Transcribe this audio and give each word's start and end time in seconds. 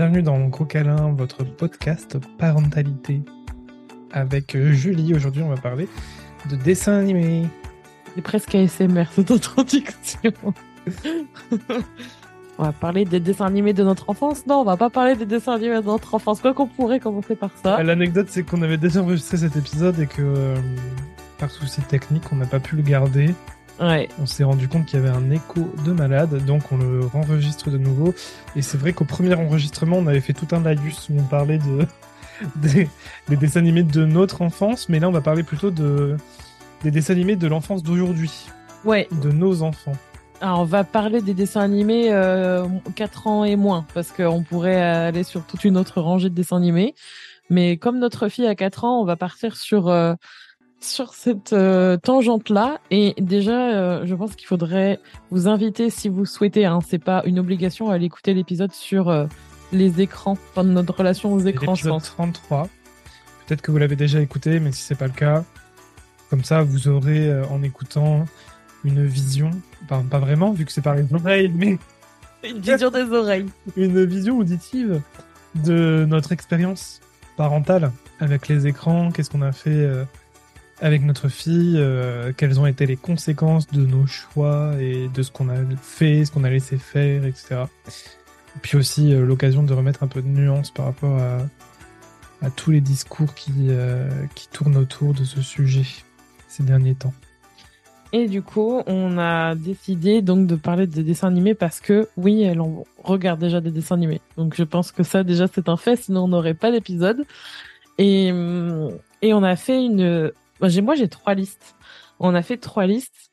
Bienvenue 0.00 0.22
dans 0.22 0.40
Gros 0.48 0.64
Câlin, 0.64 1.12
votre 1.12 1.44
podcast 1.44 2.16
parentalité. 2.38 3.20
Avec 4.10 4.56
euh, 4.56 4.72
Julie, 4.72 5.14
aujourd'hui 5.14 5.42
on 5.42 5.50
va 5.50 5.60
parler 5.60 5.88
de 6.48 6.56
dessins 6.56 7.00
animés. 7.00 7.46
C'est 8.14 8.22
presque 8.22 8.54
ASMR 8.54 9.04
cette 9.14 9.30
introduction. 9.30 10.32
on 12.58 12.62
va 12.62 12.72
parler 12.72 13.04
des 13.04 13.20
dessins 13.20 13.44
animés 13.44 13.74
de 13.74 13.84
notre 13.84 14.08
enfance. 14.08 14.46
Non, 14.46 14.60
on 14.60 14.64
va 14.64 14.78
pas 14.78 14.88
parler 14.88 15.16
des 15.16 15.26
dessins 15.26 15.56
animés 15.56 15.82
de 15.82 15.86
notre 15.86 16.14
enfance. 16.14 16.40
Quoi 16.40 16.54
qu'on 16.54 16.66
pourrait 16.66 16.98
commencer 16.98 17.36
par 17.36 17.50
ça. 17.62 17.82
L'anecdote 17.82 18.28
c'est 18.30 18.42
qu'on 18.42 18.62
avait 18.62 18.78
déjà 18.78 19.02
enregistré 19.02 19.36
cet 19.36 19.54
épisode 19.56 20.00
et 20.00 20.06
que 20.06 20.22
euh, 20.22 20.56
par 21.36 21.50
souci 21.50 21.82
technique 21.82 22.22
on 22.32 22.36
n'a 22.36 22.46
pas 22.46 22.58
pu 22.58 22.74
le 22.74 22.82
garder. 22.82 23.34
Ouais. 23.80 24.08
On 24.20 24.26
s'est 24.26 24.44
rendu 24.44 24.68
compte 24.68 24.86
qu'il 24.86 25.00
y 25.00 25.02
avait 25.02 25.14
un 25.14 25.30
écho 25.30 25.72
de 25.84 25.92
malade, 25.92 26.44
donc 26.44 26.70
on 26.70 26.76
le 26.76 27.06
renregistre 27.06 27.70
de 27.70 27.78
nouveau. 27.78 28.14
Et 28.54 28.62
c'est 28.62 28.76
vrai 28.76 28.92
qu'au 28.92 29.06
premier 29.06 29.34
enregistrement, 29.34 29.96
on 29.96 30.06
avait 30.06 30.20
fait 30.20 30.34
tout 30.34 30.48
un 30.52 30.60
laïus 30.60 31.08
où 31.08 31.14
on 31.18 31.24
parlait 31.24 31.58
de 31.58 31.86
des, 32.56 32.88
des, 33.28 33.36
dessins 33.36 33.60
animés 33.60 33.82
de 33.82 34.04
notre 34.04 34.42
enfance, 34.42 34.88
mais 34.88 34.98
là 34.98 35.08
on 35.08 35.12
va 35.12 35.20
parler 35.20 35.42
plutôt 35.42 35.70
de 35.70 36.16
des 36.82 36.90
dessins 36.90 37.12
animés 37.12 37.36
de 37.36 37.46
l'enfance 37.46 37.82
d'aujourd'hui. 37.82 38.46
Ouais. 38.84 39.08
De 39.22 39.30
nos 39.30 39.62
enfants. 39.62 39.92
Alors 40.40 40.60
on 40.60 40.64
va 40.64 40.84
parler 40.84 41.20
des 41.20 41.34
dessins 41.34 41.60
animés 41.60 42.12
euh, 42.12 42.66
4 42.96 43.26
ans 43.26 43.44
et 43.44 43.56
moins, 43.56 43.86
parce 43.92 44.10
qu'on 44.10 44.42
pourrait 44.42 44.80
aller 44.80 45.22
sur 45.22 45.44
toute 45.44 45.64
une 45.64 45.76
autre 45.76 46.00
rangée 46.00 46.30
de 46.30 46.34
dessins 46.34 46.56
animés. 46.56 46.94
Mais 47.50 47.76
comme 47.76 47.98
notre 47.98 48.28
fille 48.28 48.46
a 48.46 48.54
4 48.54 48.84
ans, 48.84 49.00
on 49.00 49.04
va 49.04 49.16
partir 49.16 49.56
sur 49.56 49.88
euh, 49.88 50.14
sur 50.80 51.14
cette 51.14 51.52
euh, 51.52 51.96
tangente-là. 51.96 52.80
Et 52.90 53.14
déjà, 53.18 53.70
euh, 53.74 54.06
je 54.06 54.14
pense 54.14 54.34
qu'il 54.34 54.46
faudrait 54.46 54.98
vous 55.30 55.48
inviter, 55.48 55.90
si 55.90 56.08
vous 56.08 56.24
souhaitez, 56.24 56.64
hein, 56.66 56.78
c'est 56.86 57.02
pas 57.02 57.22
une 57.26 57.38
obligation, 57.38 57.90
à 57.90 57.94
aller 57.94 58.06
écouter 58.06 58.34
l'épisode 58.34 58.72
sur 58.72 59.08
euh, 59.08 59.26
les 59.72 60.00
écrans, 60.00 60.32
enfin 60.50 60.64
notre 60.64 60.94
relation 60.96 61.32
aux 61.32 61.40
écrans. 61.40 61.74
je 61.74 61.84
L'épisode 61.84 61.92
pense. 61.92 62.10
33. 62.10 62.68
Peut-être 63.46 63.62
que 63.62 63.70
vous 63.70 63.78
l'avez 63.78 63.96
déjà 63.96 64.20
écouté, 64.20 64.60
mais 64.60 64.72
si 64.72 64.82
c'est 64.82 64.94
pas 64.94 65.06
le 65.06 65.12
cas, 65.12 65.44
comme 66.30 66.44
ça, 66.44 66.62
vous 66.62 66.88
aurez 66.88 67.28
euh, 67.28 67.44
en 67.46 67.62
écoutant 67.62 68.24
une 68.84 69.04
vision, 69.04 69.50
enfin, 69.84 70.04
pas 70.08 70.18
vraiment, 70.18 70.52
vu 70.52 70.64
que 70.64 70.72
c'est 70.72 70.80
par 70.80 70.94
les 70.94 71.12
oreilles, 71.12 71.52
mais 71.54 71.78
Une 72.42 72.58
vision 72.60 72.90
des 72.90 73.02
oreilles. 73.02 73.46
une 73.76 74.04
vision 74.06 74.38
auditive 74.38 75.02
de 75.56 76.06
notre 76.08 76.32
expérience 76.32 77.00
parentale 77.36 77.92
avec 78.18 78.48
les 78.48 78.66
écrans, 78.66 79.10
qu'est-ce 79.10 79.28
qu'on 79.28 79.42
a 79.42 79.52
fait 79.52 79.68
euh, 79.70 80.04
avec 80.80 81.02
notre 81.02 81.28
fille, 81.28 81.74
euh, 81.76 82.32
quelles 82.36 82.58
ont 82.58 82.66
été 82.66 82.86
les 82.86 82.96
conséquences 82.96 83.66
de 83.68 83.84
nos 83.84 84.06
choix 84.06 84.72
et 84.80 85.08
de 85.08 85.22
ce 85.22 85.30
qu'on 85.30 85.48
a 85.48 85.56
fait, 85.80 86.24
ce 86.24 86.32
qu'on 86.32 86.44
a 86.44 86.50
laissé 86.50 86.78
faire, 86.78 87.24
etc. 87.24 87.64
Et 88.56 88.60
puis 88.62 88.76
aussi 88.76 89.12
euh, 89.12 89.24
l'occasion 89.24 89.62
de 89.62 89.72
remettre 89.74 90.02
un 90.02 90.06
peu 90.06 90.22
de 90.22 90.28
nuance 90.28 90.70
par 90.70 90.86
rapport 90.86 91.18
à, 91.18 91.38
tous 92.56 92.70
les 92.70 92.80
discours 92.80 93.34
qui, 93.34 93.52
euh, 93.68 94.08
qui 94.34 94.48
tournent 94.48 94.78
autour 94.78 95.12
de 95.12 95.24
ce 95.24 95.42
sujet 95.42 95.84
ces 96.48 96.62
derniers 96.62 96.94
temps. 96.94 97.12
Et 98.12 98.26
du 98.26 98.40
coup, 98.40 98.82
on 98.86 99.18
a 99.18 99.54
décidé 99.54 100.22
donc 100.22 100.46
de 100.46 100.56
parler 100.56 100.86
des 100.86 101.02
dessins 101.02 101.28
animés 101.28 101.54
parce 101.54 101.80
que 101.80 102.08
oui, 102.16 102.42
elle 102.42 102.60
regarde 103.04 103.38
déjà 103.38 103.60
des 103.60 103.70
dessins 103.70 103.94
animés. 103.96 104.22
Donc 104.38 104.54
je 104.56 104.64
pense 104.64 104.90
que 104.90 105.02
ça 105.02 105.22
déjà 105.22 105.46
c'est 105.52 105.68
un 105.68 105.76
fait, 105.76 105.96
sinon 105.96 106.24
on 106.24 106.28
n'aurait 106.28 106.54
pas 106.54 106.72
d'épisode. 106.72 107.24
Et 107.98 108.32
hum, 108.32 108.90
et 109.22 109.34
on 109.34 109.42
a 109.42 109.56
fait 109.56 109.84
une, 109.84 110.32
moi 110.60 110.94
j'ai 110.94 111.08
trois 111.08 111.34
listes. 111.34 111.74
On 112.18 112.34
a 112.34 112.42
fait 112.42 112.58
trois 112.58 112.86
listes 112.86 113.30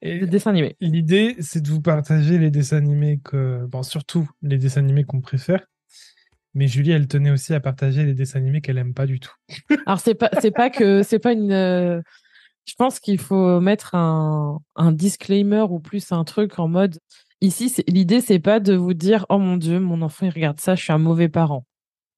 Et 0.00 0.20
de 0.20 0.26
dessins 0.26 0.50
animés. 0.50 0.76
L'idée, 0.80 1.36
c'est 1.40 1.60
de 1.60 1.68
vous 1.68 1.82
partager 1.82 2.38
les 2.38 2.50
dessins 2.50 2.76
animés 2.76 3.20
que, 3.22 3.66
bon, 3.66 3.82
surtout 3.82 4.28
les 4.42 4.58
dessins 4.58 4.80
animés 4.80 5.04
qu'on 5.04 5.20
préfère. 5.20 5.66
Mais 6.54 6.66
Julie, 6.66 6.92
elle 6.92 7.08
tenait 7.08 7.30
aussi 7.30 7.52
à 7.54 7.60
partager 7.60 8.04
les 8.04 8.14
dessins 8.14 8.38
animés 8.38 8.60
qu'elle 8.60 8.78
aime 8.78 8.94
pas 8.94 9.06
du 9.06 9.20
tout. 9.20 9.34
Alors 9.86 10.00
c'est 10.00 10.14
pas 10.14 10.30
c'est 10.40 10.50
pas 10.50 10.70
que 10.70 11.02
c'est 11.02 11.18
pas 11.18 11.32
une 11.32 11.52
euh, 11.52 12.00
je 12.64 12.74
pense 12.76 13.00
qu'il 13.00 13.18
faut 13.18 13.60
mettre 13.60 13.94
un 13.94 14.60
un 14.76 14.92
disclaimer 14.92 15.66
ou 15.70 15.80
plus 15.80 16.12
un 16.12 16.24
truc 16.24 16.58
en 16.58 16.68
mode 16.68 16.98
ici 17.40 17.68
c'est 17.68 17.88
l'idée 17.88 18.20
c'est 18.20 18.40
pas 18.40 18.60
de 18.60 18.74
vous 18.74 18.94
dire 18.94 19.24
oh 19.28 19.38
mon 19.38 19.56
dieu 19.56 19.78
mon 19.78 20.02
enfant 20.02 20.26
il 20.26 20.30
regarde 20.30 20.60
ça 20.60 20.74
je 20.74 20.82
suis 20.82 20.92
un 20.92 20.98
mauvais 20.98 21.28
parent 21.28 21.64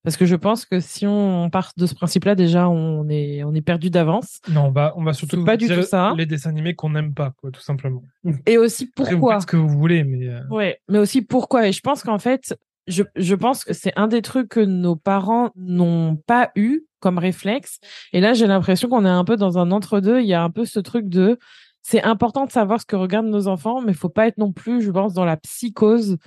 parce 0.02 0.16
que 0.16 0.24
je 0.26 0.36
pense 0.36 0.64
que 0.64 0.80
si 0.80 1.06
on 1.06 1.50
part 1.50 1.72
de 1.76 1.86
ce 1.86 1.94
principe-là 1.94 2.34
déjà 2.34 2.68
on 2.68 3.08
est 3.08 3.42
on 3.44 3.54
est 3.54 3.60
perdu 3.60 3.90
d'avance 3.90 4.40
Non, 4.50 4.66
on 4.66 4.70
va, 4.70 4.94
on 4.96 5.04
va 5.04 5.12
surtout 5.12 5.44
pas 5.44 5.52
vous 5.52 5.58
du 5.58 5.68
tout 5.68 5.82
ça. 5.82 6.14
les 6.16 6.26
dessins 6.26 6.50
animés 6.50 6.74
qu'on 6.74 6.90
n'aime 6.90 7.12
pas, 7.14 7.32
quoi, 7.36 7.50
tout 7.50 7.60
simplement. 7.60 8.02
et 8.46 8.58
aussi 8.58 8.90
Après, 8.96 9.12
vous 9.12 9.18
pourquoi 9.18 9.34
faites 9.34 9.42
ce 9.42 9.46
que 9.46 9.56
vous 9.56 9.68
voulez, 9.68 10.04
mais 10.04 10.26
euh, 10.28 10.40
Ouais, 10.50 10.80
mais 10.88 10.98
aussi 10.98 11.22
pourquoi. 11.22 11.68
Et 11.68 11.72
je 11.72 11.80
pense 11.80 12.02
qu'en 12.02 12.18
fait, 12.18 12.56
je, 12.86 13.02
je 13.14 13.34
pense 13.34 13.64
que 13.64 13.72
c'est 13.72 13.92
un 13.96 14.08
des 14.08 14.22
trucs 14.22 14.48
que 14.48 14.60
nos 14.60 14.96
parents 14.96 15.50
n'ont 15.56 16.16
pas 16.16 16.50
eu 16.56 16.82
comme 16.98 17.18
réflexe. 17.18 17.78
Et 18.12 18.20
là, 18.20 18.32
j'ai 18.34 18.46
l'impression 18.46 18.88
qu'on 18.88 19.04
est 19.04 19.08
un 19.08 19.24
peu 19.24 19.36
dans 19.36 19.58
un 19.58 19.70
entre-deux. 19.70 20.20
Il 20.20 20.26
y 20.26 20.34
a 20.34 20.42
un 20.42 20.50
peu 20.50 20.64
ce 20.64 20.80
truc 20.80 21.08
de, 21.08 21.38
c'est 21.82 22.02
important 22.02 22.44
de 22.46 22.50
savoir 22.50 22.80
ce 22.80 22.86
que 22.86 22.96
regardent 22.96 23.28
nos 23.28 23.48
enfants, 23.48 23.80
mais 23.80 23.94
faut 23.94 24.08
pas 24.10 24.26
être 24.26 24.38
non 24.38 24.52
plus, 24.52 24.82
je 24.82 24.90
pense, 24.90 25.14
dans 25.14 25.24
la 25.24 25.36
psychose. 25.36 26.18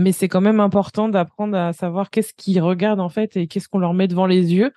Mais 0.00 0.12
c'est 0.12 0.28
quand 0.28 0.40
même 0.40 0.60
important 0.60 1.10
d'apprendre 1.10 1.58
à 1.58 1.74
savoir 1.74 2.08
qu'est-ce 2.08 2.32
qu'ils 2.32 2.62
regardent 2.62 3.00
en 3.00 3.10
fait 3.10 3.36
et 3.36 3.46
qu'est-ce 3.46 3.68
qu'on 3.68 3.78
leur 3.78 3.92
met 3.92 4.08
devant 4.08 4.24
les 4.24 4.54
yeux. 4.54 4.72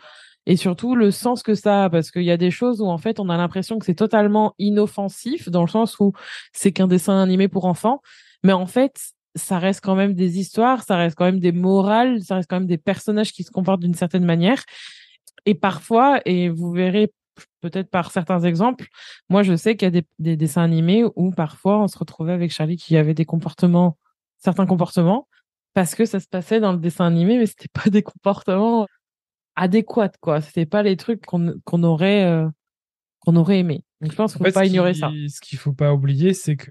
Et 0.46 0.58
surtout 0.58 0.98
le 0.98 1.12
sens 1.12 1.44
que 1.44 1.56
ça 1.56 1.86
a, 1.86 1.90
parce 1.90 2.12
qu'il 2.12 2.24
y 2.24 2.32
a 2.32 2.36
des 2.36 2.52
choses 2.52 2.82
où 2.82 2.88
en 2.88 2.98
fait 2.98 3.22
on 3.22 3.30
a 3.30 3.38
l'impression 3.38 3.80
que 3.80 3.86
c'est 3.86 3.96
totalement 3.96 4.54
inoffensif, 4.60 5.48
dans 5.48 5.62
le 5.62 5.70
sens 5.70 5.98
où 6.02 6.12
c'est 6.52 6.74
qu'un 6.74 6.88
dessin 6.88 7.24
animé 7.24 7.48
pour 7.48 7.64
enfants, 7.64 8.02
mais 8.44 8.52
en 8.52 8.66
fait 8.66 9.00
ça 9.36 9.60
reste 9.60 9.80
quand 9.82 9.96
même 9.96 10.14
des 10.14 10.40
histoires, 10.40 10.84
ça 10.84 10.98
reste 10.98 11.16
quand 11.16 11.24
même 11.24 11.40
des 11.40 11.54
morales, 11.54 12.22
ça 12.22 12.36
reste 12.36 12.50
quand 12.50 12.60
même 12.60 12.68
des 12.68 12.78
personnages 12.78 13.32
qui 13.32 13.44
se 13.44 13.52
comportent 13.52 13.80
d'une 13.80 13.94
certaine 13.94 14.26
manière. 14.26 14.62
Et 15.46 15.56
parfois, 15.56 16.20
et 16.26 16.50
vous 16.50 16.74
verrez 16.74 17.14
peut-être 17.62 17.90
par 17.90 18.12
certains 18.12 18.42
exemples, 18.42 18.88
moi 19.30 19.42
je 19.42 19.56
sais 19.56 19.78
qu'il 19.78 19.86
y 19.86 19.88
a 19.88 20.02
des, 20.02 20.06
des 20.20 20.36
dessins 20.36 20.64
animés 20.64 21.06
où 21.16 21.32
parfois 21.32 21.80
on 21.80 21.88
se 21.88 21.98
retrouvait 21.98 22.34
avec 22.34 22.52
Charlie 22.52 22.76
qui 22.76 22.98
avait 22.98 23.14
des 23.14 23.26
comportements, 23.26 23.98
certains 24.44 24.66
comportements, 24.66 25.28
parce 25.74 25.96
que 25.96 26.06
ça 26.06 26.20
se 26.20 26.28
passait 26.28 26.60
dans 26.60 26.74
le 26.74 26.80
dessin 26.80 27.06
animé, 27.06 27.38
mais 27.38 27.46
c'était 27.46 27.70
pas 27.74 27.90
des 27.90 28.04
comportements 28.04 28.88
adéquats, 29.56 30.12
quoi. 30.20 30.42
C'était 30.42 30.66
pas 30.66 30.84
les 30.84 30.98
trucs 30.98 31.26
qu'on 31.26 31.56
qu'on 31.64 31.84
aurait 31.84 32.26
euh, 32.26 32.48
qu'on 33.20 33.36
aurait 33.36 33.60
aimé. 33.60 33.84
Donc 34.02 34.12
je 34.12 34.18
pense 34.18 34.34
fait, 34.34 34.40
faut 34.40 34.52
pas 34.52 34.66
ignorer 34.66 34.94
ça. 34.94 35.10
Ce 35.30 35.40
qu'il 35.40 35.58
faut 35.58 35.74
pas 35.74 35.94
oublier, 35.94 36.34
c'est 36.34 36.58
que 36.58 36.70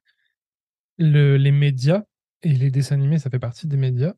le, 0.99 1.37
les 1.37 1.53
médias 1.53 2.03
et 2.43 2.53
les 2.53 2.71
dessins 2.71 2.97
animés, 2.97 3.19
ça 3.19 3.31
fait 3.31 3.39
partie 3.39 3.67
des 3.67 3.77
médias. 3.77 4.13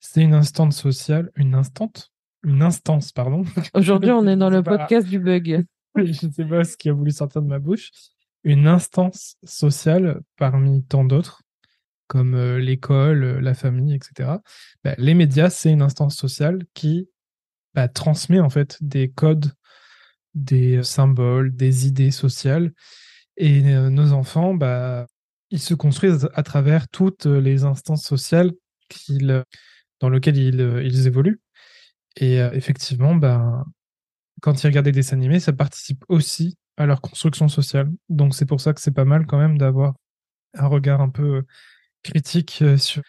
C'est 0.00 0.22
une 0.22 0.34
instance 0.34 0.76
sociale, 0.76 1.30
une 1.36 1.54
instante, 1.54 2.10
une 2.42 2.62
instance, 2.62 3.12
pardon. 3.12 3.44
Aujourd'hui, 3.74 4.10
on 4.10 4.26
est 4.26 4.36
dans 4.36 4.50
le 4.50 4.62
pas- 4.62 4.78
podcast 4.78 5.06
du 5.06 5.20
bug. 5.20 5.64
je 5.96 6.26
ne 6.26 6.32
sais 6.32 6.44
pas 6.44 6.64
ce 6.64 6.76
qui 6.76 6.88
a 6.88 6.92
voulu 6.92 7.12
sortir 7.12 7.42
de 7.42 7.46
ma 7.46 7.58
bouche, 7.58 7.90
une 8.44 8.66
instance 8.66 9.36
sociale 9.44 10.20
parmi 10.36 10.84
tant 10.84 11.04
d'autres, 11.04 11.42
comme 12.06 12.34
euh, 12.34 12.58
l'école, 12.58 13.24
euh, 13.24 13.40
la 13.40 13.54
famille, 13.54 13.94
etc. 13.94 14.38
Bah, 14.84 14.94
les 14.98 15.14
médias, 15.14 15.50
c'est 15.50 15.72
une 15.72 15.82
instance 15.82 16.16
sociale 16.16 16.64
qui 16.74 17.08
bah, 17.74 17.88
transmet 17.88 18.40
en 18.40 18.50
fait 18.50 18.78
des 18.80 19.10
codes, 19.10 19.52
des 20.34 20.78
euh, 20.78 20.82
symboles, 20.82 21.54
des 21.54 21.86
idées 21.86 22.10
sociales. 22.10 22.72
Et 23.38 23.60
nos 23.60 24.12
enfants, 24.12 24.54
bah, 24.54 25.06
ils 25.50 25.60
se 25.60 25.74
construisent 25.74 26.30
à 26.32 26.42
travers 26.42 26.88
toutes 26.88 27.26
les 27.26 27.64
instances 27.64 28.02
sociales 28.02 28.50
dans 30.00 30.08
lesquelles 30.08 30.38
ils, 30.38 31.06
évoluent. 31.06 31.42
Et 32.16 32.36
effectivement, 32.36 33.20
quand 34.40 34.64
ils 34.64 34.66
regardent 34.68 34.86
des 34.86 34.92
dessins 34.92 35.18
animés, 35.18 35.38
ça 35.38 35.52
participe 35.52 36.02
aussi 36.08 36.56
à 36.78 36.86
leur 36.86 37.02
construction 37.02 37.48
sociale. 37.48 37.92
Donc 38.08 38.34
c'est 38.34 38.46
pour 38.46 38.62
ça 38.62 38.72
que 38.72 38.80
c'est 38.80 38.90
pas 38.90 39.04
mal 39.04 39.26
quand 39.26 39.36
même 39.36 39.58
d'avoir 39.58 39.96
un 40.54 40.66
regard 40.66 41.02
un 41.02 41.10
peu 41.10 41.44
critique 42.06 42.58
euh, 42.62 42.76
sur, 42.76 43.02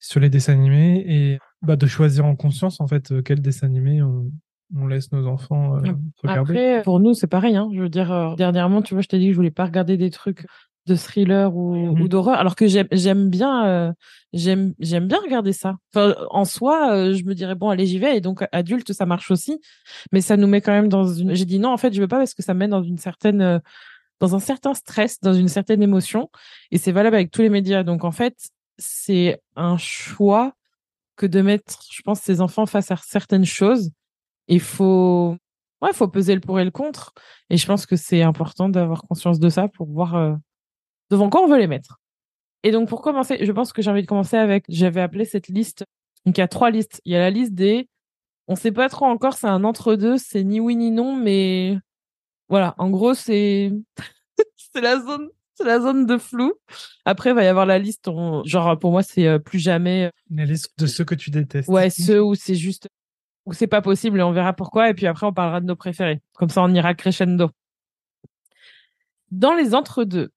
sur 0.00 0.20
les 0.20 0.30
dessins 0.30 0.54
animés 0.54 1.04
et 1.06 1.38
bah, 1.62 1.76
de 1.76 1.86
choisir 1.86 2.24
en 2.24 2.36
conscience 2.36 2.80
en 2.80 2.86
fait 2.86 3.12
euh, 3.12 3.22
quel 3.22 3.40
dessin 3.40 3.66
animé 3.66 4.02
on, 4.02 4.30
on 4.74 4.86
laisse 4.86 5.12
nos 5.12 5.26
enfants 5.26 5.76
euh, 5.76 5.92
regarder. 6.22 6.52
Après, 6.52 6.82
pour 6.82 7.00
nous, 7.00 7.14
c'est 7.14 7.26
pareil. 7.26 7.56
Hein. 7.56 7.68
Je 7.72 7.82
veux 7.82 7.88
dire, 7.88 8.12
euh, 8.12 8.34
dernièrement, 8.34 8.82
tu 8.82 8.94
vois, 8.94 9.02
je 9.02 9.08
t'ai 9.08 9.18
dit 9.18 9.26
que 9.26 9.32
je 9.32 9.36
voulais 9.36 9.50
pas 9.50 9.64
regarder 9.64 9.96
des 9.96 10.10
trucs 10.10 10.46
de 10.86 10.94
thriller 10.94 11.56
ou, 11.56 11.88
ou 11.98 12.06
d'horreur, 12.06 12.38
alors 12.38 12.54
que 12.54 12.66
j'aime 12.68 13.28
bien 13.28 13.66
euh, 13.66 13.92
j'aime 14.32 14.72
j'aime 14.78 15.08
bien 15.08 15.18
regarder 15.20 15.52
ça. 15.52 15.78
Enfin, 15.92 16.14
en 16.30 16.44
soi, 16.44 17.12
je 17.12 17.24
me 17.24 17.34
dirais 17.34 17.56
bon, 17.56 17.70
allez, 17.70 17.86
j'y 17.86 17.98
vais. 17.98 18.16
Et 18.16 18.20
donc 18.20 18.46
adulte, 18.52 18.92
ça 18.92 19.04
marche 19.04 19.32
aussi, 19.32 19.60
mais 20.12 20.20
ça 20.20 20.36
nous 20.36 20.46
met 20.46 20.60
quand 20.60 20.70
même 20.70 20.88
dans 20.88 21.04
une. 21.04 21.34
J'ai 21.34 21.44
dit 21.44 21.58
non, 21.58 21.70
en 21.70 21.76
fait, 21.76 21.92
je 21.92 22.00
veux 22.00 22.06
pas 22.06 22.18
parce 22.18 22.34
que 22.34 22.42
ça 22.44 22.54
met 22.54 22.68
dans 22.68 22.84
une 22.84 22.98
certaine 22.98 23.60
dans 24.20 24.34
un 24.34 24.40
certain 24.40 24.74
stress, 24.74 25.20
dans 25.20 25.34
une 25.34 25.48
certaine 25.48 25.82
émotion, 25.82 26.30
et 26.70 26.78
c'est 26.78 26.92
valable 26.92 27.16
avec 27.16 27.30
tous 27.30 27.42
les 27.42 27.50
médias. 27.50 27.82
Donc 27.82 28.04
en 28.04 28.12
fait, 28.12 28.34
c'est 28.78 29.40
un 29.56 29.76
choix 29.76 30.52
que 31.16 31.26
de 31.26 31.40
mettre, 31.40 31.80
je 31.90 32.02
pense, 32.02 32.20
ses 32.20 32.40
enfants 32.40 32.66
face 32.66 32.90
à 32.90 32.96
certaines 32.96 33.44
choses. 33.44 33.90
Il 34.48 34.60
faut 34.60 35.36
ouais, 35.82 35.92
faut 35.92 36.08
peser 36.08 36.34
le 36.34 36.40
pour 36.40 36.60
et 36.60 36.64
le 36.64 36.70
contre. 36.70 37.12
Et 37.50 37.56
je 37.56 37.66
pense 37.66 37.86
que 37.86 37.96
c'est 37.96 38.22
important 38.22 38.68
d'avoir 38.68 39.02
conscience 39.02 39.38
de 39.38 39.48
ça 39.48 39.68
pour 39.68 39.88
voir 39.88 40.14
euh, 40.16 40.34
devant 41.10 41.30
quoi 41.30 41.42
on 41.42 41.48
veut 41.48 41.58
les 41.58 41.66
mettre. 41.66 41.98
Et 42.62 42.70
donc, 42.72 42.88
pour 42.88 43.02
commencer, 43.02 43.38
je 43.44 43.52
pense 43.52 43.72
que 43.72 43.82
j'ai 43.82 43.90
envie 43.90 44.02
de 44.02 44.06
commencer 44.06 44.36
avec, 44.36 44.64
j'avais 44.68 45.00
appelé 45.00 45.24
cette 45.24 45.48
liste 45.48 45.84
Donc 46.24 46.38
il 46.38 46.40
y 46.40 46.44
a 46.44 46.48
trois 46.48 46.70
listes. 46.70 47.00
Il 47.04 47.12
y 47.12 47.16
a 47.16 47.20
la 47.20 47.30
liste 47.30 47.54
des 47.54 47.88
on 48.48 48.56
sait 48.56 48.72
pas 48.72 48.88
trop 48.88 49.06
encore, 49.06 49.34
c'est 49.34 49.48
un 49.48 49.64
entre-deux, 49.64 50.18
c'est 50.18 50.44
ni 50.44 50.60
oui 50.60 50.76
ni 50.76 50.90
non, 50.90 51.16
mais 51.16 51.78
voilà, 52.48 52.74
en 52.78 52.90
gros, 52.90 53.14
c'est 53.14 53.72
c'est 54.56 54.80
la 54.80 54.98
zone 55.00 55.28
c'est 55.54 55.64
la 55.64 55.80
zone 55.80 56.04
de 56.04 56.18
flou. 56.18 56.52
Après, 57.06 57.30
il 57.30 57.34
va 57.34 57.42
y 57.42 57.46
avoir 57.46 57.64
la 57.64 57.78
liste, 57.78 58.10
genre 58.44 58.78
pour 58.78 58.90
moi, 58.90 59.02
c'est 59.02 59.26
euh, 59.26 59.38
plus 59.38 59.58
jamais. 59.58 60.10
La 60.30 60.44
liste 60.44 60.78
de 60.78 60.86
ceux 60.86 61.04
que 61.04 61.14
tu 61.14 61.30
détestes. 61.30 61.68
Ouais, 61.68 61.88
ceux 61.88 62.22
où 62.22 62.34
c'est 62.34 62.54
juste 62.54 62.88
où 63.46 63.52
c'est 63.52 63.68
pas 63.68 63.80
possible 63.80 64.18
et 64.18 64.22
on 64.22 64.32
verra 64.32 64.52
pourquoi. 64.52 64.90
Et 64.90 64.94
puis 64.94 65.06
après, 65.06 65.26
on 65.26 65.32
parlera 65.32 65.60
de 65.60 65.66
nos 65.66 65.76
préférés. 65.76 66.20
Comme 66.34 66.50
ça, 66.50 66.62
on 66.62 66.74
ira 66.74 66.94
crescendo. 66.94 67.50
Dans 69.30 69.54
les 69.54 69.74
entre-deux, 69.74 70.30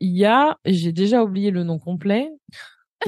il 0.00 0.16
y 0.16 0.24
a, 0.24 0.58
j'ai 0.64 0.92
déjà 0.92 1.22
oublié 1.22 1.50
le 1.50 1.62
nom 1.62 1.78
complet. 1.78 2.30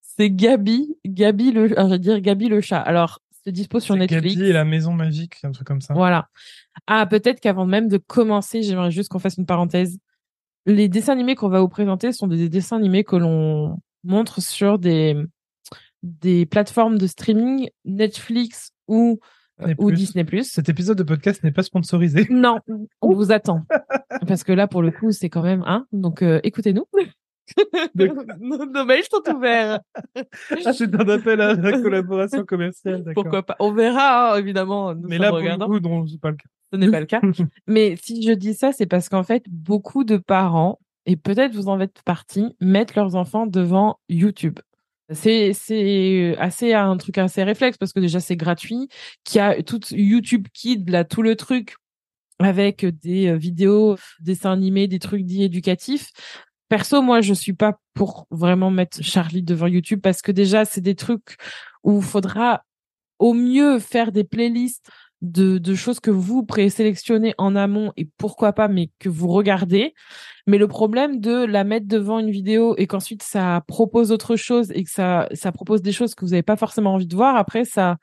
c'est 0.00 0.30
Gabi, 0.30 0.96
Gabi 1.04 1.50
le, 1.52 1.68
je 1.68 1.74
vais 1.74 1.98
dire 1.98 2.20
Gabi 2.20 2.48
le 2.48 2.60
chat. 2.60 2.80
Alors, 2.80 3.20
c'est 3.46 3.52
dispo 3.52 3.78
sur 3.78 3.94
Netflix. 3.94 4.34
Gabi 4.34 4.48
et 4.48 4.52
la 4.52 4.64
maison 4.64 4.92
magique, 4.92 5.36
un 5.44 5.52
truc 5.52 5.68
comme 5.68 5.80
ça. 5.80 5.94
Voilà. 5.94 6.28
Ah, 6.88 7.06
peut-être 7.06 7.38
qu'avant 7.38 7.64
même 7.64 7.86
de 7.86 7.96
commencer, 7.96 8.62
j'aimerais 8.62 8.90
juste 8.90 9.08
qu'on 9.08 9.20
fasse 9.20 9.36
une 9.36 9.46
parenthèse. 9.46 9.98
Les 10.66 10.88
dessins 10.88 11.12
animés 11.12 11.36
qu'on 11.36 11.48
va 11.48 11.60
vous 11.60 11.68
présenter 11.68 12.10
sont 12.12 12.26
des 12.26 12.48
dessins 12.48 12.76
animés 12.76 13.04
que 13.04 13.14
l'on 13.14 13.78
montre 14.02 14.42
sur 14.42 14.80
des, 14.80 15.16
des 16.02 16.44
plateformes 16.44 16.98
de 16.98 17.06
streaming, 17.06 17.70
Netflix 17.84 18.72
ou, 18.88 19.20
ou 19.78 19.92
Disney+. 19.92 20.26
Cet 20.42 20.68
épisode 20.68 20.98
de 20.98 21.04
podcast 21.04 21.44
n'est 21.44 21.52
pas 21.52 21.62
sponsorisé. 21.62 22.26
Non, 22.30 22.58
on 23.00 23.14
vous 23.14 23.30
attend. 23.30 23.62
Parce 24.26 24.42
que 24.42 24.52
là, 24.52 24.66
pour 24.66 24.82
le 24.82 24.90
coup, 24.90 25.12
c'est 25.12 25.30
quand 25.30 25.42
même, 25.42 25.62
hein, 25.66 25.86
donc 25.92 26.22
euh, 26.22 26.40
écoutez-nous. 26.42 26.86
nos, 28.40 28.84
mails 28.84 29.04
sont 29.10 29.22
ouverts. 29.34 29.80
Ah, 30.64 30.72
c'est 30.72 30.94
un 30.94 31.08
appel 31.08 31.40
à 31.40 31.54
la 31.54 31.72
collaboration 31.80 32.44
commerciale. 32.44 33.04
Pourquoi 33.14 33.42
pas? 33.42 33.56
On 33.60 33.72
verra, 33.72 34.34
hein, 34.34 34.38
évidemment. 34.38 34.94
Mais 34.94 35.18
là, 35.18 35.30
pour 35.30 35.38
le 35.40 35.80
coup, 35.80 35.80
non, 35.80 36.06
c'est 36.06 36.20
pas 36.20 36.30
le 36.30 36.36
cas. 36.36 36.48
Ce 36.72 36.78
n'est 36.78 36.90
pas 36.90 37.00
le 37.00 37.06
cas. 37.06 37.20
Mais 37.66 37.96
si 37.96 38.22
je 38.22 38.32
dis 38.32 38.54
ça, 38.54 38.72
c'est 38.72 38.86
parce 38.86 39.08
qu'en 39.08 39.22
fait, 39.22 39.44
beaucoup 39.48 40.04
de 40.04 40.16
parents, 40.16 40.80
et 41.06 41.16
peut-être 41.16 41.54
vous 41.54 41.68
en 41.68 41.78
faites 41.78 42.02
partie, 42.04 42.56
mettent 42.60 42.94
leurs 42.96 43.14
enfants 43.14 43.46
devant 43.46 44.00
YouTube. 44.08 44.58
C'est 45.10 45.52
c'est 45.52 46.34
assez 46.38 46.72
un 46.74 46.96
truc 46.96 47.18
assez 47.18 47.44
réflexe 47.44 47.78
parce 47.78 47.92
que 47.92 48.00
déjà 48.00 48.18
c'est 48.18 48.34
gratuit, 48.34 48.88
qu'il 49.22 49.38
y 49.38 49.40
a 49.40 49.62
tout 49.62 49.78
YouTube 49.92 50.48
Kids 50.52 50.84
là 50.88 51.04
tout 51.04 51.22
le 51.22 51.36
truc 51.36 51.76
avec 52.38 52.84
des 52.84 53.28
euh, 53.28 53.36
vidéos, 53.36 53.96
dessins 54.20 54.52
animés, 54.52 54.88
des 54.88 54.98
trucs 54.98 55.22
dits 55.22 55.44
éducatifs. 55.44 56.10
Perso, 56.68 57.00
moi, 57.00 57.20
je 57.20 57.32
suis 57.32 57.52
pas 57.52 57.78
pour 57.94 58.26
vraiment 58.30 58.70
mettre 58.70 59.02
Charlie 59.02 59.42
devant 59.42 59.66
YouTube 59.66 60.00
parce 60.02 60.22
que 60.22 60.32
déjà, 60.32 60.64
c'est 60.64 60.80
des 60.80 60.96
trucs 60.96 61.36
où 61.84 61.98
il 61.98 62.04
faudra 62.04 62.62
au 63.18 63.32
mieux 63.34 63.78
faire 63.78 64.12
des 64.12 64.24
playlists 64.24 64.90
de, 65.22 65.58
de 65.58 65.74
choses 65.74 66.00
que 66.00 66.10
vous 66.10 66.44
présélectionnez 66.44 67.34
en 67.38 67.56
amont 67.56 67.92
et 67.96 68.08
pourquoi 68.18 68.52
pas, 68.52 68.68
mais 68.68 68.90
que 68.98 69.08
vous 69.08 69.28
regardez. 69.28 69.94
Mais 70.46 70.58
le 70.58 70.68
problème 70.68 71.20
de 71.20 71.44
la 71.44 71.64
mettre 71.64 71.86
devant 71.86 72.18
une 72.18 72.30
vidéo 72.30 72.74
et 72.76 72.86
qu'ensuite 72.86 73.22
ça 73.22 73.62
propose 73.66 74.12
autre 74.12 74.36
chose 74.36 74.70
et 74.72 74.84
que 74.84 74.90
ça, 74.90 75.28
ça 75.32 75.52
propose 75.52 75.82
des 75.82 75.92
choses 75.92 76.14
que 76.14 76.24
vous 76.24 76.32
n'avez 76.32 76.42
pas 76.42 76.56
forcément 76.56 76.94
envie 76.94 77.06
de 77.06 77.16
voir, 77.16 77.36
après, 77.36 77.64
ça, 77.64 77.96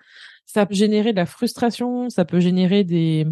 ça 0.46 0.66
peut 0.66 0.74
générer 0.74 1.12
de 1.12 1.18
la 1.18 1.26
frustration, 1.26 2.10
ça 2.10 2.26
peut 2.26 2.40
générer 2.40 2.84
des, 2.84 3.28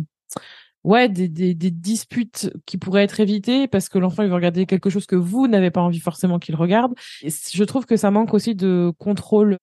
ouais, 0.84 1.10
des, 1.10 1.28
des, 1.28 1.54
des, 1.54 1.72
disputes 1.72 2.52
qui 2.66 2.78
pourraient 2.78 3.04
être 3.04 3.20
évitées 3.20 3.68
parce 3.68 3.90
que 3.90 4.00
l'enfant 4.00 4.24
il 4.24 4.30
veut 4.30 4.36
regarder 4.36 4.66
quelque 4.66 4.90
chose 4.90 5.06
que 5.06 5.16
vous 5.16 5.48
n'avez 5.48 5.72
pas 5.72 5.82
envie 5.82 6.00
forcément 6.00 6.40
qu'il 6.40 6.56
regarde. 6.56 6.94
Je 7.24 7.64
trouve 7.64 7.86
que 7.86 7.98
ça 7.98 8.12
manque 8.12 8.34
aussi 8.34 8.56
de 8.56 8.92
contrôle 8.98 9.58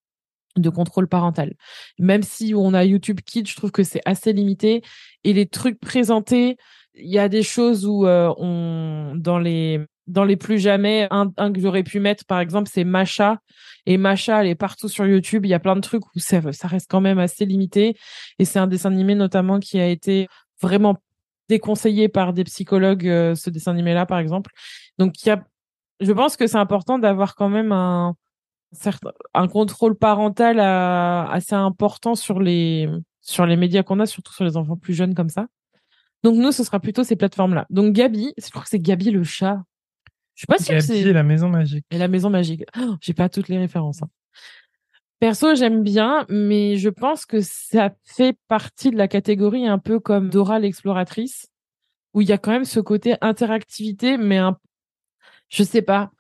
de 0.56 0.70
contrôle 0.70 1.06
parental. 1.06 1.54
Même 1.98 2.22
si 2.22 2.52
on 2.56 2.74
a 2.74 2.84
YouTube 2.84 3.20
Kids, 3.24 3.46
je 3.46 3.54
trouve 3.54 3.70
que 3.70 3.84
c'est 3.84 4.00
assez 4.04 4.32
limité 4.32 4.82
et 5.22 5.32
les 5.32 5.46
trucs 5.46 5.78
présentés, 5.78 6.56
il 6.94 7.08
y 7.08 7.18
a 7.18 7.28
des 7.28 7.44
choses 7.44 7.86
où 7.86 8.06
euh, 8.06 8.32
on 8.38 9.12
dans 9.16 9.38
les 9.38 9.80
dans 10.08 10.24
les 10.24 10.36
plus 10.36 10.58
jamais 10.58 11.06
un, 11.10 11.30
un 11.36 11.52
que 11.52 11.60
j'aurais 11.60 11.82
pu 11.82 12.00
mettre 12.00 12.24
par 12.24 12.40
exemple 12.40 12.68
c'est 12.72 12.82
Macha 12.82 13.40
et 13.86 13.98
Macha 13.98 14.40
elle 14.40 14.48
est 14.48 14.54
partout 14.54 14.88
sur 14.88 15.06
YouTube 15.06 15.44
il 15.44 15.50
y 15.50 15.54
a 15.54 15.60
plein 15.60 15.76
de 15.76 15.80
trucs 15.80 16.04
où 16.06 16.18
ça, 16.18 16.40
ça 16.52 16.66
reste 16.66 16.90
quand 16.90 17.02
même 17.02 17.18
assez 17.18 17.44
limité 17.44 17.94
et 18.38 18.44
c'est 18.44 18.58
un 18.58 18.66
dessin 18.66 18.90
animé 18.90 19.14
notamment 19.14 19.60
qui 19.60 19.78
a 19.78 19.86
été 19.86 20.26
vraiment 20.60 20.96
déconseillé 21.48 22.08
par 22.08 22.32
des 22.32 22.44
psychologues 22.44 23.08
euh, 23.08 23.34
ce 23.34 23.50
dessin 23.50 23.72
animé 23.72 23.94
là 23.94 24.06
par 24.06 24.18
exemple. 24.18 24.52
Donc 24.98 25.22
il 25.22 25.28
y 25.28 25.30
a 25.30 25.44
je 26.00 26.12
pense 26.12 26.36
que 26.36 26.46
c'est 26.46 26.58
important 26.58 26.98
d'avoir 26.98 27.34
quand 27.34 27.48
même 27.48 27.72
un 27.72 28.14
certain 28.72 29.10
un 29.34 29.48
contrôle 29.48 29.96
parental 29.96 30.60
euh, 30.60 31.24
assez 31.30 31.54
important 31.54 32.14
sur 32.14 32.40
les 32.40 32.88
sur 33.20 33.46
les 33.46 33.56
médias 33.56 33.82
qu'on 33.82 34.00
a 34.00 34.06
surtout 34.06 34.32
sur 34.32 34.44
les 34.44 34.56
enfants 34.56 34.76
plus 34.76 34.94
jeunes 34.94 35.14
comme 35.14 35.30
ça. 35.30 35.46
Donc 36.22 36.36
nous 36.36 36.52
ce 36.52 36.64
sera 36.64 36.80
plutôt 36.80 37.04
ces 37.04 37.16
plateformes 37.16 37.54
là 37.54 37.66
donc 37.70 37.92
Gabi 37.92 38.34
je 38.36 38.50
crois 38.50 38.62
que 38.62 38.68
c'est 38.68 38.78
Gabi 38.78 39.10
le 39.10 39.24
chat. 39.24 39.62
Je 40.34 40.42
sais 40.42 40.46
pas 40.46 40.58
si 40.58 40.80
c'est 40.86 40.98
et 40.98 41.12
la 41.12 41.24
maison 41.24 41.48
magique. 41.48 41.84
et 41.90 41.98
la 41.98 42.06
maison 42.06 42.30
magique. 42.30 42.62
Oh, 42.78 42.94
j'ai 43.00 43.12
pas 43.12 43.28
toutes 43.28 43.48
les 43.48 43.58
références 43.58 44.02
hein. 44.02 44.08
Perso, 45.20 45.56
j'aime 45.56 45.82
bien, 45.82 46.24
mais 46.28 46.76
je 46.76 46.88
pense 46.88 47.26
que 47.26 47.40
ça 47.40 47.90
fait 48.04 48.38
partie 48.46 48.90
de 48.90 48.96
la 48.96 49.08
catégorie 49.08 49.66
un 49.66 49.78
peu 49.78 49.98
comme 49.98 50.30
Dora 50.30 50.60
l'exploratrice, 50.60 51.48
où 52.14 52.20
il 52.20 52.28
y 52.28 52.32
a 52.32 52.38
quand 52.38 52.52
même 52.52 52.64
ce 52.64 52.78
côté 52.78 53.16
interactivité, 53.20 54.16
mais 54.16 54.38
un... 54.38 54.56
je 55.48 55.64
sais 55.64 55.82
pas. 55.82 56.10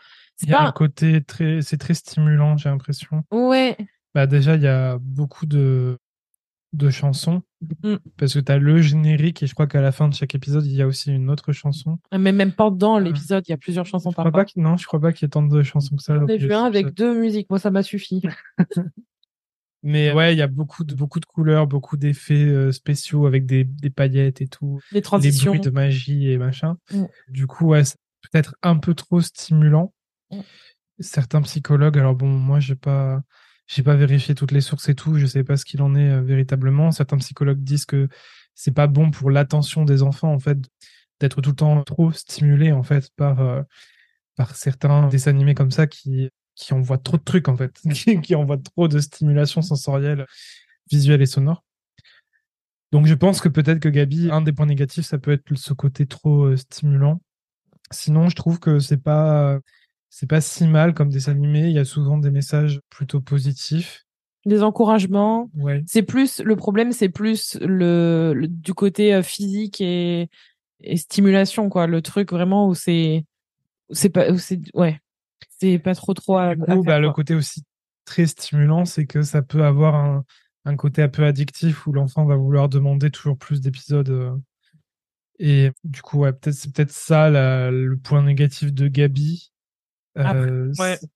Il 0.42 0.50
y 0.50 0.52
a 0.52 0.62
un 0.62 0.72
côté 0.72 1.22
très, 1.22 1.62
c'est 1.62 1.78
très 1.78 1.94
stimulant, 1.94 2.56
j'ai 2.56 2.68
l'impression. 2.68 3.22
Ouais. 3.30 3.76
Bah 4.14 4.26
déjà, 4.26 4.56
il 4.56 4.62
y 4.62 4.68
a 4.68 4.98
beaucoup 5.00 5.46
de 5.46 5.98
de 6.72 6.90
chansons. 6.90 7.42
Mm. 7.82 7.96
parce 8.16 8.34
que 8.34 8.38
tu 8.38 8.52
as 8.52 8.58
le 8.58 8.80
générique 8.80 9.42
et 9.42 9.48
je 9.48 9.54
crois 9.54 9.66
qu'à 9.66 9.80
la 9.80 9.90
fin 9.90 10.08
de 10.08 10.14
chaque 10.14 10.32
épisode 10.36 10.64
il 10.64 10.74
y 10.74 10.82
a 10.82 10.86
aussi 10.86 11.12
une 11.12 11.28
autre 11.28 11.50
chanson. 11.52 11.98
Ah, 12.12 12.18
mais 12.18 12.30
même 12.30 12.52
pendant 12.52 13.00
l'épisode 13.00 13.42
il 13.48 13.50
y 13.50 13.54
a 13.54 13.56
plusieurs 13.56 13.84
chansons 13.84 14.10
je 14.10 14.16
par 14.16 14.30
crois 14.30 14.44
pas 14.44 14.50
non 14.54 14.76
je 14.76 14.86
crois 14.86 15.00
pas 15.00 15.12
qu'il 15.12 15.24
y 15.24 15.26
ait 15.26 15.30
tant 15.30 15.42
de 15.42 15.62
chansons 15.64 15.96
que 15.96 16.02
ça 16.02 16.16
j'en 16.16 16.26
ai 16.28 16.36
vu 16.36 16.52
un 16.52 16.64
avec 16.64 16.94
deux 16.94 17.18
musiques. 17.18 17.50
Moi 17.50 17.58
ça 17.58 17.70
m'a 17.70 17.82
suffi. 17.82 18.22
Mais 19.82 20.12
ouais. 20.12 20.34
il 20.34 20.38
y 20.38 20.42
a 20.42 20.46
beaucoup 20.46 20.84
de 20.84 20.94
beaucoup 20.94 21.18
de 21.18 21.24
couleurs 21.24 21.66
beaucoup 21.66 21.96
d'effets 21.96 22.34
euh, 22.34 22.70
spéciaux 22.70 23.26
avec 23.26 23.44
des, 23.44 23.64
des 23.64 23.90
paillettes 23.90 24.40
et 24.40 24.46
tout. 24.46 24.80
Des 24.92 25.02
transitions 25.02 25.52
des 25.52 25.58
bruits 25.58 25.70
de 25.70 25.74
magie 25.74 26.30
et 26.30 26.38
machin. 26.38 26.76
Mm. 26.92 27.04
du 27.28 27.48
coup 27.48 27.66
ouais 27.66 27.84
c'est 27.84 27.98
peut-être 28.30 28.54
un 28.62 28.76
peu 28.76 28.94
trop 28.94 29.20
stimulant. 29.20 29.92
Mm. 30.30 30.40
certains 31.00 31.42
psychologues 31.42 31.98
alors 31.98 32.14
bon 32.14 32.28
moi 32.28 32.60
j'ai 32.60 32.76
pas 32.76 33.22
j'ai 33.68 33.82
pas 33.82 33.94
vérifié 33.94 34.34
toutes 34.34 34.50
les 34.50 34.62
sources 34.62 34.88
et 34.88 34.94
tout, 34.94 35.18
je 35.18 35.26
sais 35.26 35.44
pas 35.44 35.56
ce 35.56 35.64
qu'il 35.64 35.82
en 35.82 35.94
est 35.94 36.10
euh, 36.10 36.22
véritablement. 36.22 36.90
Certains 36.90 37.18
psychologues 37.18 37.62
disent 37.62 37.84
que 37.84 38.08
c'est 38.54 38.74
pas 38.74 38.88
bon 38.88 39.10
pour 39.10 39.30
l'attention 39.30 39.84
des 39.84 40.02
enfants 40.02 40.32
en 40.32 40.40
fait 40.40 40.58
d'être 41.20 41.40
tout 41.42 41.50
le 41.50 41.56
temps 41.56 41.82
trop 41.84 42.10
stimulé 42.10 42.72
en 42.72 42.82
fait 42.82 43.10
par 43.14 43.40
euh, 43.40 43.62
par 44.36 44.56
certains 44.56 45.08
dessins 45.08 45.30
animés 45.30 45.54
comme 45.54 45.70
ça 45.70 45.86
qui 45.86 46.30
qui 46.54 46.74
envoient 46.74 46.98
trop 46.98 47.18
de 47.18 47.22
trucs 47.22 47.48
en 47.48 47.56
fait, 47.56 47.78
qui 48.22 48.34
envoient 48.34 48.58
trop 48.58 48.88
de 48.88 48.98
stimulation 49.00 49.62
sensorielle, 49.62 50.26
visuelle 50.90 51.22
et 51.22 51.26
sonore. 51.26 51.62
Donc 52.90 53.06
je 53.06 53.14
pense 53.14 53.40
que 53.40 53.50
peut-être 53.50 53.80
que 53.80 53.88
Gabi, 53.90 54.30
un 54.30 54.40
des 54.40 54.52
points 54.52 54.66
négatifs, 54.66 55.04
ça 55.04 55.18
peut 55.18 55.32
être 55.32 55.54
ce 55.56 55.74
côté 55.74 56.06
trop 56.06 56.46
euh, 56.46 56.56
stimulant. 56.56 57.20
Sinon, 57.90 58.28
je 58.28 58.34
trouve 58.34 58.58
que 58.60 58.80
c'est 58.80 59.02
pas 59.02 59.58
c'est 60.10 60.28
pas 60.28 60.40
si 60.40 60.66
mal 60.66 60.94
comme 60.94 61.10
des 61.10 61.28
animés. 61.28 61.68
Il 61.68 61.72
y 61.72 61.78
a 61.78 61.84
souvent 61.84 62.18
des 62.18 62.30
messages 62.30 62.80
plutôt 62.90 63.20
positifs. 63.20 64.04
Des 64.46 64.62
encouragements. 64.62 65.50
Ouais. 65.54 65.82
C'est 65.86 66.02
plus 66.02 66.40
le 66.40 66.56
problème, 66.56 66.92
c'est 66.92 67.08
plus 67.08 67.58
le, 67.60 68.46
du 68.48 68.72
côté 68.72 69.14
euh, 69.14 69.22
physique 69.22 69.80
et, 69.80 70.28
et, 70.80 70.96
stimulation 70.96 71.68
quoi. 71.68 71.86
Le 71.86 72.02
truc 72.02 72.32
vraiment 72.32 72.68
où 72.68 72.74
c'est 72.74 73.24
c'est 73.90 74.10
pas 74.10 74.36
c'est 74.38 74.60
ouais 74.74 75.00
c'est 75.60 75.78
pas 75.78 75.94
trop 75.94 76.14
trop. 76.14 76.38
À, 76.38 76.54
bah, 76.54 76.98
le 76.98 77.10
côté 77.10 77.34
aussi 77.34 77.64
très 78.04 78.26
stimulant, 78.26 78.84
c'est 78.84 79.06
que 79.06 79.22
ça 79.22 79.42
peut 79.42 79.64
avoir 79.64 79.96
un, 79.96 80.24
un 80.64 80.76
côté 80.76 81.02
un 81.02 81.08
peu 81.08 81.24
addictif 81.24 81.86
où 81.86 81.92
l'enfant 81.92 82.24
va 82.24 82.36
vouloir 82.36 82.68
demander 82.68 83.10
toujours 83.10 83.36
plus 83.36 83.60
d'épisodes. 83.60 84.08
Euh. 84.08 84.36
Et 85.38 85.70
du 85.84 86.02
coup, 86.02 86.18
ouais, 86.18 86.32
peut-être 86.32 86.54
c'est 86.54 86.72
peut-être 86.72 86.90
ça 86.90 87.30
le 87.30 87.96
point 87.96 88.22
négatif 88.22 88.72
de 88.72 88.88
Gabi, 88.88 89.52
euh, 90.18 90.72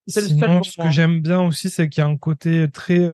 sinon, 0.07 0.63
ce 0.63 0.81
que 0.81 0.91
j'aime 0.91 1.21
bien 1.21 1.41
aussi, 1.41 1.71
c'est 1.71 1.89
qu'il 1.89 2.03
y 2.03 2.05
a 2.05 2.09
un 2.09 2.17
côté 2.17 2.71
très, 2.71 3.13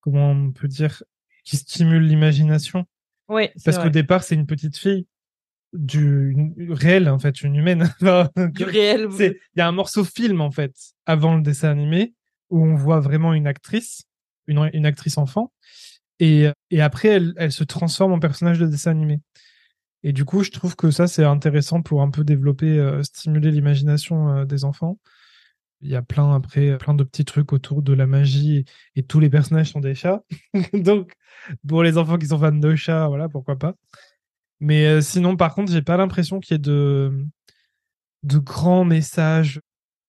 comment 0.00 0.30
on 0.30 0.52
peut 0.52 0.68
dire, 0.68 1.02
qui 1.44 1.56
stimule 1.56 2.02
l'imagination. 2.02 2.86
Oui. 3.28 3.48
Parce 3.64 3.78
qu'au 3.78 3.90
départ, 3.90 4.22
c'est 4.22 4.34
une 4.34 4.46
petite 4.46 4.76
fille 4.76 5.06
du 5.72 6.34
réel, 6.70 7.08
en 7.08 7.18
fait, 7.18 7.42
une 7.42 7.56
humaine. 7.56 7.92
du 8.54 8.64
réel. 8.64 9.08
Il 9.18 9.34
y 9.56 9.60
a 9.60 9.68
un 9.68 9.72
morceau 9.72 10.04
film, 10.04 10.40
en 10.40 10.50
fait, 10.50 10.74
avant 11.06 11.36
le 11.36 11.42
dessin 11.42 11.70
animé, 11.70 12.14
où 12.50 12.64
on 12.64 12.74
voit 12.74 13.00
vraiment 13.00 13.34
une 13.34 13.46
actrice, 13.46 14.04
une, 14.46 14.70
une 14.72 14.86
actrice 14.86 15.18
enfant. 15.18 15.52
Et, 16.20 16.48
et 16.70 16.80
après, 16.80 17.08
elle, 17.08 17.34
elle 17.36 17.52
se 17.52 17.64
transforme 17.64 18.12
en 18.12 18.18
personnage 18.18 18.58
de 18.58 18.66
dessin 18.66 18.90
animé. 18.90 19.20
Et 20.02 20.12
du 20.12 20.24
coup, 20.24 20.44
je 20.44 20.50
trouve 20.50 20.76
que 20.76 20.90
ça, 20.90 21.06
c'est 21.06 21.24
intéressant 21.24 21.82
pour 21.82 22.02
un 22.02 22.10
peu 22.10 22.24
développer, 22.24 22.78
euh, 22.78 23.02
stimuler 23.02 23.50
l'imagination 23.50 24.28
euh, 24.30 24.44
des 24.44 24.64
enfants. 24.64 24.98
Il 25.80 25.90
y 25.90 25.96
a 25.96 26.02
plein 26.02 26.34
après, 26.34 26.76
plein 26.78 26.94
de 26.94 27.04
petits 27.04 27.24
trucs 27.24 27.52
autour 27.52 27.82
de 27.82 27.92
la 27.92 28.06
magie 28.06 28.64
et 28.96 29.02
tous 29.04 29.20
les 29.20 29.30
personnages 29.30 29.70
sont 29.70 29.80
des 29.80 29.94
chats. 29.94 30.22
Donc, 30.72 31.12
pour 31.66 31.82
les 31.82 31.96
enfants 31.98 32.18
qui 32.18 32.26
sont 32.26 32.38
fans 32.38 32.50
de 32.52 32.74
chats, 32.74 33.06
voilà, 33.08 33.28
pourquoi 33.28 33.56
pas. 33.56 33.74
Mais 34.60 34.86
euh, 34.86 35.00
sinon, 35.00 35.36
par 35.36 35.54
contre, 35.54 35.70
j'ai 35.70 35.82
pas 35.82 35.96
l'impression 35.96 36.40
qu'il 36.40 36.54
y 36.54 36.56
ait 36.56 36.58
de, 36.58 37.24
de 38.24 38.38
grands 38.38 38.84
messages 38.84 39.60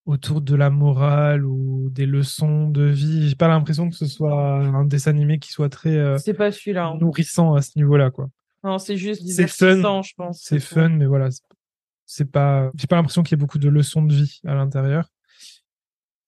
autour 0.05 0.41
de 0.41 0.55
la 0.55 0.71
morale 0.71 1.45
ou 1.45 1.89
des 1.91 2.07
leçons 2.07 2.67
de 2.67 2.83
vie. 2.85 3.29
J'ai 3.29 3.35
pas 3.35 3.47
l'impression 3.47 3.87
que 3.91 3.95
ce 3.95 4.07
soit 4.07 4.55
un 4.63 4.85
dessin 4.85 5.11
animé 5.11 5.37
qui 5.37 5.51
soit 5.51 5.69
très 5.69 5.95
euh, 5.95 6.17
C'est 6.17 6.33
pas 6.33 6.51
celui-là. 6.51 6.87
hein. 6.87 6.97
nourrissant 6.99 7.53
à 7.53 7.61
ce 7.61 7.71
niveau-là, 7.75 8.09
quoi. 8.09 8.27
Non, 8.63 8.79
c'est 8.79 8.97
juste 8.97 9.21
C'est 9.27 9.47
fun. 9.47 9.67
divertissant, 9.67 10.01
je 10.01 10.13
pense. 10.17 10.41
C'est 10.43 10.59
fun, 10.59 10.89
mais 10.89 11.05
voilà, 11.05 11.29
c'est 12.07 12.25
pas. 12.29 12.71
J'ai 12.75 12.87
pas 12.87 12.95
l'impression 12.95 13.21
qu'il 13.21 13.37
y 13.37 13.39
ait 13.39 13.43
beaucoup 13.45 13.59
de 13.59 13.69
leçons 13.69 14.01
de 14.01 14.13
vie 14.15 14.39
à 14.47 14.55
l'intérieur. 14.55 15.07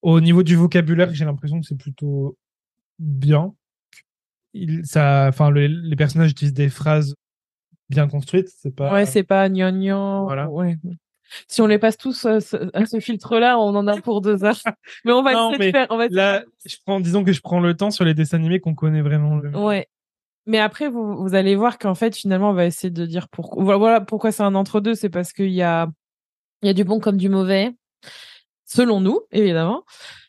Au 0.01 0.19
niveau 0.19 0.43
du 0.43 0.55
vocabulaire, 0.55 1.13
j'ai 1.13 1.25
l'impression 1.25 1.59
que 1.59 1.65
c'est 1.67 1.77
plutôt 1.77 2.37
bien. 2.99 3.53
Il, 4.53 4.85
ça, 4.85 5.27
enfin, 5.29 5.49
le- 5.49 5.67
les 5.67 5.95
personnages 5.95 6.31
utilisent 6.31 6.53
des 6.53 6.69
phrases 6.69 7.15
bien 7.89 8.07
construites. 8.07 8.49
C'est 8.49 8.75
pas. 8.75 8.91
Ouais, 8.93 9.05
c'est 9.05 9.23
pas 9.23 9.47
gnangnan. 9.49 10.25
Voilà. 10.25 10.49
Ouais. 10.49 10.77
Si 11.47 11.61
on 11.61 11.67
les 11.67 11.79
passe 11.79 11.97
tous 11.97 12.25
euh, 12.25 12.39
ce- 12.41 12.69
à 12.75 12.85
ce 12.85 12.99
filtre-là, 12.99 13.57
on 13.57 13.73
en 13.75 13.87
a 13.87 14.01
pour 14.01 14.19
deux 14.21 14.43
heures. 14.43 14.59
Mais 15.05 15.13
on 15.13 15.23
va 15.23 15.33
Non, 15.33 15.51
essayer 15.53 15.71
de 15.71 15.77
faire. 15.77 15.87
On 15.89 15.97
va 15.97 16.07
Là, 16.09 16.43
je 16.65 16.75
prends, 16.85 16.99
disons 16.99 17.23
que 17.23 17.31
je 17.31 17.41
prends 17.41 17.59
le 17.61 17.73
temps 17.75 17.91
sur 17.91 18.03
les 18.03 18.13
dessins 18.13 18.37
animés 18.37 18.59
qu'on 18.59 18.75
connaît 18.75 19.01
vraiment. 19.01 19.37
le- 19.37 19.55
Ouais. 19.57 19.87
Mais 20.47 20.57
après, 20.59 20.89
vous, 20.89 21.15
vous 21.15 21.35
allez 21.35 21.55
voir 21.55 21.77
qu'en 21.77 21.95
fait, 21.95 22.15
finalement, 22.15 22.49
on 22.49 22.53
va 22.53 22.65
essayer 22.65 22.89
de 22.91 23.05
dire 23.05 23.29
pourquoi. 23.29 23.63
Voilà, 23.63 23.77
voilà 23.77 24.01
pourquoi 24.01 24.31
c'est 24.33 24.43
un 24.43 24.55
entre-deux. 24.55 24.95
C'est 24.95 25.09
parce 25.09 25.31
qu'il 25.31 25.51
y 25.51 25.61
a, 25.61 25.87
il 26.63 26.67
y 26.67 26.69
a 26.69 26.73
du 26.73 26.83
bon 26.83 26.99
comme 26.99 27.17
du 27.17 27.29
mauvais. 27.29 27.71
Selon 28.73 29.01
nous, 29.01 29.19
évidemment. 29.31 29.83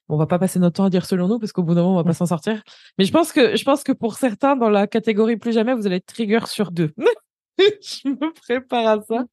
On 0.09 0.17
va 0.17 0.27
pas 0.27 0.39
passer 0.39 0.59
notre 0.59 0.77
temps 0.77 0.85
à 0.85 0.91
dire 0.91 1.07
selon 1.07 1.29
nous 1.29 1.39
parce 1.39 1.53
qu'au 1.53 1.63
bout 1.63 1.75
d'un 1.75 1.83
moment, 1.83 1.95
on 1.95 1.97
va 1.99 2.05
pas 2.05 2.13
s'en 2.13 2.27
sortir. 2.27 2.61
Mais 2.99 3.05
je 3.05 3.13
pense 3.13 3.33
que, 3.33 3.57
je 3.57 3.65
pense 3.65 3.85
que 3.85 3.93
pour 3.93 4.17
certains, 4.17 4.57
dans 4.57 4.69
la 4.69 4.89
catégorie 4.89 5.37
plus 5.37 5.53
jamais, 5.53 5.75
vous 5.75 5.87
allez 5.87 5.97
être 5.97 6.07
trigger 6.07 6.41
sur 6.47 6.73
deux. 6.73 6.93
je 7.59 8.09
me 8.09 8.33
prépare 8.33 8.87
à 8.89 9.03
ça. 9.03 9.25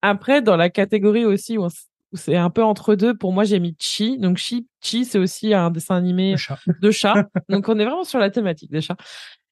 Après, 0.00 0.42
dans 0.42 0.56
la 0.56 0.70
catégorie 0.70 1.24
aussi 1.24 1.58
où, 1.58 1.66
c'est 2.12 2.36
un 2.36 2.50
peu 2.50 2.62
entre 2.62 2.94
deux, 2.94 3.16
pour 3.16 3.32
moi, 3.32 3.42
j'ai 3.42 3.58
mis 3.58 3.74
Chi. 3.80 4.16
Donc, 4.16 4.36
Chi, 4.36 4.68
Chi, 4.80 5.04
c'est 5.04 5.18
aussi 5.18 5.52
un 5.52 5.70
dessin 5.70 5.96
animé 5.96 6.36
chat. 6.36 6.58
de 6.66 6.90
chats. 6.92 7.28
Donc 7.48 7.68
on 7.68 7.78
est 7.78 7.84
vraiment 7.84 8.04
sur 8.04 8.20
la 8.20 8.30
thématique 8.30 8.70
des 8.70 8.80
chats. 8.80 8.96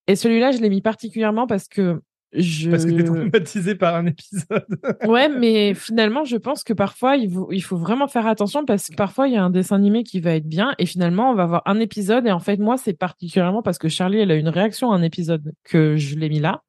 Et 0.06 0.14
celui-là, 0.14 0.52
je 0.52 0.58
l'ai 0.58 0.70
mis 0.70 0.82
particulièrement 0.82 1.48
parce 1.48 1.66
que 1.66 2.00
je. 2.32 2.70
Parce 2.70 2.84
que 2.84 2.90
t'es 2.90 3.04
traumatisé 3.04 3.74
par 3.74 3.94
un 3.94 4.06
épisode. 4.06 4.66
Ouais, 5.06 5.28
mais 5.28 5.74
finalement, 5.74 6.24
je 6.24 6.36
pense 6.36 6.64
que 6.64 6.72
parfois, 6.72 7.16
il 7.16 7.32
faut, 7.32 7.50
il 7.52 7.60
faut 7.60 7.76
vraiment 7.76 8.08
faire 8.08 8.26
attention 8.26 8.64
parce 8.64 8.88
que 8.88 8.94
parfois, 8.94 9.28
il 9.28 9.34
y 9.34 9.36
a 9.36 9.44
un 9.44 9.50
dessin 9.50 9.76
animé 9.76 10.04
qui 10.04 10.20
va 10.20 10.34
être 10.34 10.46
bien 10.46 10.74
et 10.78 10.86
finalement, 10.86 11.30
on 11.30 11.34
va 11.34 11.44
avoir 11.44 11.62
un 11.66 11.80
épisode. 11.80 12.26
Et 12.26 12.32
en 12.32 12.40
fait, 12.40 12.58
moi, 12.58 12.76
c'est 12.76 12.94
particulièrement 12.94 13.62
parce 13.62 13.78
que 13.78 13.88
Charlie, 13.88 14.18
elle 14.18 14.30
a 14.30 14.34
une 14.34 14.48
réaction 14.48 14.92
à 14.92 14.96
un 14.96 15.02
épisode 15.02 15.52
que 15.64 15.96
je 15.96 16.16
l'ai 16.16 16.28
mis 16.28 16.40
là. 16.40 16.62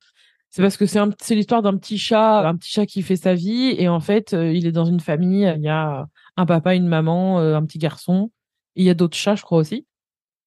C'est 0.49 0.61
parce 0.61 0.77
que 0.77 0.85
c'est 0.85 0.99
un, 0.99 1.11
c'est 1.21 1.35
l'histoire 1.35 1.61
d'un 1.61 1.77
petit 1.77 1.97
chat, 1.97 2.47
un 2.47 2.55
petit 2.55 2.71
chat 2.71 2.85
qui 2.85 3.03
fait 3.03 3.15
sa 3.15 3.35
vie 3.35 3.75
et 3.77 3.87
en 3.87 3.99
fait, 3.99 4.33
euh, 4.33 4.51
il 4.51 4.65
est 4.65 4.71
dans 4.71 4.85
une 4.85 4.99
famille. 4.99 5.51
Il 5.57 5.61
y 5.61 5.69
a 5.69 6.07
un 6.37 6.45
papa, 6.45 6.73
une 6.73 6.87
maman, 6.87 7.39
euh, 7.39 7.55
un 7.55 7.65
petit 7.65 7.77
garçon. 7.77 8.31
Il 8.75 8.83
y 8.85 8.89
a 8.89 8.93
d'autres 8.93 9.17
chats, 9.17 9.35
je 9.35 9.43
crois 9.43 9.59
aussi. 9.59 9.85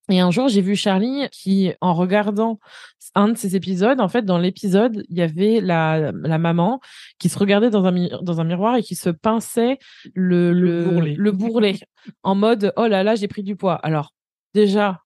Et 0.09 0.19
un 0.19 0.31
jour, 0.31 0.49
j'ai 0.49 0.61
vu 0.61 0.75
Charlie 0.75 1.29
qui, 1.31 1.71
en 1.79 1.93
regardant 1.93 2.59
un 3.15 3.29
de 3.29 3.37
ces 3.37 3.55
épisodes, 3.55 3.99
en 3.99 4.07
fait, 4.07 4.23
dans 4.23 4.37
l'épisode, 4.37 5.03
il 5.09 5.17
y 5.17 5.21
avait 5.21 5.61
la, 5.61 6.11
la 6.11 6.37
maman 6.37 6.79
qui 7.19 7.29
se 7.29 7.37
regardait 7.37 7.69
dans 7.69 7.85
un, 7.85 7.91
mi- 7.91 8.11
dans 8.21 8.41
un 8.41 8.43
miroir 8.43 8.75
et 8.75 8.81
qui 8.83 8.95
se 8.95 9.09
pinçait 9.09 9.77
le, 10.15 10.51
Le 10.51 10.59
le, 10.61 10.83
bourrelet. 10.83 11.15
le 11.17 11.31
bourrelet 11.31 11.79
en 12.23 12.35
mode 12.35 12.73
oh 12.75 12.87
là 12.87 13.03
là, 13.03 13.15
j'ai 13.15 13.27
pris 13.27 13.43
du 13.43 13.55
poids. 13.55 13.75
Alors, 13.75 14.13
déjà, 14.53 15.01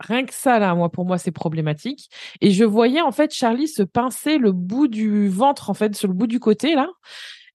rien 0.00 0.24
que 0.24 0.34
ça, 0.34 0.58
là, 0.58 0.74
moi, 0.74 0.90
pour 0.90 1.04
moi, 1.04 1.18
c'est 1.18 1.30
problématique. 1.32 2.10
Et 2.40 2.50
je 2.50 2.64
voyais, 2.64 3.00
en 3.00 3.12
fait, 3.12 3.32
Charlie 3.32 3.68
se 3.68 3.82
pincer 3.82 4.38
le 4.38 4.52
bout 4.52 4.88
du 4.88 5.28
ventre, 5.28 5.70
en 5.70 5.74
fait, 5.74 5.94
sur 5.96 6.08
le 6.08 6.14
bout 6.14 6.26
du 6.26 6.40
côté, 6.40 6.74
là. 6.74 6.88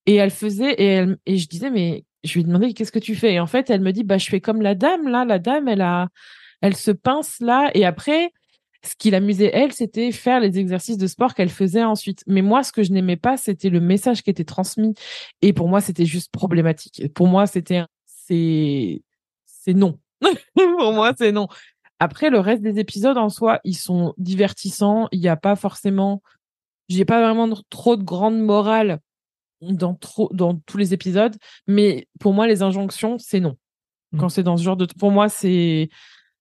Et 0.05 0.15
elle 0.15 0.31
faisait, 0.31 0.73
et, 0.73 0.85
elle, 0.85 1.17
et 1.25 1.37
je 1.37 1.47
disais, 1.47 1.69
mais 1.69 2.05
je 2.23 2.33
lui 2.35 2.43
demandais, 2.45 2.73
qu'est-ce 2.73 2.91
que 2.91 2.99
tu 2.99 3.15
fais? 3.15 3.33
Et 3.33 3.39
en 3.39 3.47
fait, 3.47 3.69
elle 3.69 3.81
me 3.81 3.91
dit, 3.91 4.03
bah, 4.03 4.17
je 4.17 4.27
fais 4.29 4.41
comme 4.41 4.61
la 4.61 4.75
dame, 4.75 5.07
là. 5.07 5.25
La 5.25 5.39
dame, 5.39 5.67
elle 5.67 5.81
a, 5.81 6.07
elle 6.61 6.75
se 6.75 6.91
pince 6.91 7.39
là. 7.41 7.69
Et 7.73 7.85
après, 7.85 8.31
ce 8.83 8.95
qui 8.95 9.09
l'amusait, 9.11 9.51
elle, 9.53 9.73
c'était 9.73 10.11
faire 10.11 10.39
les 10.39 10.59
exercices 10.59 10.97
de 10.97 11.07
sport 11.07 11.33
qu'elle 11.33 11.49
faisait 11.49 11.83
ensuite. 11.83 12.23
Mais 12.27 12.41
moi, 12.41 12.63
ce 12.63 12.71
que 12.71 12.83
je 12.83 12.91
n'aimais 12.91 13.17
pas, 13.17 13.37
c'était 13.37 13.69
le 13.69 13.79
message 13.79 14.23
qui 14.23 14.29
était 14.29 14.43
transmis. 14.43 14.93
Et 15.41 15.53
pour 15.53 15.67
moi, 15.67 15.81
c'était 15.81 16.05
juste 16.05 16.31
problématique. 16.31 17.13
Pour 17.13 17.27
moi, 17.27 17.47
c'était, 17.47 17.77
un- 17.77 17.87
c'est, 18.05 19.01
c'est 19.45 19.73
non. 19.73 19.99
pour 20.55 20.93
moi, 20.93 21.13
c'est 21.17 21.31
non. 21.31 21.47
Après, 21.99 22.29
le 22.29 22.39
reste 22.39 22.61
des 22.61 22.79
épisodes 22.79 23.17
en 23.17 23.29
soi, 23.29 23.59
ils 23.63 23.77
sont 23.77 24.13
divertissants. 24.17 25.07
Il 25.11 25.19
n'y 25.19 25.27
a 25.27 25.37
pas 25.37 25.55
forcément, 25.55 26.21
j'ai 26.89 27.05
pas 27.05 27.21
vraiment 27.21 27.49
trop 27.69 27.95
de 27.95 28.03
grande 28.03 28.39
morale 28.39 28.99
dans 29.61 29.95
trop, 29.95 30.29
dans 30.33 30.55
tous 30.65 30.77
les 30.77 30.93
épisodes. 30.93 31.35
Mais 31.65 32.07
pour 32.19 32.33
moi, 32.33 32.47
les 32.47 32.61
injonctions, 32.61 33.17
c'est 33.17 33.39
non. 33.39 33.57
Quand 34.17 34.29
c'est 34.29 34.43
dans 34.43 34.55
ce 34.55 34.63
genre 34.63 34.77
de, 34.77 34.85
pour 34.85 35.11
moi, 35.11 35.27
c'est, 35.27 35.89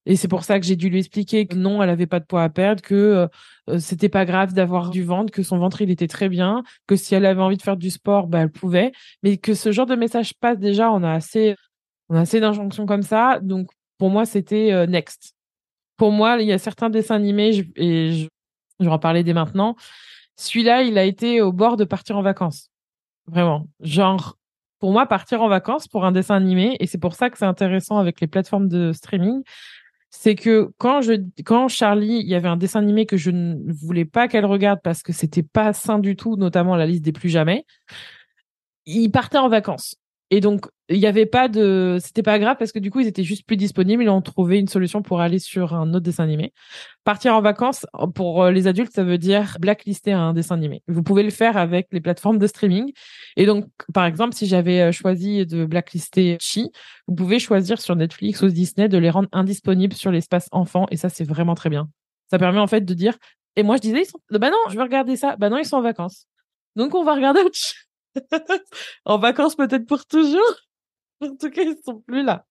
et 0.07 0.15
c'est 0.15 0.29
pour 0.29 0.45
ça 0.45 0.61
que 0.61 0.65
j'ai 0.65 0.77
dû 0.77 0.89
lui 0.89 1.01
expliquer 1.01 1.47
que 1.47 1.57
non, 1.57 1.83
elle 1.83 1.91
avait 1.91 2.07
pas 2.07 2.21
de 2.21 2.25
poids 2.25 2.45
à 2.45 2.49
perdre, 2.49 2.81
que 2.81 2.95
euh, 2.95 3.27
euh, 3.69 3.79
c'était 3.81 4.09
pas 4.09 4.25
grave 4.25 4.55
d'avoir 4.55 4.91
du 4.91 5.03
ventre, 5.03 5.33
que 5.33 5.43
son 5.43 5.59
ventre 5.59 5.83
il 5.83 5.91
était 5.91 6.07
très 6.07 6.29
bien, 6.29 6.63
que 6.87 6.95
si 6.95 7.15
elle 7.17 7.27
avait 7.27 7.43
envie 7.43 7.57
de 7.57 7.63
faire 7.63 7.77
du 7.77 7.91
sport, 7.91 8.29
bah 8.29 8.41
elle 8.41 8.53
pouvait, 8.53 8.93
mais 9.25 9.37
que 9.37 9.55
ce 9.55 9.73
genre 9.73 9.87
de 9.87 9.97
message 9.97 10.33
passe 10.35 10.59
déjà, 10.59 10.93
on 10.93 11.03
a 11.03 11.11
assez, 11.11 11.57
on 12.09 12.17
a 12.17 12.21
assez 12.21 12.39
d'injonctions 12.39 12.87
comme 12.87 13.03
ça, 13.03 13.41
donc 13.43 13.69
pour 13.99 14.11
moi 14.11 14.25
c'était 14.25 14.73
euh, 14.73 14.87
next. 14.87 15.35
Pour 15.97 16.13
moi, 16.13 16.37
il 16.41 16.47
y 16.47 16.53
a 16.53 16.59
certains 16.59 16.91
dessins 16.91 17.15
animés 17.15 17.65
et 17.77 18.13
je 18.13 18.29
vais 18.85 18.91
en 18.91 18.99
parler 18.99 19.25
dès 19.25 19.33
maintenant. 19.33 19.77
Celui-là, 20.37 20.83
il 20.83 20.99
a 20.99 21.05
été 21.05 21.41
au 21.41 21.53
bord 21.53 21.79
de 21.79 21.85
partir 21.85 22.19
en 22.19 22.23
vacances, 22.23 22.71
vraiment. 23.27 23.67
Genre, 23.81 24.37
pour 24.79 24.93
moi, 24.93 25.07
partir 25.07 25.41
en 25.43 25.49
vacances 25.49 25.89
pour 25.89 26.05
un 26.05 26.13
dessin 26.13 26.37
animé, 26.37 26.77
et 26.81 26.87
c'est 26.87 26.99
pour 26.99 27.15
ça 27.15 27.31
que 27.31 27.39
c'est 27.39 27.47
intéressant 27.47 27.97
avec 27.97 28.21
les 28.21 28.27
plateformes 28.27 28.69
de 28.69 28.93
streaming, 28.93 29.43
c'est 30.11 30.35
que 30.35 30.71
quand 30.79 31.01
je 31.03 31.15
quand 31.45 31.69
Charlie, 31.69 32.21
il 32.21 32.29
y 32.29 32.35
avait 32.35 32.49
un 32.49 32.57
dessin 32.57 32.81
animé 32.81 33.07
que 33.07 33.17
je 33.17 33.31
ne 33.31 33.73
voulais 33.73 34.05
pas 34.05 34.29
qu'elle 34.29 34.47
regarde 34.47 34.81
parce 34.83 35.03
que 35.03 35.13
c'était 35.13 35.43
pas 35.43 35.73
sain 35.73 35.99
du 35.99 36.17
tout, 36.17 36.37
notamment 36.37 36.77
la 36.77 36.87
liste 36.87 37.05
des 37.05 37.13
plus 37.13 37.29
jamais. 37.29 37.65
Il 38.87 39.11
partait 39.11 39.39
en 39.39 39.49
vacances. 39.49 39.97
Et 40.31 40.41
donc 40.41 40.67
il 40.89 40.99
y 40.99 41.07
avait 41.07 41.27
pas 41.27 41.49
de 41.49 41.99
c'était 42.01 42.23
pas 42.23 42.39
grave 42.39 42.57
parce 42.59 42.71
que 42.71 42.79
du 42.79 42.91
coup 42.91 43.01
ils 43.01 43.09
étaient 43.09 43.25
juste 43.25 43.45
plus 43.45 43.57
disponibles, 43.57 44.05
ils 44.05 44.09
ont 44.09 44.23
trouvé 44.23 44.59
une 44.59 44.69
solution 44.69 45.03
pour 45.03 45.21
aller 45.21 45.39
sur 45.39 45.75
un 45.75 45.89
autre 45.91 46.01
dessin 46.01 46.25
animé. 46.25 46.53
Partir 47.05 47.35
en 47.35 47.41
vacances 47.41 47.87
pour 48.15 48.45
euh, 48.45 48.51
les 48.53 48.69
adultes, 48.69 48.93
ça 48.93 49.03
veut 49.03 49.19
dire 49.19 49.57
blacklister 49.61 50.13
un 50.13 50.33
dessin 50.33 50.55
animé. 50.55 50.83
Vous 50.87 51.03
pouvez 51.03 51.25
le 51.25 51.31
faire 51.31 51.57
avec 51.57 51.89
les 51.91 52.01
plateformes 52.01 52.39
de 52.39 52.47
streaming. 52.47 52.93
Et 53.37 53.47
donc 53.47 53.67
par 53.93 54.05
exemple, 54.05 54.35
si 54.35 54.47
j'avais 54.47 54.81
euh, 54.81 54.93
choisi 54.93 55.45
de 55.45 55.65
blacklister 55.67 56.37
Chi, 56.41 56.71
vous 57.09 57.15
pouvez 57.15 57.41
choisir 57.41 57.81
sur 57.81 57.97
Netflix 57.97 58.43
ou 58.43 58.49
Disney 58.49 58.89
de 58.89 58.99
les 58.99 59.11
rendre 59.11 59.29
indisponibles 59.33 59.95
sur 59.95 60.13
l'espace 60.13 60.49
enfant 60.53 60.87
et 60.91 60.97
ça 60.97 61.09
c'est 61.09 61.25
vraiment 61.25 61.57
très 61.57 61.71
bien. 61.71 61.89
Ça 62.31 62.39
permet 62.39 62.61
en 62.61 62.67
fait 62.69 62.83
de 62.83 62.95
dire 62.95 63.17
et 63.57 63.65
moi 63.65 63.77
je 63.77 63.81
disais 63.81 64.03
ils 64.03 64.39
bah 64.39 64.51
non, 64.51 64.59
je 64.71 64.77
vais 64.77 64.83
regarder 64.83 65.17
ça. 65.17 65.37
Bah 65.37 65.49
non, 65.49 65.59
ils 65.59 65.67
sont 65.67 65.77
en 65.77 65.83
vacances. 65.83 66.27
Donc 66.77 66.95
on 66.95 67.03
va 67.03 67.15
regarder 67.15 67.41
autre 67.41 67.59
en 69.05 69.19
vacances 69.19 69.57
peut-être 69.57 69.87
pour 69.87 70.07
toujours. 70.07 70.66
En 71.21 71.35
tout 71.37 71.51
cas, 71.51 71.63
ils 71.63 71.77
sont 71.85 72.01
plus 72.01 72.23
là. 72.23 72.47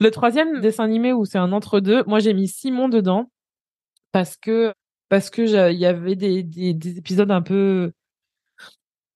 Le 0.00 0.10
troisième 0.10 0.60
dessin 0.60 0.84
animé 0.84 1.12
où 1.12 1.24
c'est 1.24 1.38
un 1.38 1.52
entre-deux, 1.52 2.04
moi 2.06 2.18
j'ai 2.18 2.34
mis 2.34 2.48
Simon 2.48 2.88
dedans 2.88 3.30
parce 4.12 4.36
que 4.36 4.74
parce 5.08 5.30
que 5.30 5.42
il 5.72 5.78
y 5.78 5.86
avait 5.86 6.16
des, 6.16 6.42
des, 6.42 6.74
des 6.74 6.98
épisodes 6.98 7.30
un 7.30 7.42
peu 7.42 7.92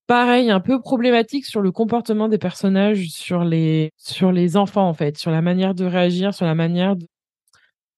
pareil, 0.07 0.49
un 0.51 0.59
peu 0.59 0.79
problématiques 0.81 1.45
sur 1.45 1.61
le 1.61 1.71
comportement 1.71 2.27
des 2.29 2.37
personnages, 2.37 3.09
sur 3.09 3.43
les 3.43 3.91
sur 3.97 4.31
les 4.31 4.57
enfants 4.57 4.87
en 4.87 4.93
fait, 4.93 5.17
sur 5.17 5.31
la 5.31 5.41
manière 5.41 5.75
de 5.75 5.85
réagir, 5.85 6.33
sur 6.33 6.45
la 6.45 6.55
manière 6.55 6.95
de 6.95 7.07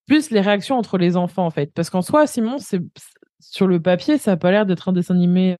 plus 0.06 0.30
les 0.30 0.40
réactions 0.40 0.76
entre 0.76 0.98
les 0.98 1.16
enfants 1.16 1.46
en 1.46 1.50
fait, 1.50 1.72
parce 1.74 1.90
qu'en 1.90 2.02
soi 2.02 2.26
Simon 2.26 2.58
c'est 2.58 2.80
sur 3.40 3.66
le 3.66 3.80
papier 3.80 4.18
ça 4.18 4.32
a 4.32 4.36
pas 4.36 4.50
l'air 4.50 4.66
d'être 4.66 4.88
un 4.88 4.92
dessin 4.92 5.14
animé 5.14 5.56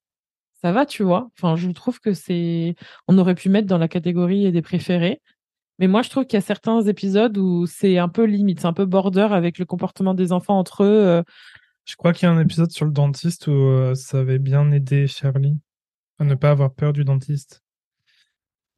ça 0.64 0.72
va, 0.72 0.86
tu 0.86 1.02
vois? 1.02 1.28
Enfin, 1.36 1.56
je 1.56 1.68
trouve 1.72 2.00
que 2.00 2.14
c'est, 2.14 2.74
on 3.06 3.18
aurait 3.18 3.34
pu 3.34 3.50
mettre 3.50 3.66
dans 3.66 3.76
la 3.76 3.86
catégorie 3.86 4.50
des 4.50 4.62
préférés. 4.62 5.20
Mais 5.78 5.88
moi, 5.88 6.00
je 6.00 6.08
trouve 6.08 6.24
qu'il 6.24 6.38
y 6.38 6.42
a 6.42 6.46
certains 6.46 6.80
épisodes 6.86 7.36
où 7.36 7.66
c'est 7.66 7.98
un 7.98 8.08
peu 8.08 8.24
limite, 8.24 8.60
c'est 8.60 8.66
un 8.66 8.72
peu 8.72 8.86
border 8.86 9.28
avec 9.32 9.58
le 9.58 9.66
comportement 9.66 10.14
des 10.14 10.32
enfants 10.32 10.58
entre 10.58 10.84
eux. 10.84 11.06
euh. 11.06 11.22
Je 11.84 11.96
crois 11.96 12.14
qu'il 12.14 12.26
y 12.26 12.30
a 12.30 12.34
un 12.34 12.40
épisode 12.40 12.70
sur 12.70 12.86
le 12.86 12.92
dentiste 12.92 13.46
où 13.46 13.50
euh, 13.50 13.94
ça 13.94 14.20
avait 14.20 14.38
bien 14.38 14.70
aidé 14.70 15.06
Charlie 15.06 15.58
à 16.18 16.24
ne 16.24 16.34
pas 16.34 16.50
avoir 16.50 16.72
peur 16.72 16.94
du 16.94 17.04
dentiste. 17.04 17.62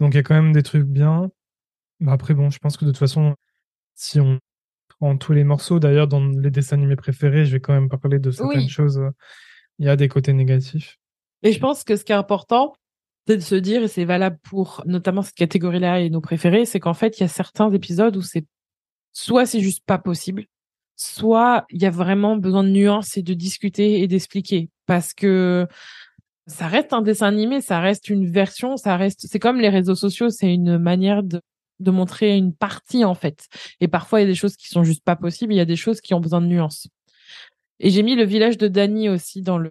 Donc 0.00 0.14
il 0.14 0.16
y 0.16 0.21
a 0.21 0.23
quand 0.25 0.35
même 0.35 0.52
des 0.52 0.64
trucs 0.64 0.87
bien. 0.87 1.31
Mais 2.00 2.11
après, 2.11 2.35
bon, 2.35 2.50
je 2.50 2.59
pense 2.59 2.76
que 2.76 2.85
de 2.85 2.90
toute 2.90 2.99
façon, 2.99 3.37
si 3.95 4.19
on 4.19 4.40
prend 4.88 5.16
tous 5.16 5.35
les 5.35 5.45
morceaux, 5.45 5.78
d'ailleurs, 5.78 6.09
dans 6.09 6.26
les 6.26 6.50
dessins 6.50 6.76
animés 6.78 6.97
préférés, 6.97 7.45
je 7.45 7.52
vais 7.52 7.61
quand 7.61 7.75
même 7.75 7.88
parler 7.88 8.19
de 8.19 8.33
certaines 8.33 8.62
Oui. 8.62 8.69
choses. 8.69 9.00
Il 9.78 9.87
y 9.87 9.88
a 9.88 9.95
des 9.95 10.09
côtés 10.09 10.33
négatifs. 10.33 10.99
Et 11.43 11.52
je 11.52 11.61
pense 11.61 11.85
que 11.85 11.97
ce 11.97 12.05
qui 12.05 12.12
est 12.12 12.16
important, 12.16 12.75
c'est 13.26 13.37
de 13.37 13.43
se 13.43 13.55
dire, 13.55 13.83
et 13.83 13.88
c'est 13.88 14.05
valable 14.05 14.38
pour 14.43 14.83
notamment 14.87 15.23
cette 15.23 15.35
catégorie-là 15.35 16.00
et 16.00 16.11
nos 16.11 16.21
préférés, 16.21 16.64
c'est 16.64 16.81
qu'en 16.81 16.95
fait, 16.95 17.19
il 17.19 17.23
y 17.23 17.25
a 17.25 17.28
certains 17.28 17.71
épisodes 17.73 18.16
où 18.16 18.23
c'est 18.23 18.45
soit 19.12 19.47
c'est 19.47 19.61
juste 19.61 19.85
pas 19.87 19.99
possible, 19.99 20.47
soit 20.97 21.64
il 21.71 21.83
y 21.83 21.87
a 21.87 21.90
vraiment 21.90 22.37
besoin 22.37 22.62
de 22.64 22.69
nuances 22.69 23.16
et 23.16 23.23
de 23.23 23.35
discuter 23.35 24.00
et 24.00 24.09
d'expliquer. 24.09 24.71
Parce 24.87 25.14
que 25.14 25.66
ça 26.47 26.69
reste 26.69 26.93
un 26.93 27.02
dessin 27.02 27.26
animé, 27.26 27.61
ça 27.61 27.81
reste 27.81 28.09
une 28.09 28.31
version, 28.31 28.76
ça 28.76 28.97
reste, 28.97 29.26
c'est 29.26 29.38
comme 29.38 29.61
les 29.61 29.69
réseaux 29.69 29.95
sociaux, 29.95 30.31
c'est 30.31 30.52
une 30.52 30.78
manière 30.78 31.23
de, 31.23 31.40
de 31.81 31.90
montrer 31.90 32.37
une 32.37 32.55
partie, 32.55 33.05
en 33.05 33.14
fait. 33.14 33.47
Et 33.81 33.88
parfois, 33.88 34.21
il 34.21 34.25
y 34.25 34.26
a 34.26 34.28
des 34.28 34.35
choses 34.35 34.57
qui 34.57 34.69
sont 34.69 34.85
juste 34.85 35.02
pas 35.05 35.16
possibles, 35.16 35.52
il 35.52 35.57
y 35.57 35.61
a 35.61 35.64
des 35.64 35.76
choses 35.76 36.00
qui 36.00 36.14
ont 36.14 36.21
besoin 36.21 36.40
de 36.40 36.47
nuances. 36.47 36.88
Et 37.81 37.90
j'ai 37.90 38.02
mis 38.02 38.14
le 38.14 38.25
village 38.25 38.59
de 38.59 38.69
Dany 38.69 39.09
aussi 39.09 39.43
dans 39.43 39.59
le, 39.59 39.71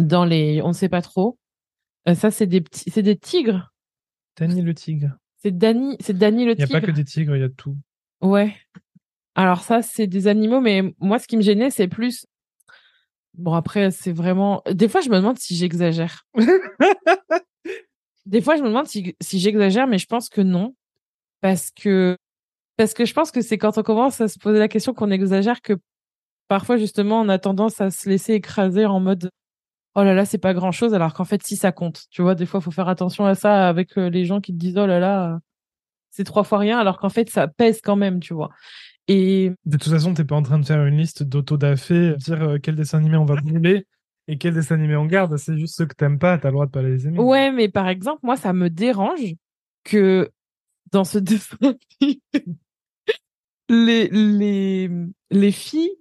dans 0.00 0.24
les, 0.24 0.62
on 0.62 0.68
ne 0.68 0.72
sait 0.72 0.88
pas 0.88 1.02
trop. 1.02 1.38
Euh, 2.08 2.14
ça, 2.14 2.30
c'est 2.30 2.46
des 2.46 2.60
petits, 2.60 2.90
c'est 2.90 3.02
des 3.02 3.16
tigres. 3.16 3.72
Dany 4.38 4.62
le 4.62 4.74
tigre. 4.74 5.16
C'est 5.36 5.56
Dany, 5.56 5.96
c'est 6.00 6.16
Dany 6.16 6.44
le 6.44 6.52
Il 6.52 6.56
n'y 6.56 6.62
a 6.62 6.66
tigre. 6.66 6.80
pas 6.80 6.86
que 6.86 6.92
des 6.92 7.04
tigres, 7.04 7.36
il 7.36 7.40
y 7.40 7.44
a 7.44 7.48
tout. 7.48 7.76
Ouais. 8.20 8.56
Alors 9.34 9.62
ça, 9.62 9.82
c'est 9.82 10.06
des 10.06 10.28
animaux, 10.28 10.60
mais 10.60 10.94
moi, 10.98 11.18
ce 11.18 11.26
qui 11.26 11.36
me 11.36 11.42
gênait, 11.42 11.70
c'est 11.70 11.88
plus. 11.88 12.26
Bon, 13.34 13.54
après, 13.54 13.90
c'est 13.90 14.12
vraiment. 14.12 14.62
Des 14.70 14.88
fois, 14.88 15.00
je 15.00 15.08
me 15.08 15.16
demande 15.16 15.38
si 15.38 15.56
j'exagère. 15.56 16.26
Des 18.26 18.40
fois, 18.40 18.56
je 18.56 18.62
me 18.62 18.68
demande 18.68 18.86
si, 18.86 19.16
si 19.20 19.40
j'exagère, 19.40 19.86
mais 19.88 19.98
je 19.98 20.06
pense 20.06 20.28
que 20.28 20.40
non. 20.40 20.76
Parce 21.40 21.70
que, 21.72 22.16
parce 22.76 22.94
que 22.94 23.04
je 23.04 23.12
pense 23.14 23.32
que 23.32 23.40
c'est 23.40 23.58
quand 23.58 23.78
on 23.78 23.82
commence 23.82 24.20
à 24.20 24.28
se 24.28 24.38
poser 24.38 24.60
la 24.60 24.68
question 24.68 24.94
qu'on 24.94 25.10
exagère 25.10 25.60
que 25.60 25.72
parfois, 26.46 26.76
justement, 26.76 27.20
on 27.20 27.28
a 27.28 27.38
tendance 27.38 27.80
à 27.80 27.90
se 27.90 28.08
laisser 28.08 28.34
écraser 28.34 28.86
en 28.86 29.00
mode 29.00 29.30
oh 29.94 30.02
là 30.02 30.14
là, 30.14 30.24
c'est 30.24 30.38
pas 30.38 30.54
grand 30.54 30.72
chose, 30.72 30.94
alors 30.94 31.14
qu'en 31.14 31.24
fait, 31.24 31.42
si 31.42 31.56
ça 31.56 31.72
compte. 31.72 32.04
Tu 32.10 32.22
vois, 32.22 32.34
des 32.34 32.46
fois, 32.46 32.60
il 32.60 32.62
faut 32.62 32.70
faire 32.70 32.88
attention 32.88 33.24
à 33.24 33.34
ça 33.34 33.68
avec 33.68 33.96
euh, 33.98 34.08
les 34.08 34.24
gens 34.24 34.40
qui 34.40 34.52
te 34.52 34.58
disent 34.58 34.78
oh 34.78 34.86
là 34.86 34.98
là, 34.98 35.38
c'est 36.10 36.24
trois 36.24 36.44
fois 36.44 36.58
rien, 36.58 36.78
alors 36.78 36.98
qu'en 36.98 37.08
fait, 37.08 37.30
ça 37.30 37.48
pèse 37.48 37.80
quand 37.80 37.96
même, 37.96 38.20
tu 38.20 38.34
vois. 38.34 38.50
Et 39.08 39.52
De 39.64 39.76
toute 39.76 39.92
façon, 39.92 40.14
t'es 40.14 40.24
pas 40.24 40.36
en 40.36 40.42
train 40.42 40.58
de 40.58 40.66
faire 40.66 40.84
une 40.86 40.96
liste 40.96 41.22
d'auto-dafé, 41.22 42.14
dire 42.16 42.42
euh, 42.42 42.58
quel 42.62 42.76
dessin 42.76 42.98
animé 42.98 43.16
on 43.16 43.24
va 43.24 43.34
brûler 43.42 43.86
et 44.28 44.38
quel 44.38 44.54
dessin 44.54 44.76
animé 44.76 44.96
on 44.96 45.06
garde. 45.06 45.36
C'est 45.36 45.58
juste 45.58 45.76
ceux 45.76 45.86
que 45.86 45.94
t'aimes 45.94 46.18
pas, 46.18 46.38
t'as 46.38 46.48
le 46.48 46.52
droit 46.52 46.66
de 46.66 46.70
pas 46.70 46.82
les 46.82 47.06
aimer. 47.06 47.18
Ouais, 47.18 47.50
mais 47.50 47.68
par 47.68 47.88
exemple, 47.88 48.20
moi, 48.22 48.36
ça 48.36 48.52
me 48.52 48.70
dérange 48.70 49.34
que 49.84 50.30
dans 50.92 51.04
ce 51.04 51.18
dessin 51.18 51.74
les, 53.68 54.08
les, 54.08 54.90
les 55.30 55.52
filles 55.52 55.96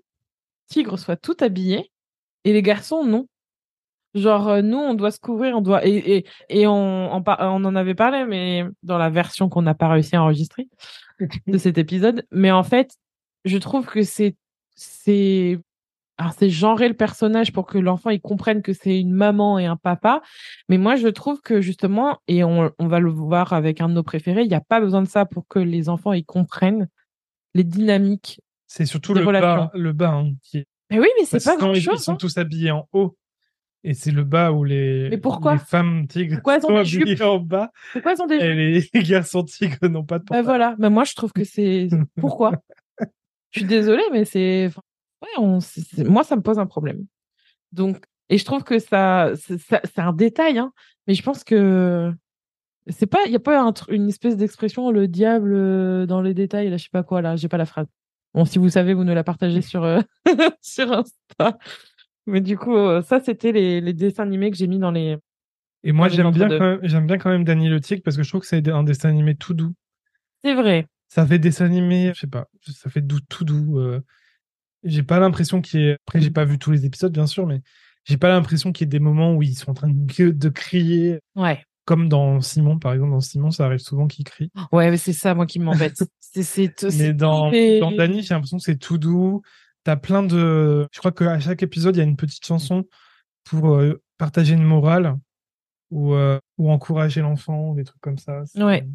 tigres 0.68 1.00
soient 1.00 1.16
toutes 1.16 1.42
habillées 1.42 1.92
et 2.44 2.54
les 2.54 2.62
garçons 2.62 3.06
non. 3.06 3.28
Genre, 4.14 4.48
euh, 4.50 4.62
nous, 4.62 4.78
on 4.78 4.94
doit 4.94 5.12
se 5.12 5.20
couvrir, 5.20 5.56
on 5.56 5.62
doit. 5.62 5.86
Et, 5.86 6.18
et, 6.18 6.26
et 6.50 6.68
on, 6.68 7.16
on, 7.16 7.24
en 7.66 7.76
avait 7.76 7.96
parlé, 7.96 8.26
mais 8.26 8.66
dans 8.84 8.98
la 8.98 9.10
version 9.10 9.48
qu'on 9.48 9.62
n'a 9.62 9.74
pas 9.74 9.88
réussi 9.88 10.16
à 10.16 10.24
enregistrer 10.24 10.68
de 11.48 11.58
cet 11.58 11.78
épisode. 11.78 12.26
Mais 12.32 12.52
en 12.52 12.64
fait, 12.64 12.96
je 13.46 13.58
trouve 13.58 13.86
que 13.86 14.04
c'est. 14.04 14.36
c'est 14.76 15.60
alors, 16.18 16.34
c'est 16.38 16.50
genrer 16.50 16.88
le 16.88 16.94
personnage 16.94 17.52
pour 17.52 17.66
que 17.66 17.80
l'enfant 17.80 18.12
il 18.12 18.22
comprenne 18.22 18.62
que 18.62 18.74
c'est 18.74 19.00
une 19.00 19.14
maman 19.14 19.58
et 19.58 19.66
un 19.66 19.78
papa. 19.78 20.22
Mais 20.70 20.78
moi, 20.78 20.96
je 20.96 21.08
trouve 21.08 21.42
que 21.42 21.62
justement, 21.62 22.20
et 22.28 22.44
on, 22.44 22.72
on 22.78 22.88
va 22.88 23.00
le 23.00 23.10
voir 23.10 23.54
avec 23.54 23.82
un 23.82 23.90
de 23.90 23.94
nos 23.94 24.04
préférés, 24.04 24.44
il 24.44 24.48
n'y 24.48 24.54
a 24.54 24.62
pas 24.62 24.80
besoin 24.80 25.02
de 25.02 25.08
ça 25.08 25.26
pour 25.26 25.48
que 25.48 25.58
les 25.58 25.90
enfants 25.90 26.14
ils 26.14 26.26
comprennent 26.26 26.90
les 27.56 27.64
dynamiques. 27.64 28.40
C'est 28.68 28.86
surtout 28.86 29.14
le 29.14 29.24
relations. 29.26 29.66
bas, 29.66 29.72
le 29.74 29.94
bas 29.94 30.12
hein, 30.12 30.34
qui 30.44 30.60
est. 30.60 30.68
Mais 30.92 31.00
oui, 31.00 31.08
mais 31.18 31.26
c'est 31.26 31.44
pas 31.44 31.58
grand 31.58 31.74
ils, 31.74 31.78
ils 31.78 31.84
chose. 31.84 32.04
sont 32.04 32.18
tous 32.18 32.38
habillés 32.38 32.72
en 32.72 32.88
haut. 32.94 33.18
Et 33.84 33.94
c'est 33.96 34.12
le 34.12 34.24
bas 34.24 34.52
où 34.52 34.64
les, 34.64 35.10
Mais 35.10 35.18
pourquoi 35.18 35.54
les 35.54 35.60
femmes 35.60 36.08
tigres 36.08 36.36
Pourquoi 36.36 36.62
sont 36.62 36.68
des 36.68 36.80
habillées 36.80 37.16
jupes 37.16 37.22
en 37.22 37.40
bas 37.40 37.72
Pourquoi 37.94 38.14
ils 38.14 38.22
ont 38.22 38.28
des 38.28 38.36
et 38.36 38.90
les 38.94 39.04
garçons 39.04 39.44
tigres 39.44 39.88
n'ont 39.88 40.04
pas 40.04 40.20
de 40.20 40.24
Bah 40.24 40.38
pantalon. 40.38 40.46
voilà, 40.46 40.76
mais 40.78 40.90
moi 40.90 41.04
je 41.04 41.16
trouve 41.16 41.32
que 41.32 41.44
c'est 41.44 41.90
pourquoi? 42.20 42.54
Je 43.50 43.60
suis 43.60 43.68
désolée, 43.68 44.04
mais 44.12 44.24
c'est 44.24 44.68
enfin, 44.68 44.82
ouais, 45.24 45.44
on... 45.44 45.60
moi 46.10 46.24
ça 46.24 46.36
me 46.36 46.42
pose 46.42 46.60
un 46.60 46.68
problème. 46.68 47.06
Donc 47.72 48.06
et 48.30 48.38
je 48.38 48.46
trouve 48.46 48.64
que 48.64 48.78
ça 48.78 49.32
c'est 49.36 50.00
un 50.00 50.14
détail, 50.14 50.60
hein, 50.60 50.72
mais 51.08 51.16
je 51.16 51.24
pense 51.24 51.44
que 51.44 52.14
c'est 52.88 53.08
pas 53.08 53.20
il 53.26 53.32
y 53.32 53.36
a 53.36 53.40
pas 53.40 53.62
un 53.62 53.74
une 53.90 54.10
espèce 54.10 54.38
d'expression 54.38 54.92
le 54.92 55.08
diable 55.08 55.54
euh, 55.54 56.06
dans 56.06 56.22
les 56.22 56.36
détails 56.36 56.70
là, 56.70 56.78
je 56.78 56.84
sais 56.84 56.90
pas 56.92 57.04
quoi 57.04 57.22
là, 57.22 57.36
j'ai 57.36 57.48
pas 57.48 57.58
la 57.58 57.66
phrase. 57.66 57.88
Bon, 58.34 58.46
si 58.46 58.60
vous 58.60 58.70
savez, 58.70 58.94
vous 58.94 59.04
nous 59.04 59.14
la 59.14 59.26
partagez 59.26 59.62
sur 59.62 59.84
euh, 59.84 60.00
sur 60.62 60.92
Insta. 60.94 61.58
Mais 62.28 62.42
du 62.42 62.58
coup, 62.58 62.76
euh, 62.76 63.02
ça 63.02 63.20
c'était 63.20 63.52
les, 63.52 63.82
les 63.82 63.94
dessins 63.94 64.24
animés 64.24 64.52
que 64.52 64.58
j'ai 64.58 64.68
mis 64.68 64.80
dans 64.80 64.92
les. 64.92 65.18
Et 65.84 65.92
moi, 65.92 66.02
Moi, 66.06 66.10
j'ai 66.10 66.18
j'aime 66.18 66.32
bien, 66.32 66.48
quand 66.48 66.60
même- 66.82 67.06
bien 67.08 67.18
quand 67.18 67.30
même 67.32 67.44
Danny 67.44 67.68
le 67.70 67.82
Tigre 67.82 68.02
parce 68.04 68.16
que 68.18 68.24
je 68.24 68.30
trouve 68.30 68.42
que 68.42 68.48
c'est 68.48 68.68
un 68.70 68.84
dessin 68.84 69.10
animé 69.10 69.36
tout 69.36 69.54
doux. 69.56 69.74
C'est 70.44 70.54
vrai. 70.54 70.86
Ça 71.10 71.26
fait 71.26 71.40
dessin 71.40 71.66
animé, 71.66 72.12
je 72.16 72.20
sais 72.22 72.28
pas, 72.28 72.48
ça 72.62 72.90
fait 72.90 73.02
doux, 73.02 73.20
tout 73.28 73.44
doux. 73.44 73.80
euh. 73.80 74.00
J'ai 74.84 75.04
pas 75.04 75.20
l'impression 75.20 75.62
qu'il 75.62 75.82
y 75.82 75.84
ait. 75.90 75.98
Après, 76.08 76.20
j'ai 76.22 76.32
pas 76.32 76.46
vu 76.46 76.58
tous 76.58 76.72
les 76.72 76.86
épisodes, 76.86 77.12
bien 77.12 77.28
sûr, 77.28 77.46
mais 77.46 77.62
j'ai 78.06 78.18
pas 78.18 78.30
l'impression 78.30 78.72
qu'il 78.72 78.86
y 78.86 78.88
ait 78.88 78.90
des 78.90 79.00
moments 79.00 79.34
où 79.36 79.44
ils 79.44 79.54
sont 79.56 79.72
en 79.72 79.74
train 79.74 79.90
de, 79.90 80.30
de 80.32 80.50
crier. 80.50 81.20
Ouais. 81.36 81.64
Comme 81.86 82.10
dans 82.10 82.42
Simon, 82.42 82.80
par 82.80 82.94
exemple. 82.94 83.12
Dans 83.12 83.20
Simon, 83.22 83.52
ça 83.52 83.66
arrive 83.66 83.80
souvent 83.80 84.08
qu'ils 84.08 84.24
crient. 84.26 84.52
Ouais, 84.72 84.90
mais 84.90 84.98
c'est 84.98 85.14
ça 85.14 85.34
moi 85.36 85.46
qui 85.46 85.60
m'embête. 85.60 86.02
c'est 86.20 86.72
Mais 86.98 87.14
dans, 87.14 87.52
dans 87.80 87.92
Danny, 87.92 88.22
j'ai 88.24 88.34
l'impression 88.34 88.58
que 88.58 88.64
c'est 88.64 88.78
tout 88.78 88.98
doux. 88.98 89.42
T'as 89.84 89.96
plein 89.96 90.24
de. 90.24 90.88
Je 90.92 91.00
crois 91.00 91.12
qu'à 91.12 91.40
chaque 91.40 91.64
épisode, 91.64 91.96
il 91.96 92.00
y 92.00 92.02
a 92.02 92.06
une 92.06 92.16
petite 92.16 92.46
chanson 92.46 92.86
pour 93.44 93.76
euh, 93.76 94.02
partager 94.18 94.54
une 94.54 94.64
morale 94.64 95.18
ou, 95.90 96.14
euh, 96.14 96.40
ou 96.58 96.72
encourager 96.72 97.22
l'enfant, 97.22 97.74
des 97.74 97.84
trucs 97.84 98.02
comme 98.02 98.18
ça. 98.18 98.44
Ouais. 98.56 98.88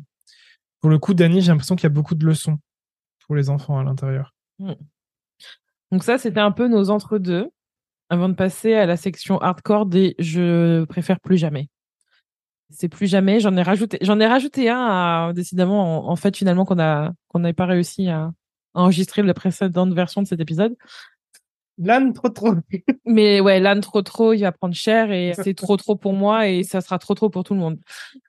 Pour 0.80 0.90
le 0.90 0.98
coup, 0.98 1.14
Danny, 1.14 1.40
j'ai 1.40 1.50
l'impression 1.50 1.74
qu'il 1.74 1.84
y 1.84 1.86
a 1.86 1.90
beaucoup 1.90 2.14
de 2.14 2.24
leçons 2.24 2.58
pour 3.26 3.34
les 3.34 3.50
enfants 3.50 3.78
à 3.78 3.84
l'intérieur. 3.84 4.34
Donc 5.90 6.04
ça, 6.04 6.18
c'était 6.18 6.40
un 6.40 6.52
peu 6.52 6.68
nos 6.68 6.90
entre-deux 6.90 7.50
avant 8.08 8.28
de 8.28 8.34
passer 8.34 8.74
à 8.74 8.86
la 8.86 8.96
section 8.96 9.40
hardcore 9.40 9.86
des 9.86 10.14
je 10.18 10.84
préfère 10.84 11.20
plus 11.20 11.36
jamais. 11.36 11.68
C'est 12.70 12.88
plus 12.88 13.06
jamais. 13.06 13.40
J'en 13.40 13.56
ai 13.56 13.62
rajouté, 13.62 13.98
j'en 14.02 14.18
ai 14.20 14.26
rajouté 14.26 14.68
un 14.68 14.78
à, 14.78 15.32
décidément, 15.32 16.06
en, 16.06 16.12
en 16.12 16.16
fait, 16.16 16.36
finalement, 16.36 16.64
qu'on 16.64 16.78
a, 16.78 17.12
qu'on 17.28 17.40
n'avait 17.40 17.52
pas 17.52 17.66
réussi 17.66 18.08
à, 18.08 18.32
à 18.76 18.82
enregistrer 18.82 19.22
la 19.22 19.34
précédente 19.34 19.92
version 19.92 20.22
de 20.22 20.26
cet 20.26 20.40
épisode. 20.40 20.76
L'âne, 21.78 22.14
trop 22.14 22.30
trop. 22.30 22.54
Mais 23.04 23.40
ouais, 23.40 23.60
l'âne 23.60 23.80
trop 23.80 24.00
trop, 24.02 24.32
il 24.32 24.40
va 24.40 24.52
prendre 24.52 24.74
cher 24.74 25.12
et 25.12 25.34
c'est 25.34 25.54
trop 25.54 25.76
trop 25.76 25.94
pour 25.94 26.14
moi 26.14 26.48
et 26.48 26.62
ça 26.62 26.80
sera 26.80 26.98
trop 26.98 27.14
trop 27.14 27.28
pour 27.28 27.44
tout 27.44 27.52
le 27.52 27.60
monde. 27.60 27.78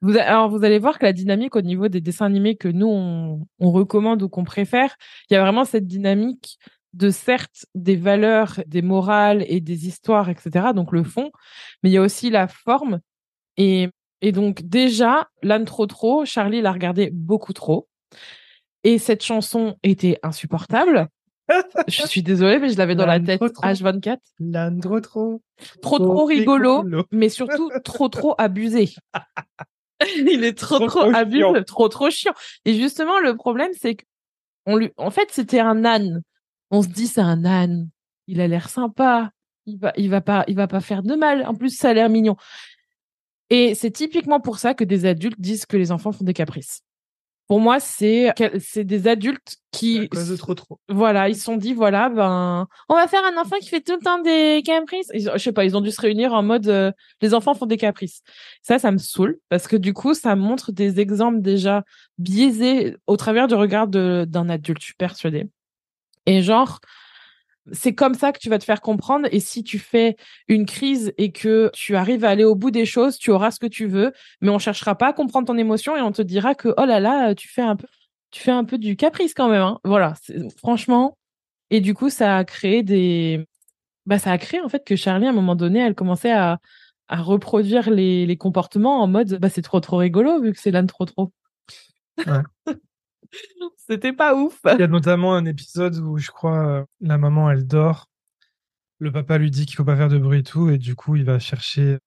Vous, 0.01 0.17
alors 0.17 0.49
vous 0.49 0.65
allez 0.65 0.79
voir 0.79 0.99
que 0.99 1.05
la 1.05 1.13
dynamique 1.13 1.55
au 1.55 1.61
niveau 1.61 1.87
des 1.87 2.01
dessins 2.01 2.25
animés 2.25 2.57
que 2.57 2.67
nous 2.67 2.87
on, 2.87 3.47
on 3.59 3.71
recommande 3.71 4.21
ou 4.21 4.27
qu'on 4.27 4.43
préfère, 4.43 4.95
il 5.29 5.33
y 5.33 5.37
a 5.37 5.41
vraiment 5.41 5.63
cette 5.63 5.87
dynamique 5.87 6.59
de 6.93 7.09
certes 7.09 7.65
des 7.73 7.95
valeurs, 7.95 8.59
des 8.67 8.81
morales 8.81 9.45
et 9.47 9.61
des 9.61 9.87
histoires, 9.87 10.29
etc. 10.29 10.73
Donc 10.75 10.91
le 10.91 11.03
fond, 11.03 11.31
mais 11.83 11.89
il 11.89 11.93
y 11.93 11.97
a 11.97 12.01
aussi 12.01 12.29
la 12.29 12.47
forme 12.47 12.99
et 13.55 13.89
et 14.21 14.31
donc 14.31 14.63
déjà 14.63 15.29
l'âne 15.43 15.65
trop 15.65 15.85
trop, 15.85 16.25
Charlie 16.25 16.59
l'a 16.61 16.71
regardé 16.71 17.11
beaucoup 17.13 17.53
trop 17.53 17.87
et 18.83 18.97
cette 18.99 19.23
chanson 19.23 19.77
était 19.83 20.19
insupportable. 20.23 21.07
Je 21.87 22.05
suis 22.05 22.23
désolée, 22.23 22.59
mais 22.59 22.69
je 22.69 22.77
l'avais 22.77 22.95
dans 22.95 23.05
la 23.05 23.19
tête 23.21 23.39
trop 23.39 23.49
trop. 23.49 23.63
H24 23.65 24.17
L'âne, 24.39 24.81
trop 24.81 24.99
trop. 24.99 25.41
trop 25.81 26.25
rigolo, 26.25 26.83
mais 27.11 27.29
surtout 27.29 27.69
trop 27.85 28.09
trop 28.09 28.35
abusé. 28.37 28.93
Il 30.17 30.43
est 30.43 30.57
trop 30.57 30.77
Trop, 30.79 30.87
trop, 30.87 30.99
trop 31.05 31.15
abusé, 31.15 31.39
chiant. 31.41 31.63
trop 31.63 31.87
trop 31.89 32.09
chiant. 32.09 32.33
Et 32.65 32.73
justement, 32.75 33.19
le 33.19 33.35
problème, 33.35 33.71
c'est 33.79 33.95
que 33.95 34.03
on 34.65 34.75
lui, 34.75 34.91
en 34.97 35.09
fait, 35.09 35.29
c'était 35.31 35.61
un 35.61 35.85
âne. 35.85 36.21
On 36.69 36.81
se 36.81 36.89
dit, 36.89 37.07
c'est 37.07 37.21
un 37.21 37.45
âne. 37.45 37.89
Il 38.27 38.41
a 38.41 38.47
l'air 38.47 38.67
sympa. 38.69 39.31
Il 39.65 39.79
va, 39.79 39.93
il 39.95 40.09
va 40.09 40.19
pas, 40.21 40.43
il 40.49 40.55
va 40.55 40.67
pas 40.67 40.81
faire 40.81 41.01
de 41.01 41.15
mal. 41.15 41.45
En 41.47 41.55
plus, 41.55 41.69
ça 41.75 41.89
a 41.89 41.93
l'air 41.93 42.09
mignon. 42.09 42.35
Et 43.49 43.73
c'est 43.75 43.91
typiquement 43.91 44.41
pour 44.41 44.59
ça 44.59 44.73
que 44.73 44.83
des 44.83 45.05
adultes 45.05 45.39
disent 45.39 45.65
que 45.65 45.77
les 45.77 45.91
enfants 45.93 46.11
font 46.11 46.25
des 46.25 46.33
caprices. 46.33 46.81
Pour 47.47 47.61
moi, 47.61 47.79
c'est, 47.79 48.33
c'est 48.59 48.83
des 48.83 49.07
adultes 49.07 49.55
qui, 49.71 50.09
cause 50.09 50.29
de 50.29 50.35
trop 50.35 50.53
trop. 50.53 50.79
voilà, 50.89 51.29
ils 51.29 51.35
se 51.35 51.45
sont 51.45 51.55
dit, 51.55 51.73
voilà, 51.73 52.09
ben, 52.09 52.67
on 52.89 52.95
va 52.95 53.07
faire 53.07 53.23
un 53.23 53.39
enfant 53.39 53.55
qui 53.61 53.69
fait 53.69 53.79
tout 53.79 53.93
le 53.93 54.03
temps 54.03 54.21
des 54.21 54.61
caprices. 54.65 55.07
Ils, 55.13 55.31
je 55.33 55.37
sais 55.37 55.53
pas, 55.53 55.63
ils 55.63 55.77
ont 55.77 55.81
dû 55.81 55.91
se 55.91 56.01
réunir 56.01 56.33
en 56.33 56.43
mode, 56.43 56.67
euh, 56.67 56.91
les 57.21 57.33
enfants 57.33 57.53
font 57.53 57.65
des 57.65 57.77
caprices. 57.77 58.21
Ça, 58.63 58.79
ça 58.79 58.91
me 58.91 58.97
saoule 58.97 59.39
parce 59.47 59.67
que 59.67 59.77
du 59.77 59.93
coup, 59.93 60.13
ça 60.13 60.35
montre 60.35 60.73
des 60.73 60.99
exemples 60.99 61.39
déjà 61.39 61.83
biaisés 62.17 62.97
au 63.07 63.15
travers 63.15 63.47
du 63.47 63.55
regard 63.55 63.87
d'un 63.87 64.49
adulte, 64.49 64.81
je 64.81 64.85
suis 64.87 64.95
persuadée. 64.95 65.47
Et 66.25 66.41
genre, 66.41 66.79
c'est 67.71 67.93
comme 67.93 68.13
ça 68.13 68.31
que 68.31 68.39
tu 68.39 68.49
vas 68.49 68.59
te 68.59 68.63
faire 68.63 68.81
comprendre. 68.81 69.27
Et 69.31 69.39
si 69.39 69.63
tu 69.63 69.79
fais 69.79 70.15
une 70.47 70.65
crise 70.65 71.13
et 71.17 71.31
que 71.31 71.69
tu 71.73 71.95
arrives 71.95 72.25
à 72.25 72.29
aller 72.29 72.43
au 72.43 72.55
bout 72.55 72.71
des 72.71 72.85
choses, 72.85 73.17
tu 73.17 73.31
auras 73.31 73.51
ce 73.51 73.59
que 73.59 73.67
tu 73.67 73.87
veux, 73.87 74.13
mais 74.41 74.49
on 74.49 74.59
cherchera 74.59 74.95
pas 74.95 75.09
à 75.09 75.13
comprendre 75.13 75.47
ton 75.47 75.57
émotion 75.57 75.95
et 75.95 76.01
on 76.01 76.11
te 76.11 76.21
dira 76.21 76.55
que, 76.55 76.69
oh 76.77 76.85
là 76.85 76.99
là, 76.99 77.35
tu 77.35 77.47
fais 77.47 77.61
un 77.61 77.75
peu, 77.75 77.87
tu 78.31 78.41
fais 78.41 78.51
un 78.51 78.63
peu 78.63 78.77
du 78.77 78.95
caprice 78.95 79.33
quand 79.33 79.49
même, 79.49 79.61
hein. 79.61 79.79
Voilà. 79.83 80.13
Franchement. 80.57 81.17
Et 81.69 81.81
du 81.81 81.93
coup, 81.93 82.09
ça 82.09 82.37
a 82.37 82.43
créé 82.45 82.81
des, 82.83 83.45
bah, 84.05 84.19
ça 84.19 84.31
a 84.31 84.37
créé, 84.37 84.61
en 84.61 84.69
fait, 84.69 84.85
que 84.85 84.95
Charlie, 84.95 85.27
à 85.27 85.31
un 85.31 85.33
moment 85.33 85.55
donné, 85.55 85.79
elle 85.79 85.95
commençait 85.95 86.31
à, 86.31 86.59
à 87.07 87.21
reproduire 87.21 87.89
les, 87.89 88.25
les 88.25 88.37
comportements 88.37 89.01
en 89.01 89.07
mode 89.07 89.39
bah 89.39 89.49
c'est 89.49 89.61
trop 89.61 89.79
trop 89.79 89.97
rigolo 89.97 90.41
vu 90.41 90.53
que 90.53 90.59
c'est 90.59 90.71
l'âne 90.71 90.87
trop 90.87 91.05
trop. 91.05 91.31
Ouais. 92.25 92.41
C'était 93.77 94.13
pas 94.13 94.35
ouf. 94.35 94.59
Il 94.73 94.79
y 94.79 94.83
a 94.83 94.87
notamment 94.87 95.35
un 95.35 95.45
épisode 95.45 95.95
où 95.97 96.17
je 96.17 96.29
crois 96.29 96.67
euh, 96.67 96.83
la 97.01 97.17
maman 97.17 97.49
elle 97.49 97.65
dort, 97.65 98.09
le 98.99 99.11
papa 99.11 99.37
lui 99.37 99.51
dit 99.51 99.65
qu'il 99.65 99.75
faut 99.75 99.85
pas 99.85 99.95
faire 99.95 100.09
de 100.09 100.17
bruit 100.17 100.39
et 100.39 100.43
tout, 100.43 100.69
et 100.69 100.77
du 100.77 100.95
coup 100.95 101.15
il 101.15 101.23
va 101.23 101.39
chercher. 101.39 101.97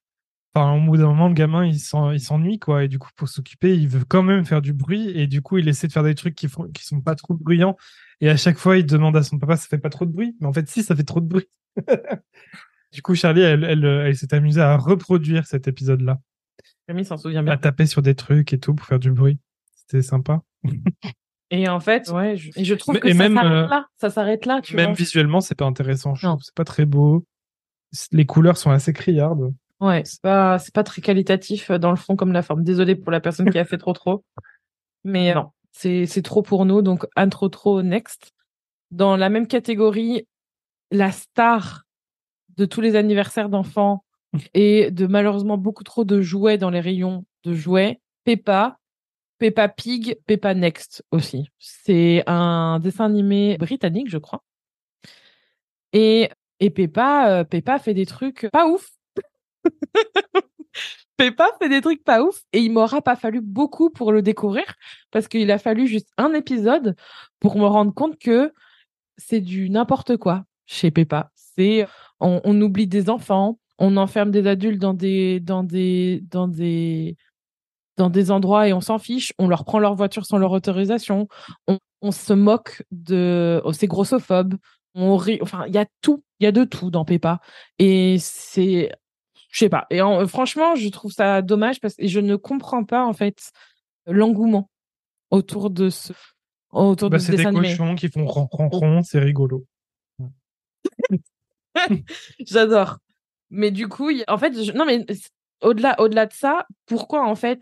Enfin, 0.53 0.73
au 0.77 0.85
bout 0.85 0.97
d'un 0.97 1.07
moment, 1.07 1.29
le 1.29 1.35
gamin 1.35 1.65
il 1.65 1.79
s'en- 1.79 2.11
il 2.11 2.21
s'ennuie 2.21 2.59
quoi, 2.59 2.83
et 2.85 2.89
du 2.89 2.99
coup 2.99 3.11
pour 3.15 3.29
s'occuper, 3.29 3.77
il 3.77 3.89
veut 3.89 4.05
quand 4.05 4.23
même 4.25 4.45
faire 4.45 4.61
du 4.61 4.73
bruit, 4.73 5.09
et 5.17 5.27
du 5.29 5.43
coup 5.43 5.59
il 5.59 5.69
essaie 5.69 5.87
de 5.87 5.93
faire 5.93 6.03
des 6.03 6.15
trucs 6.17 6.35
qui 6.35 6.49
font 6.49 6.69
qui 6.69 6.85
sont 6.85 7.01
pas 7.01 7.15
trop 7.15 7.35
bruyants, 7.35 7.77
et 8.21 8.29
à 8.29 8.37
chaque 8.37 8.59
fois 8.59 8.77
il 8.77 8.85
demande 8.85 9.17
à 9.17 9.23
son 9.23 9.39
papa 9.39 9.57
ça 9.57 9.69
fait 9.69 9.79
pas 9.79 9.91
trop 9.91 10.05
de 10.07 10.11
bruit, 10.13 10.37
mais 10.41 10.49
en 10.49 10.53
fait 10.53 10.69
si 10.69 10.83
ça 10.83 10.97
fait 10.97 11.05
trop 11.05 11.21
de 11.21 11.27
bruit. 11.27 11.49
du 12.93 13.03
coup 13.03 13.15
Charlie 13.15 13.43
elle 13.43 13.63
elle, 13.65 13.85
elle 13.85 14.17
s'est 14.17 14.35
amusée 14.35 14.61
à 14.61 14.77
reproduire 14.77 15.47
cet 15.47 15.69
épisode-là, 15.69 16.19
Camille 16.89 17.05
s'en 17.05 17.17
souvient 17.17 17.41
à 17.41 17.43
bien. 17.45 17.57
taper 17.57 17.87
sur 17.87 18.03
des 18.03 18.17
trucs 18.17 18.53
et 18.53 18.59
tout 18.59 18.75
pour 18.75 18.85
faire 18.87 18.99
du 18.99 19.13
bruit. 19.13 19.39
C'était 19.91 20.03
sympa. 20.03 20.43
Et 21.53 21.69
en 21.69 21.81
fait, 21.81 22.09
ouais, 22.11 22.37
je, 22.37 22.53
et 22.55 22.65
je 22.65 22.75
trouve 22.77 22.95
Mais- 22.95 23.01
que 23.01 23.09
et 23.09 23.13
ça 23.13 23.19
même, 23.19 23.35
s'arrête 23.35 23.53
euh, 23.53 23.67
là. 23.67 23.87
Ça 23.97 24.09
s'arrête 24.09 24.47
là, 24.47 24.61
tu 24.63 24.77
Même 24.77 24.91
vois. 24.91 24.95
visuellement, 24.95 25.41
c'est 25.41 25.57
pas 25.57 25.65
intéressant. 25.65 26.15
Je 26.15 26.25
Non. 26.27 26.35
trouve. 26.35 26.43
C'est 26.45 26.55
pas 26.55 26.63
très 26.63 26.85
beau. 26.87 27.27
Les 28.13 28.25
couleurs 28.25 28.57
sont 28.57 28.71
assez 28.71 28.93
criardes. 28.93 29.53
Ouais, 29.81 30.03
c'est 30.05 30.21
pas, 30.23 30.61
c'est 30.61 30.73
pas 30.73 30.85
très 30.85 31.03
qualitatif 31.03 31.71
euh, 31.73 31.79
dans 31.79 31.91
le 31.91 31.97
fond 31.97 32.15
comme 32.15 32.31
la 32.33 32.43
forme. 32.43 32.63
Désolée 32.63 32.95
pour 32.95 33.11
la 33.11 33.19
personne 33.21 33.51
qui 33.51 33.59
a 33.59 33.65
fait 33.65 33.79
trop 33.79 33.93
trop. 33.95 34.25
Mais 35.03 35.33
euh, 35.33 35.35
non, 35.35 35.51
c'est, 35.73 36.07
c'est 36.07 36.23
trop 36.23 36.43
pour 36.43 36.67
nous. 36.67 36.83
Donc, 36.83 37.05
Anne 37.17 37.31
trop 37.31 37.49
trop 37.49 37.83
next. 37.83 38.31
Dans 38.93 39.17
la 39.17 39.29
même 39.29 39.49
catégorie, 39.49 40.29
la 40.93 41.11
star 41.11 41.83
de 42.59 42.65
tous 42.65 42.81
les 42.81 42.95
anniversaires 42.95 43.49
d'enfants 43.49 44.05
et 44.55 44.93
de 44.93 45.09
malheureusement 45.09 45.59
beaucoup 45.59 45.83
trop 45.83 46.05
de 46.05 46.21
jouets 46.21 46.59
dans 46.59 46.71
les 46.71 46.81
rayons 46.81 47.25
de 47.43 47.55
jouets, 47.55 48.01
Peppa, 48.23 48.77
Peppa 49.41 49.69
Pig, 49.69 50.19
Peppa 50.27 50.55
Next 50.55 51.03
aussi. 51.11 51.49
C'est 51.59 52.23
un 52.27 52.79
dessin 52.79 53.07
animé 53.07 53.57
britannique, 53.59 54.11
je 54.11 54.19
crois. 54.19 54.45
Et, 55.95 56.29
euh, 56.63 57.45
Peppa 57.45 57.79
fait 57.79 57.95
des 57.95 58.05
trucs 58.05 58.47
pas 58.53 58.67
ouf. 58.69 58.91
Peppa 61.17 61.49
fait 61.59 61.71
des 61.71 61.81
trucs 61.81 62.05
pas 62.05 62.23
ouf 62.23 62.43
et 62.53 62.61
il 62.61 62.71
m'aura 62.71 63.01
pas 63.01 63.17
fallu 63.17 63.41
beaucoup 63.41 63.89
pour 63.89 64.13
le 64.13 64.21
découvrir 64.21 64.65
parce 65.11 65.27
qu'il 65.27 65.51
a 65.51 65.59
fallu 65.59 65.87
juste 65.87 66.11
un 66.19 66.35
épisode 66.35 66.95
pour 67.41 67.57
me 67.57 67.65
rendre 67.65 67.95
compte 67.95 68.19
que 68.19 68.53
c'est 69.17 69.41
du 69.41 69.71
n'importe 69.71 70.19
quoi 70.19 70.45
chez 70.67 70.91
Peppa. 70.91 71.31
C'est 71.35 71.87
on, 72.21 72.43
on 72.45 72.61
oublie 72.61 72.87
des 72.87 73.09
enfants, 73.09 73.59
on 73.79 73.97
enferme 73.97 74.31
des 74.31 74.47
adultes 74.47 74.79
dans 74.79 74.95
des 74.95 75.41
dans 75.41 75.65
des 75.65 76.23
dans 76.29 76.47
des 76.47 77.17
dans 78.01 78.09
des 78.11 78.31
endroits 78.31 78.67
et 78.67 78.73
on 78.73 78.81
s'en 78.81 78.99
fiche, 78.99 79.35
on 79.39 79.47
leur 79.47 79.65
prend 79.67 79.79
leur 79.79 79.95
voiture 79.95 80.25
sans 80.25 80.39
leur 80.39 80.53
autorisation, 80.53 81.29
on, 81.69 81.79
on 82.01 82.11
se 82.13 82.33
moque 82.33 82.83
de 82.91 83.61
oh, 83.65 83.73
c'est 83.75 83.87
grossophobe, 83.87 84.55
on 84.95 85.17
rit, 85.19 85.39
enfin 85.43 85.65
il 85.69 85.75
y 85.75 85.79
a 85.79 85.85
tout, 86.01 86.25
il 86.41 86.45
y 86.45 86.47
a 86.47 86.53
de 86.53 86.65
tout 86.65 86.91
dans 86.91 87.05
Peppa 87.05 87.41
et 87.79 88.17
c'est 88.19 88.91
je 89.51 89.59
sais 89.59 89.69
pas. 89.69 89.87
Et 89.91 90.01
en- 90.01 90.27
franchement, 90.29 90.77
je 90.77 90.89
trouve 90.89 91.13
ça 91.13 91.43
dommage 91.43 91.79
parce 91.81 91.97
que 91.97 92.07
je 92.07 92.21
ne 92.21 92.37
comprends 92.37 92.85
pas 92.85 93.05
en 93.05 93.13
fait 93.13 93.51
l'engouement 94.07 94.71
autour 95.31 95.69
de 95.71 95.91
ce 95.91 96.13
autour 96.73 97.11
Bah, 97.11 97.19
de 97.19 97.21
ce 97.21 97.27
c'est 97.27 97.33
des 97.33 97.37
dessin 97.39 97.49
animé. 97.51 97.69
cochons 97.69 97.95
qui 97.97 98.09
font 98.09 98.25
ron 98.27 98.49
ron 98.51 98.69
ron. 98.71 99.03
C'est 99.03 99.19
rigolo. 99.21 99.67
J'adore. 102.47 102.99
Mais 103.51 103.71
du 103.71 103.89
coup, 103.89 104.11
en 104.29 104.39
fait, 104.39 104.63
je- 104.63 104.73
non 104.73 104.85
mais 104.87 105.05
au-delà 105.63 106.01
au-delà 106.01 106.27
de 106.27 106.33
ça, 106.33 106.67
pourquoi 106.87 107.27
en 107.27 107.35
fait 107.35 107.61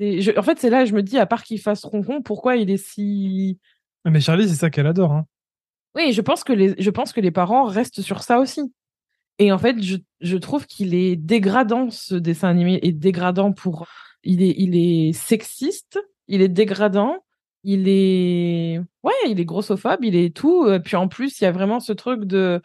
je- 0.00 0.38
en 0.38 0.42
fait 0.42 0.58
c'est 0.58 0.70
là 0.70 0.84
je 0.84 0.92
me 0.94 1.02
dis 1.02 1.18
à 1.18 1.26
part 1.26 1.42
qu'il 1.44 1.60
fasse 1.60 1.84
ronron, 1.84 2.22
pourquoi 2.22 2.56
il 2.56 2.70
est 2.70 2.76
si 2.76 3.58
Ah, 4.04 4.10
Mais 4.10 4.20
Charlie, 4.20 4.48
c'est 4.48 4.54
ça 4.56 4.70
qu'elle 4.70 4.86
adore. 4.86 5.12
Hein. 5.12 5.26
Oui, 5.94 6.12
je 6.12 6.20
pense 6.20 6.42
que 6.44 6.52
les 6.52 6.74
je 6.78 6.90
pense 6.90 7.12
que 7.12 7.20
les 7.20 7.30
parents 7.30 7.64
restent 7.64 8.00
sur 8.02 8.22
ça 8.22 8.38
aussi. 8.40 8.72
Et 9.38 9.50
en 9.52 9.58
fait, 9.58 9.80
je, 9.82 9.96
je 10.20 10.36
trouve 10.36 10.66
qu'il 10.66 10.94
est 10.94 11.16
dégradant 11.16 11.90
ce 11.90 12.14
dessin 12.14 12.48
animé 12.48 12.78
est 12.82 12.92
dégradant 12.92 13.52
pour 13.52 13.86
il 14.22 14.42
est 14.42 14.54
il 14.58 14.76
est 14.76 15.12
sexiste, 15.12 15.98
il 16.28 16.40
est 16.42 16.48
dégradant, 16.48 17.16
il 17.64 17.88
est 17.88 18.80
ouais, 19.02 19.12
il 19.28 19.38
est 19.40 19.44
grossophobe, 19.44 20.04
il 20.04 20.16
est 20.16 20.34
tout 20.34 20.64
Euh, 20.66 20.78
puis 20.78 20.96
en 20.96 21.08
plus, 21.08 21.40
il 21.40 21.44
y 21.44 21.46
a 21.46 21.52
vraiment 21.52 21.80
ce 21.80 21.92
truc 21.92 22.24
de 22.24 22.60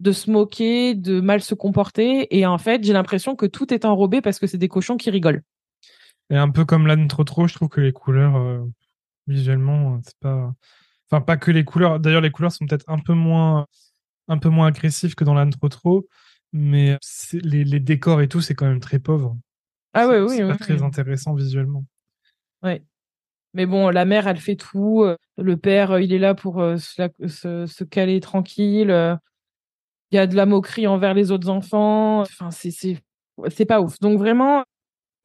de 0.00 0.12
se 0.12 0.30
moquer, 0.30 0.94
de 0.94 1.20
mal 1.20 1.40
se 1.40 1.54
comporter 1.54 2.26
et 2.36 2.44
en 2.46 2.58
fait, 2.58 2.84
j'ai 2.84 2.92
l'impression 2.92 3.34
que 3.34 3.46
tout 3.46 3.72
est 3.72 3.86
enrobé 3.86 4.20
parce 4.20 4.38
que 4.38 4.46
c'est 4.46 4.58
des 4.58 4.68
cochons 4.68 4.98
qui 4.98 5.08
rigolent. 5.10 5.42
Et 6.30 6.36
un 6.36 6.50
peu 6.50 6.64
comme 6.64 6.86
l'âne 6.86 7.08
trop 7.08 7.24
trop, 7.24 7.46
je 7.46 7.54
trouve 7.54 7.68
que 7.68 7.80
les 7.80 7.92
couleurs, 7.92 8.36
euh, 8.36 8.64
visuellement, 9.26 9.94
euh, 9.94 9.98
c'est 10.04 10.18
pas. 10.20 10.54
Enfin, 11.10 11.20
pas 11.20 11.36
que 11.36 11.50
les 11.52 11.64
couleurs. 11.64 12.00
D'ailleurs, 12.00 12.20
les 12.20 12.30
couleurs 12.32 12.52
sont 12.52 12.66
peut-être 12.66 12.84
un 12.88 12.98
peu 12.98 13.12
moins, 13.14 13.66
un 14.28 14.38
peu 14.38 14.48
moins 14.48 14.66
agressives 14.68 15.14
que 15.14 15.24
dans 15.24 15.34
l'âne 15.34 15.50
trop 15.50 15.68
trop, 15.68 16.08
mais 16.52 16.98
les, 17.32 17.64
les 17.64 17.80
décors 17.80 18.20
et 18.22 18.28
tout, 18.28 18.40
c'est 18.40 18.54
quand 18.54 18.66
même 18.66 18.80
très 18.80 18.98
pauvre. 18.98 19.36
Ah 19.94 20.08
ouais, 20.08 20.20
oui, 20.20 20.36
C'est 20.36 20.42
oui, 20.42 20.48
pas 20.48 20.56
très 20.56 20.74
oui. 20.74 20.82
intéressant 20.82 21.34
visuellement. 21.34 21.84
Mais 23.54 23.64
bon, 23.64 23.88
la 23.88 24.04
mère, 24.04 24.26
elle 24.26 24.38
fait 24.38 24.56
tout. 24.56 25.02
euh, 25.04 25.16
Le 25.38 25.56
père, 25.56 25.98
il 26.00 26.12
est 26.12 26.18
là 26.18 26.34
pour 26.34 26.56
se, 26.56 27.00
la- 27.00 27.28
se, 27.28 27.66
se 27.66 27.84
caler 27.84 28.20
tranquille. 28.20 28.90
Il 30.10 30.16
y 30.16 30.18
a 30.18 30.26
de 30.26 30.34
la 30.36 30.46
moquerie 30.46 30.86
envers 30.86 31.14
les 31.14 31.30
autres 31.30 31.48
enfants. 31.48 32.20
Enfin, 32.20 32.50
c'est 32.50 33.64
pas 33.66 33.80
ouf. 33.80 33.98
Donc 34.00 34.18
vraiment, 34.18 34.64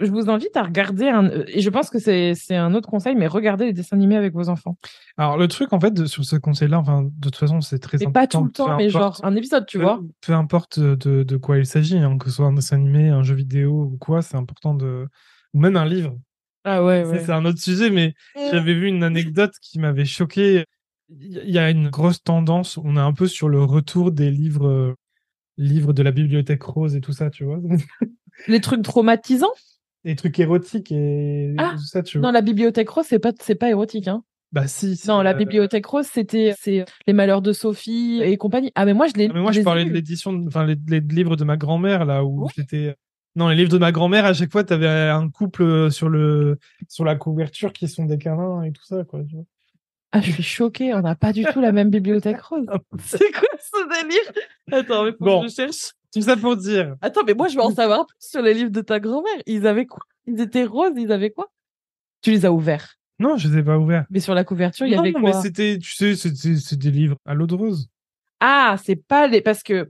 je 0.01 0.11
vous 0.11 0.29
invite 0.29 0.55
à 0.57 0.63
regarder 0.63 1.07
un. 1.07 1.25
euh, 1.29 1.43
Et 1.47 1.61
je 1.61 1.69
pense 1.69 1.89
que 1.89 1.99
c'est 1.99 2.33
c'est 2.35 2.55
un 2.55 2.73
autre 2.73 2.89
conseil, 2.89 3.15
mais 3.15 3.27
regardez 3.27 3.65
les 3.65 3.73
dessins 3.73 3.95
animés 3.95 4.15
avec 4.17 4.33
vos 4.33 4.49
enfants. 4.49 4.77
Alors, 5.17 5.37
le 5.37 5.47
truc, 5.47 5.71
en 5.73 5.79
fait, 5.79 5.93
de- 5.93 6.05
sur 6.05 6.25
ce 6.25 6.35
conseil-là, 6.35 6.79
enfin, 6.79 7.03
de 7.03 7.09
toute 7.21 7.35
façon, 7.35 7.61
c'est 7.61 7.79
très 7.79 7.97
Mais 7.99 8.07
important. 8.07 8.19
pas 8.21 8.27
tout 8.27 8.43
le 8.45 8.51
temps, 8.51 8.77
mais 8.77 8.89
genre 8.89 9.19
un 9.23 9.35
épisode, 9.35 9.65
tu 9.65 9.77
peu- 9.77 9.83
vois. 9.83 10.01
Peu 10.21 10.33
importe 10.33 10.79
de, 10.79 11.23
de 11.23 11.37
quoi 11.37 11.57
il 11.57 11.65
s'agit, 11.65 11.97
hein, 11.97 12.17
que 12.17 12.29
ce 12.29 12.35
soit 12.37 12.47
un 12.47 12.53
dessin 12.53 12.75
animé, 12.77 13.09
un 13.09 13.23
jeu 13.23 13.35
vidéo 13.35 13.83
ou 13.93 13.97
quoi, 13.97 14.21
c'est 14.21 14.37
important 14.37 14.73
de. 14.73 15.07
Ou 15.53 15.59
même 15.59 15.75
un 15.77 15.85
livre. 15.85 16.17
Ah 16.63 16.83
ouais, 16.83 17.03
ouais. 17.03 17.19
C'est 17.25 17.31
un 17.31 17.43
autre 17.45 17.59
sujet, 17.59 17.89
mais 17.89 18.13
j'avais 18.51 18.73
vu 18.73 18.87
une 18.87 19.03
anecdote 19.03 19.53
qui 19.61 19.79
m'avait 19.79 20.05
choqué. 20.05 20.65
Il 21.09 21.49
y 21.49 21.57
a 21.57 21.69
une 21.69 21.89
grosse 21.89 22.23
tendance, 22.23 22.77
on 22.77 22.95
est 22.95 22.99
un 23.01 23.13
peu 23.13 23.27
sur 23.27 23.49
le 23.49 23.63
retour 23.63 24.11
des 24.11 24.31
livres, 24.31 24.67
euh, 24.67 24.95
livres 25.57 25.91
de 25.91 26.03
la 26.03 26.11
bibliothèque 26.11 26.63
rose 26.63 26.95
et 26.95 27.01
tout 27.01 27.11
ça, 27.13 27.29
tu 27.29 27.43
vois. 27.43 27.59
Les 28.47 28.61
trucs 28.61 28.81
traumatisants? 28.83 29.51
Des 30.03 30.15
trucs 30.15 30.39
érotiques 30.39 30.91
et 30.91 31.53
Ah, 31.57 31.73
tout 31.75 31.83
ça, 31.85 32.01
tu 32.01 32.17
vois. 32.17 32.27
Non, 32.27 32.33
la 32.33 32.41
bibliothèque 32.41 32.89
rose, 32.89 33.05
c'est 33.07 33.19
pas 33.19 33.31
c'est 33.39 33.55
pas 33.55 33.69
érotique, 33.69 34.07
hein. 34.07 34.23
Bah 34.51 34.67
si. 34.67 34.99
Non, 35.07 35.21
la 35.21 35.31
euh, 35.31 35.33
bibliothèque 35.33 35.85
rose, 35.85 36.07
c'était 36.11 36.53
c'est 36.59 36.83
les 37.07 37.13
malheurs 37.13 37.41
de 37.41 37.53
Sophie 37.53 38.19
et 38.23 38.35
compagnie. 38.37 38.71
Ah 38.75 38.85
mais 38.85 38.93
moi 38.93 39.07
je 39.07 39.13
l'ai. 39.13 39.27
ah, 39.29 39.33
mais 39.33 39.41
moi, 39.41 39.51
je 39.51 39.61
parlais 39.61 39.85
de 39.85 39.91
l'édition, 39.91 40.43
enfin, 40.47 40.65
les, 40.65 40.75
les 40.89 40.99
livres 40.99 41.35
de 41.35 41.43
ma 41.43 41.55
grand-mère, 41.55 42.03
là, 42.05 42.23
où 42.25 42.43
Oui. 42.45 42.51
c'était. 42.55 42.95
Non, 43.37 43.47
les 43.47 43.55
livres 43.55 43.69
de 43.71 43.77
ma 43.77 43.93
grand-mère, 43.93 44.25
à 44.25 44.33
chaque 44.33 44.51
fois, 44.51 44.63
t'avais 44.65 44.87
un 44.87 45.29
couple 45.29 45.63
euh, 45.63 45.89
sur 45.89 46.09
le, 46.09 46.57
sur 46.89 47.05
la 47.05 47.15
couverture 47.15 47.71
qui 47.71 47.87
sont 47.87 48.03
des 48.05 48.17
câlins 48.17 48.63
et 48.63 48.73
tout 48.73 48.83
ça, 48.83 49.05
quoi. 49.05 49.21
Tu 49.23 49.35
vois. 49.35 49.45
Ah, 50.11 50.19
je 50.19 50.31
suis 50.31 50.43
choquée, 50.43 50.93
on 50.93 50.99
n'a 51.01 51.15
pas 51.15 51.31
du 51.31 51.45
tout 51.45 51.61
la 51.61 51.71
même 51.71 51.89
bibliothèque 51.89 52.41
rose. 52.41 52.65
C'est 52.99 53.31
quoi 53.31 53.47
ce 53.57 54.03
délire? 54.03 54.43
Attends, 54.69 55.05
mais 55.05 55.11
faut 55.11 55.23
Bon. 55.23 55.41
que 55.43 55.47
je 55.47 55.53
cherche. 55.53 55.91
Tout 56.13 56.21
ça 56.21 56.35
pour 56.35 56.57
dire. 56.57 56.95
Attends, 57.01 57.21
mais 57.25 57.33
moi 57.33 57.47
je 57.47 57.55
veux 57.55 57.61
en 57.61 57.73
savoir 57.73 58.05
plus 58.05 58.17
sur 58.19 58.41
les 58.41 58.53
livres 58.53 58.71
de 58.71 58.81
ta 58.81 58.99
grand-mère. 58.99 59.41
Ils 59.45 59.65
avaient 59.67 59.85
quoi? 59.85 60.03
Ils 60.27 60.39
étaient 60.41 60.65
roses, 60.65 60.93
ils 60.97 61.11
avaient 61.11 61.31
quoi? 61.31 61.51
Tu 62.21 62.31
les 62.31 62.45
as 62.45 62.51
ouverts? 62.51 62.95
Non, 63.19 63.37
je 63.37 63.47
les 63.47 63.59
ai 63.59 63.63
pas 63.63 63.77
ouverts. 63.77 64.05
Mais 64.09 64.19
sur 64.19 64.33
la 64.33 64.43
couverture, 64.43 64.85
il 64.85 64.93
y 64.93 64.95
non, 64.95 65.01
avait 65.03 65.11
mais 65.13 65.31
quoi? 65.31 65.41
c'était, 65.41 65.77
tu 65.79 65.91
sais, 65.91 66.15
c'est 66.15 66.77
des 66.77 66.91
livres 66.91 67.17
à 67.25 67.33
l'eau 67.33 67.47
de 67.47 67.55
rose. 67.55 67.87
Ah, 68.39 68.75
c'est 68.83 68.95
pas 68.95 69.27
les 69.27 69.41
parce 69.41 69.63
que 69.63 69.89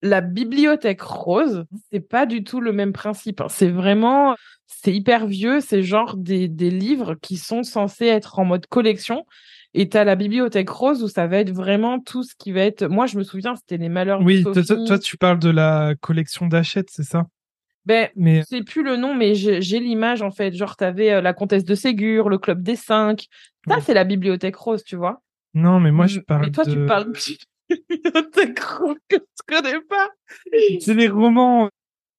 la 0.00 0.20
bibliothèque 0.20 1.02
rose, 1.02 1.64
c'est 1.92 2.00
pas 2.00 2.26
du 2.26 2.42
tout 2.44 2.60
le 2.60 2.72
même 2.72 2.92
principe. 2.92 3.40
hein. 3.40 3.46
C'est 3.48 3.68
vraiment 3.68 4.34
c'est 4.66 4.92
hyper 4.92 5.26
vieux, 5.26 5.60
c'est 5.60 5.82
genre 5.82 6.16
des 6.16 6.48
des 6.48 6.70
livres 6.70 7.14
qui 7.14 7.36
sont 7.36 7.62
censés 7.62 8.06
être 8.06 8.38
en 8.38 8.44
mode 8.44 8.66
collection. 8.66 9.26
Et 9.74 9.88
t'as 9.88 10.04
la 10.04 10.16
bibliothèque 10.16 10.68
rose 10.68 11.02
où 11.02 11.08
ça 11.08 11.26
va 11.26 11.38
être 11.38 11.50
vraiment 11.50 11.98
tout 11.98 12.22
ce 12.22 12.34
qui 12.38 12.52
va 12.52 12.60
être. 12.60 12.84
Moi, 12.86 13.06
je 13.06 13.16
me 13.16 13.22
souviens, 13.22 13.56
c'était 13.56 13.78
les 13.78 13.88
malheurs 13.88 14.20
Oui, 14.20 14.38
de 14.38 14.42
toi, 14.52 14.54
Sophie. 14.62 14.66
toi- 14.66 14.84
toi, 14.86 14.98
tu 14.98 15.16
parles 15.16 15.38
de 15.38 15.48
la 15.50 15.94
collection 16.00 16.46
d'Hachette, 16.46 16.88
c'est 16.90 17.04
ça? 17.04 17.26
Ben, 17.84 18.10
Mais 18.14 18.40
je 18.42 18.46
sais 18.58 18.62
plus 18.62 18.82
le 18.84 18.96
nom, 18.96 19.14
mais 19.14 19.34
j'ai 19.34 19.80
l'image 19.80 20.22
en 20.22 20.30
fait. 20.30 20.52
Genre, 20.54 20.76
t'avais 20.76 21.10
euh, 21.14 21.20
la 21.20 21.32
comtesse 21.32 21.64
de 21.64 21.74
Ségur, 21.74 22.28
le 22.28 22.38
club 22.38 22.62
des 22.62 22.76
cinq. 22.76 23.26
Ça, 23.66 23.76
Oui. 23.76 23.82
c'est 23.84 23.94
la 23.94 24.04
bibliothèque 24.04 24.56
rose, 24.56 24.84
tu 24.84 24.94
vois. 24.96 25.20
non, 25.54 25.80
mais 25.80 25.90
moi 25.90 26.06
je 26.06 26.20
parle 26.20 26.42
Mais 26.46 26.50
toi, 26.52 26.64
de. 26.64 26.72
tu 26.72 26.86
parles 26.86 27.10
de 27.12 27.18
bibliothèque 27.90 28.60
rose 28.60 28.96
que 29.08 29.16
tu 29.16 29.24
connais 29.48 29.80
pas. 29.80 30.08
C'est 30.80 30.94
les 30.94 31.08
romans. 31.08 31.68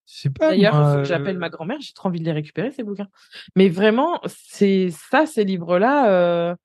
Je 0.06 0.14
sais 0.20 0.30
pas. 0.30 0.50
D'ailleurs, 0.50 0.74
faut 0.76 0.96
que 0.96 1.00
euh, 1.00 1.04
j'appelle 1.06 1.38
ma 1.38 1.50
grand-mère. 1.50 1.78
J'ai 1.80 1.94
trop 1.94 2.10
envie 2.10 2.20
de 2.20 2.26
les 2.26 2.32
récupérer 2.34 2.72
ces 2.72 2.84
bouquins. 2.84 3.08
Mais 3.56 3.70
vraiment, 3.70 4.20
c'est 4.26 4.90
ça, 5.12 5.26
ces 5.26 5.46
livres-là. 5.46 6.10
euh, 6.10 6.56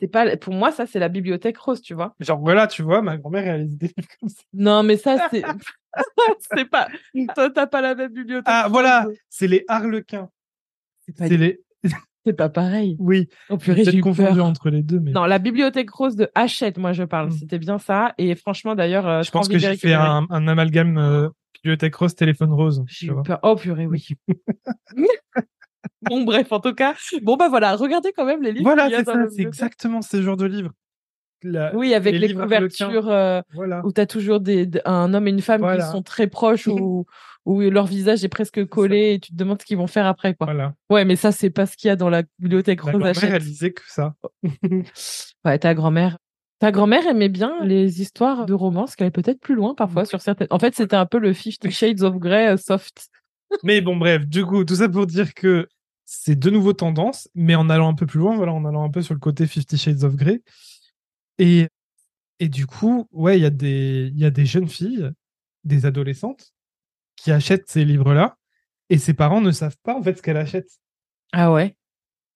c'est 0.00 0.08
pas 0.08 0.36
pour 0.36 0.54
moi 0.54 0.72
ça 0.72 0.86
c'est 0.86 0.98
la 0.98 1.08
bibliothèque 1.08 1.58
rose, 1.58 1.82
tu 1.82 1.94
vois. 1.94 2.14
Genre 2.20 2.40
voilà, 2.40 2.66
tu 2.66 2.82
vois, 2.82 3.02
ma 3.02 3.16
grand-mère 3.16 3.46
elle 3.46 3.60
a 3.60 3.64
des 3.64 3.86
livres 3.86 4.08
comme 4.20 4.28
ça. 4.28 4.42
Non, 4.52 4.82
mais 4.82 4.96
ça 4.96 5.28
c'est 5.30 5.42
c'est 6.54 6.64
pas 6.66 6.88
toi 7.34 7.50
t'as 7.50 7.66
pas 7.66 7.80
la 7.80 7.94
même 7.94 8.12
bibliothèque. 8.12 8.44
Ah 8.46 8.68
voilà, 8.70 9.06
c'est 9.28 9.48
les 9.48 9.64
Harlequins. 9.68 10.28
C'est 11.00 11.16
pas, 11.16 11.28
les 11.28 11.60
c'est 12.26 12.34
pas 12.34 12.50
pareil. 12.50 12.96
oui, 12.98 13.28
Oh 13.48 13.56
j'ai 13.58 13.72
purée, 13.72 13.84
j'ai 13.84 14.00
confondu 14.00 14.40
entre 14.40 14.68
les 14.68 14.82
deux 14.82 15.00
mais 15.00 15.12
Non, 15.12 15.24
la 15.24 15.38
bibliothèque 15.38 15.90
rose 15.90 16.16
de 16.16 16.28
Hachette, 16.34 16.76
moi 16.76 16.92
je 16.92 17.04
parle. 17.04 17.28
Mm. 17.28 17.32
C'était 17.32 17.58
bien 17.58 17.78
ça. 17.78 18.14
Et 18.18 18.34
franchement, 18.34 18.74
d'ailleurs, 18.74 19.08
euh, 19.08 19.22
je 19.22 19.30
pense 19.30 19.48
que 19.48 19.58
j'ai 19.58 19.76
fait 19.76 19.94
un, 19.94 20.26
un 20.28 20.48
amalgame 20.48 20.98
euh, 20.98 21.28
bibliothèque 21.54 21.94
rose 21.94 22.14
téléphone 22.14 22.52
rose, 22.52 22.84
tu 22.88 23.10
vois. 23.10 23.22
Oh 23.42 23.56
purée, 23.56 23.86
oui. 23.86 24.06
Bon, 26.02 26.24
bref, 26.24 26.52
en 26.52 26.60
tout 26.60 26.74
cas. 26.74 26.94
Bon, 27.22 27.36
bah 27.36 27.48
voilà, 27.48 27.76
regardez 27.76 28.12
quand 28.12 28.24
même 28.24 28.42
les 28.42 28.52
livres. 28.52 28.64
Voilà, 28.64 28.88
c'est 28.90 29.04
ça, 29.04 29.14
c'est 29.34 29.42
exactement 29.42 30.02
ce 30.02 30.20
genre 30.22 30.36
de 30.36 30.46
livre. 30.46 30.70
La- 31.42 31.74
Oui, 31.74 31.94
avec 31.94 32.12
les, 32.14 32.28
livres 32.28 32.42
couvertures 32.42 33.08
euh, 33.08 33.40
Voilà. 33.54 33.80
où 33.86 33.92
tu 33.92 34.00
as 34.00 34.06
toujours 34.06 34.40
des, 34.40 34.68
un 34.84 35.14
homme 35.14 35.26
et 35.26 35.30
une 35.30 35.40
femme 35.40 35.62
Voilà. 35.62 35.82
qui 35.84 35.90
sont 35.90 36.02
très 36.02 36.26
proches 36.26 36.66
ou 36.66 37.06
où 37.46 37.60
leur 37.62 37.86
visage 37.86 38.22
est 38.24 38.28
presque 38.28 38.66
collé 38.66 39.14
et 39.14 39.20
tu 39.20 39.32
te 39.32 39.36
demandes 39.36 39.58
ce 39.62 39.64
qu'ils 39.64 39.78
vont 39.78 39.86
faire 39.86 40.06
après. 40.06 40.34
quoi. 40.34 40.44
Voilà. 40.44 40.74
Ouais, 40.90 41.06
mais 41.06 41.16
ça, 41.16 41.32
c'est 41.32 41.48
pas 41.48 41.64
ce 41.64 41.78
qu'il 41.78 41.88
y 41.88 41.90
a 41.90 41.96
dans 41.96 42.10
la 42.10 42.24
bibliothèque 42.38 42.82
Rose 42.82 42.90
grand-mère, 42.92 43.16
Hachette. 43.16 43.30
elle 43.32 43.42
disait 43.42 43.72
que 43.72 43.80
ça. 43.86 44.14
Ouais, 45.46 45.58
ta 45.58 45.74
grand-mère. 45.74 46.18
Ta 46.58 46.72
grand-mère 46.72 47.06
aimait 47.06 47.30
bien 47.30 47.54
les 47.64 48.02
histoires 48.02 48.44
de 48.44 48.52
romance, 48.52 48.94
qu'elle 48.94 49.06
est 49.06 49.10
peut-être 49.10 49.40
plus 49.40 49.54
loin 49.54 49.74
parfois 49.74 50.04
sur 50.04 50.20
certaines. 50.20 50.48
En 50.50 50.58
fait, 50.58 50.74
c'était 50.74 50.96
un 50.96 51.06
peu 51.06 51.18
le 51.18 51.32
Fifty 51.32 51.70
Shades 51.70 52.02
of 52.02 52.16
Grey 52.18 52.48
euh, 52.48 52.56
soft. 52.58 53.08
Mais 53.62 53.80
bon, 53.80 53.96
bref, 53.96 54.26
du 54.26 54.44
coup, 54.44 54.64
tout 54.64 54.76
ça 54.76 54.88
pour 54.88 55.06
dire 55.06 55.34
que 55.34 55.68
c'est 56.04 56.38
de 56.38 56.50
nouveau 56.50 56.72
tendance, 56.72 57.28
mais 57.34 57.54
en 57.54 57.68
allant 57.70 57.88
un 57.88 57.94
peu 57.94 58.06
plus 58.06 58.18
loin, 58.18 58.36
voilà, 58.36 58.52
en 58.52 58.64
allant 58.64 58.84
un 58.84 58.90
peu 58.90 59.02
sur 59.02 59.14
le 59.14 59.20
côté 59.20 59.46
Fifty 59.46 59.76
Shades 59.78 60.02
of 60.04 60.16
Grey. 60.16 60.42
Et, 61.38 61.68
et 62.38 62.48
du 62.48 62.66
coup, 62.66 63.06
ouais, 63.12 63.38
il 63.38 63.42
y, 63.42 63.46
a 63.46 63.50
des- 63.50 64.10
y 64.14 64.24
a 64.24 64.30
des 64.30 64.46
jeunes 64.46 64.68
filles, 64.68 65.10
des 65.64 65.86
adolescentes, 65.86 66.52
qui 67.16 67.30
achètent 67.32 67.68
ces 67.68 67.84
livres-là, 67.84 68.36
et 68.88 68.98
ses 68.98 69.14
parents 69.14 69.40
ne 69.40 69.50
savent 69.52 69.76
pas 69.82 69.94
en 69.96 70.02
fait 70.02 70.16
ce 70.16 70.22
qu'elle 70.22 70.36
achète. 70.36 70.68
Ah 71.32 71.52
ouais. 71.52 71.76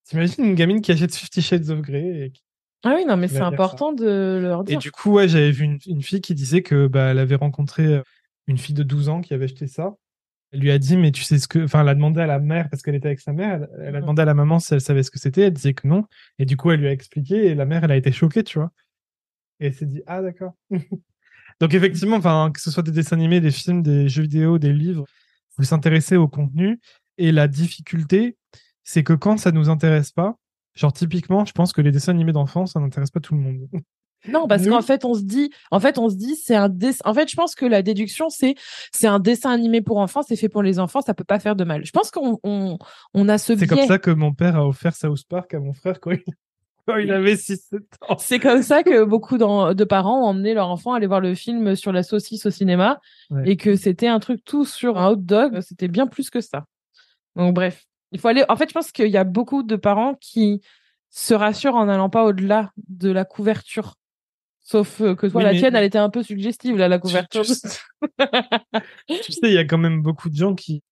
T'imagines 0.04 0.44
une 0.44 0.54
gamine 0.54 0.80
qui 0.82 0.92
achète 0.92 1.14
Fifty 1.14 1.42
Shades 1.42 1.70
of 1.70 1.80
Grey 1.80 2.26
et 2.26 2.30
qui- 2.30 2.42
Ah 2.84 2.94
oui, 2.96 3.04
non, 3.06 3.16
mais 3.16 3.28
c'est 3.28 3.38
important 3.54 3.92
de 3.92 4.38
leur 4.42 4.60
Et 4.62 4.64
dire. 4.64 4.78
du 4.78 4.92
coup, 4.92 5.12
ouais, 5.14 5.26
j'avais 5.26 5.50
vu 5.50 5.64
une, 5.64 5.78
une 5.86 6.02
fille 6.02 6.20
qui 6.20 6.34
disait 6.34 6.62
que 6.62 6.86
bah, 6.86 7.10
elle 7.10 7.18
avait 7.18 7.34
rencontré 7.34 7.86
euh, 7.86 8.02
une 8.46 8.58
fille 8.58 8.74
de 8.74 8.82
12 8.82 9.08
ans 9.08 9.20
qui 9.22 9.32
avait 9.34 9.46
acheté 9.46 9.66
ça. 9.66 9.94
Elle 10.54 10.60
lui 10.60 10.70
a 10.70 10.78
dit, 10.78 10.96
mais 10.96 11.10
tu 11.10 11.24
sais 11.24 11.38
ce 11.38 11.48
que. 11.48 11.64
Enfin, 11.64 11.80
elle 11.82 11.88
a 11.88 11.94
demandé 11.96 12.20
à 12.20 12.26
la 12.26 12.38
mère, 12.38 12.70
parce 12.70 12.80
qu'elle 12.82 12.94
était 12.94 13.08
avec 13.08 13.18
sa 13.18 13.32
mère, 13.32 13.54
elle, 13.54 13.68
elle 13.86 13.96
a 13.96 14.00
demandé 14.00 14.22
à 14.22 14.24
la 14.24 14.34
maman 14.34 14.60
si 14.60 14.72
elle 14.72 14.80
savait 14.80 15.02
ce 15.02 15.10
que 15.10 15.18
c'était. 15.18 15.42
Elle 15.42 15.52
disait 15.52 15.74
que 15.74 15.88
non. 15.88 16.04
Et 16.38 16.44
du 16.44 16.56
coup, 16.56 16.70
elle 16.70 16.78
lui 16.80 16.86
a 16.86 16.92
expliqué 16.92 17.46
et 17.46 17.54
la 17.56 17.66
mère, 17.66 17.82
elle 17.82 17.90
a 17.90 17.96
été 17.96 18.12
choquée, 18.12 18.44
tu 18.44 18.58
vois. 18.60 18.70
Et 19.58 19.66
elle 19.66 19.74
s'est 19.74 19.86
dit, 19.86 20.02
ah, 20.06 20.22
d'accord. 20.22 20.52
Donc, 21.60 21.74
effectivement, 21.74 22.20
que 22.52 22.60
ce 22.60 22.70
soit 22.70 22.84
des 22.84 22.92
dessins 22.92 23.16
animés, 23.16 23.40
des 23.40 23.50
films, 23.50 23.82
des 23.82 24.08
jeux 24.08 24.22
vidéo, 24.22 24.58
des 24.58 24.72
livres, 24.72 25.04
faut 25.56 25.64
s'intéresser 25.64 26.16
au 26.16 26.28
contenu. 26.28 26.80
Et 27.18 27.32
la 27.32 27.48
difficulté, 27.48 28.36
c'est 28.84 29.02
que 29.02 29.12
quand 29.12 29.38
ça 29.38 29.50
nous 29.50 29.70
intéresse 29.70 30.12
pas, 30.12 30.36
genre, 30.74 30.92
typiquement, 30.92 31.44
je 31.44 31.52
pense 31.52 31.72
que 31.72 31.80
les 31.80 31.90
dessins 31.90 32.12
animés 32.12 32.32
d'enfants, 32.32 32.66
ça 32.66 32.78
n'intéresse 32.78 33.10
pas 33.10 33.20
tout 33.20 33.34
le 33.34 33.40
monde. 33.40 33.68
Non, 34.28 34.46
parce 34.48 34.66
qu'en 34.66 34.80
fait, 34.82 35.04
on 35.04 35.14
se 35.14 35.22
dit, 35.22 35.50
en 35.70 35.80
fait, 35.80 35.98
on 35.98 36.08
se 36.08 36.14
dit, 36.16 36.34
c'est 36.36 36.54
un 36.54 36.68
dessin. 36.68 37.02
En 37.04 37.12
fait, 37.14 37.28
je 37.30 37.36
pense 37.36 37.54
que 37.54 37.66
la 37.66 37.82
déduction, 37.82 38.30
c'est, 38.30 38.54
c'est 38.92 39.06
un 39.06 39.18
dessin 39.20 39.50
animé 39.50 39.82
pour 39.82 39.98
enfants, 39.98 40.22
c'est 40.22 40.36
fait 40.36 40.48
pour 40.48 40.62
les 40.62 40.78
enfants, 40.78 41.00
ça 41.02 41.14
peut 41.14 41.24
pas 41.24 41.38
faire 41.38 41.56
de 41.56 41.64
mal. 41.64 41.84
Je 41.84 41.90
pense 41.92 42.10
qu'on, 42.10 42.38
on, 42.42 42.78
on 43.12 43.28
a 43.28 43.38
ce 43.38 43.54
C'est 43.56 43.66
biais. 43.66 43.66
comme 43.66 43.86
ça 43.86 43.98
que 43.98 44.10
mon 44.10 44.32
père 44.32 44.56
a 44.56 44.66
offert 44.66 44.94
South 44.96 45.24
Park 45.28 45.52
à 45.54 45.60
mon 45.60 45.72
frère 45.74 46.00
quand 46.00 46.12
il, 46.12 46.22
quand 46.86 46.96
il 46.96 47.12
avait 47.12 47.34
6-7 47.34 47.78
ans. 48.08 48.16
C'est 48.18 48.38
comme 48.38 48.62
ça 48.62 48.82
que 48.82 49.04
beaucoup 49.04 49.36
de 49.38 49.84
parents 49.84 50.22
ont 50.22 50.28
emmené 50.28 50.54
leur 50.54 50.68
enfant 50.70 50.94
aller 50.94 51.06
voir 51.06 51.20
le 51.20 51.34
film 51.34 51.76
sur 51.76 51.92
la 51.92 52.02
saucisse 52.02 52.46
au 52.46 52.50
cinéma 52.50 53.00
Ouais. 53.30 53.42
et 53.50 53.56
que 53.56 53.74
c'était 53.76 54.08
un 54.08 54.20
truc 54.20 54.44
tout 54.44 54.64
sur 54.64 54.98
un 54.98 55.08
hot 55.10 55.16
dog. 55.16 55.60
C'était 55.60 55.88
bien 55.88 56.06
plus 56.06 56.30
que 56.30 56.40
ça. 56.40 56.64
Donc, 57.36 57.54
bref. 57.54 57.84
Il 58.12 58.20
faut 58.20 58.28
aller. 58.28 58.44
En 58.48 58.56
fait, 58.56 58.68
je 58.68 58.74
pense 58.74 58.92
qu'il 58.92 59.08
y 59.08 59.16
a 59.16 59.24
beaucoup 59.24 59.62
de 59.62 59.76
parents 59.76 60.14
qui 60.20 60.60
se 61.10 61.32
rassurent 61.34 61.74
en 61.76 61.86
n'allant 61.86 62.10
pas 62.10 62.24
au-delà 62.24 62.70
de 62.88 63.10
la 63.10 63.24
couverture. 63.24 63.94
Sauf 64.66 65.00
euh, 65.02 65.14
que 65.14 65.26
toi, 65.26 65.38
Oui, 65.38 65.44
la 65.44 65.52
mais- 65.52 65.58
tienne, 65.58 65.76
elle 65.76 65.84
était 65.84 65.98
un 65.98 66.10
peu 66.10 66.22
suggestive, 66.22 66.76
là, 66.76 66.88
la 66.88 66.98
couverture. 66.98 67.44
Tu, 67.44 67.52
tu 69.22 69.32
sais, 69.32 69.40
il 69.44 69.52
y 69.52 69.58
a 69.58 69.64
quand 69.64 69.78
même 69.78 70.02
beaucoup 70.02 70.28
de 70.30 70.34
gens 70.36 70.54
qui. 70.54 70.82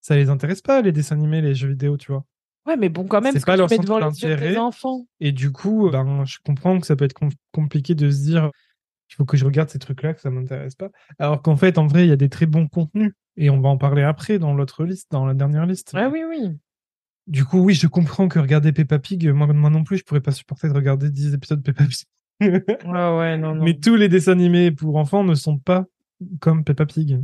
Ça 0.00 0.14
les 0.16 0.30
intéresse 0.30 0.62
pas, 0.62 0.80
les 0.82 0.92
dessins 0.92 1.16
animés, 1.16 1.42
les 1.42 1.54
jeux 1.54 1.68
vidéo, 1.70 1.96
tu 1.96 2.12
vois. 2.12 2.24
Ouais, 2.66 2.76
mais 2.76 2.88
bon, 2.88 3.06
quand 3.06 3.20
même, 3.20 3.32
C'est 3.32 3.40
ce 3.40 3.44
pas 3.44 3.54
que 3.54 3.58
leur 3.58 3.68
tu 3.68 3.74
mets 3.74 3.78
devant 3.78 3.98
les 3.98 4.04
de 4.04 4.58
enfants. 4.58 5.06
Et 5.20 5.32
du 5.32 5.50
coup, 5.52 5.90
ben, 5.90 6.24
je 6.24 6.38
comprends 6.44 6.78
que 6.80 6.86
ça 6.86 6.94
peut 6.96 7.04
être 7.04 7.12
com- 7.12 7.30
compliqué 7.52 7.94
de 7.94 8.10
se 8.10 8.22
dire 8.22 8.50
il 9.10 9.14
faut 9.14 9.24
que 9.24 9.36
je 9.36 9.44
regarde 9.44 9.68
ces 9.68 9.78
trucs-là, 9.78 10.14
que 10.14 10.20
ça 10.20 10.30
m'intéresse 10.30 10.74
pas. 10.74 10.90
Alors 11.18 11.42
qu'en 11.42 11.56
fait, 11.56 11.78
en 11.78 11.86
vrai, 11.86 12.06
il 12.06 12.08
y 12.08 12.12
a 12.12 12.16
des 12.16 12.28
très 12.28 12.46
bons 12.46 12.66
contenus. 12.68 13.12
Et 13.36 13.50
on 13.50 13.60
va 13.60 13.68
en 13.68 13.76
parler 13.76 14.02
après 14.02 14.38
dans 14.38 14.54
l'autre 14.54 14.84
liste, 14.84 15.10
dans 15.10 15.26
la 15.26 15.34
dernière 15.34 15.66
liste. 15.66 15.92
Ouais, 15.92 16.06
oui, 16.06 16.22
oui. 16.28 16.56
Du 17.26 17.44
coup, 17.44 17.58
oui, 17.58 17.74
je 17.74 17.86
comprends 17.86 18.28
que 18.28 18.38
regarder 18.38 18.72
Peppa 18.72 18.98
Pig, 18.98 19.28
moi, 19.30 19.46
moi 19.48 19.70
non 19.70 19.84
plus, 19.84 19.98
je 19.98 20.04
pourrais 20.04 20.20
pas 20.20 20.32
supporter 20.32 20.68
de 20.68 20.72
regarder 20.74 21.10
10 21.10 21.34
épisodes 21.34 21.60
de 21.60 21.72
Peppa 21.72 21.84
Pig. 21.84 22.04
Ouais, 22.40 22.60
ouais, 22.84 23.36
non, 23.38 23.54
non. 23.54 23.64
Mais 23.64 23.78
tous 23.78 23.96
les 23.96 24.08
dessins 24.08 24.32
animés 24.32 24.70
pour 24.70 24.96
enfants 24.96 25.24
ne 25.24 25.34
sont 25.34 25.58
pas 25.58 25.86
comme 26.40 26.64
Peppa 26.64 26.86
Pig. 26.86 27.20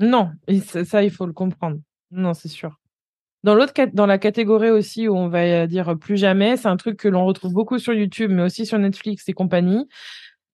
Non, 0.00 0.30
et 0.46 0.60
ça, 0.60 0.84
ça, 0.84 1.02
il 1.02 1.10
faut 1.10 1.26
le 1.26 1.32
comprendre. 1.32 1.78
Non, 2.10 2.34
c'est 2.34 2.48
sûr. 2.48 2.78
Dans 3.42 3.54
l'autre 3.54 3.72
dans 3.92 4.06
la 4.06 4.18
catégorie 4.18 4.70
aussi 4.70 5.06
où 5.08 5.14
on 5.14 5.28
va 5.28 5.42
euh, 5.42 5.66
dire 5.66 5.96
plus 5.98 6.16
jamais, 6.16 6.56
c'est 6.56 6.68
un 6.68 6.76
truc 6.76 6.96
que 6.96 7.08
l'on 7.08 7.24
retrouve 7.24 7.52
beaucoup 7.52 7.78
sur 7.78 7.94
YouTube, 7.94 8.30
mais 8.32 8.42
aussi 8.42 8.66
sur 8.66 8.78
Netflix 8.78 9.28
et 9.28 9.32
compagnie. 9.32 9.86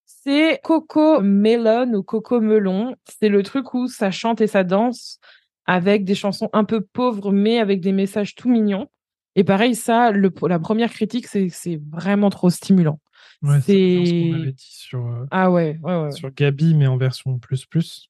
C'est 0.04 0.60
Coco 0.62 1.20
Melon 1.20 1.94
ou 1.94 2.02
Coco 2.02 2.40
Melon. 2.40 2.94
C'est 3.08 3.28
le 3.28 3.42
truc 3.42 3.72
où 3.74 3.88
ça 3.88 4.10
chante 4.10 4.40
et 4.40 4.46
ça 4.46 4.62
danse 4.62 5.18
avec 5.64 6.04
des 6.04 6.14
chansons 6.14 6.48
un 6.52 6.64
peu 6.64 6.80
pauvres, 6.80 7.32
mais 7.32 7.58
avec 7.58 7.80
des 7.80 7.92
messages 7.92 8.34
tout 8.34 8.48
mignons. 8.48 8.88
Et 9.36 9.44
pareil, 9.44 9.74
ça, 9.74 10.10
le, 10.10 10.30
la 10.46 10.58
première 10.58 10.90
critique, 10.90 11.26
c'est 11.26 11.48
que 11.48 11.54
c'est 11.54 11.80
vraiment 11.90 12.30
trop 12.30 12.50
stimulant. 12.50 13.00
Ouais, 13.42 13.60
C'est- 13.60 13.74
bien 13.74 14.04
ce 14.06 14.12
qu'on 14.12 14.32
avait 14.40 14.52
dit 14.52 14.68
sur, 14.68 15.06
euh, 15.06 15.26
Ah 15.30 15.50
ouais, 15.50 15.78
ouais, 15.82 16.02
ouais. 16.02 16.12
sur 16.12 16.30
Gabi, 16.30 16.74
mais 16.74 16.86
en 16.86 16.96
version 16.96 17.38
plus 17.38 17.66
plus. 17.66 18.08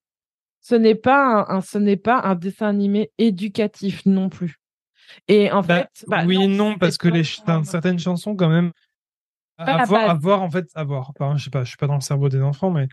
ce 0.61 0.75
n'est 0.75 0.95
pas 0.95 1.47
un, 1.49 1.57
un- 1.57 1.61
ce 1.61 1.79
n'est 1.79 1.97
pas 1.97 2.21
un 2.23 2.35
dessin 2.35 2.68
animé 2.68 3.11
éducatif 3.18 4.05
non 4.07 4.29
plus. 4.29 4.57
Et 5.29 5.51
en 5.51 5.62
Bah, 5.62 5.79
fait, 5.79 6.05
bah, 6.09 6.25
oui, 6.27 6.47
non, 6.49 6.79
parce 6.79 6.99
que 6.99 7.09
les 7.09 7.25
ch- 7.25 7.40
certaines 7.64 7.99
chansons, 7.99 8.37
quand 8.37 8.49
même, 8.49 8.73
à, 9.59 9.85
voir, 9.85 10.03
à 10.03 10.07
base. 10.14 10.23
voir, 10.23 10.42
en 10.42 10.51
fait, 10.51 10.66
à 10.75 10.85
voir. 10.85 11.11
Enfin, 11.11 11.37
je 11.37 11.45
sais 11.45 11.51
pas, 11.51 11.64
je 11.64 11.68
suis 11.68 11.77
pas 11.77 11.87
dans 11.87 11.95
le 11.95 12.01
cerveau 12.01 12.29
des 12.29 12.40
enfants, 12.40 12.71
mais 12.71 12.88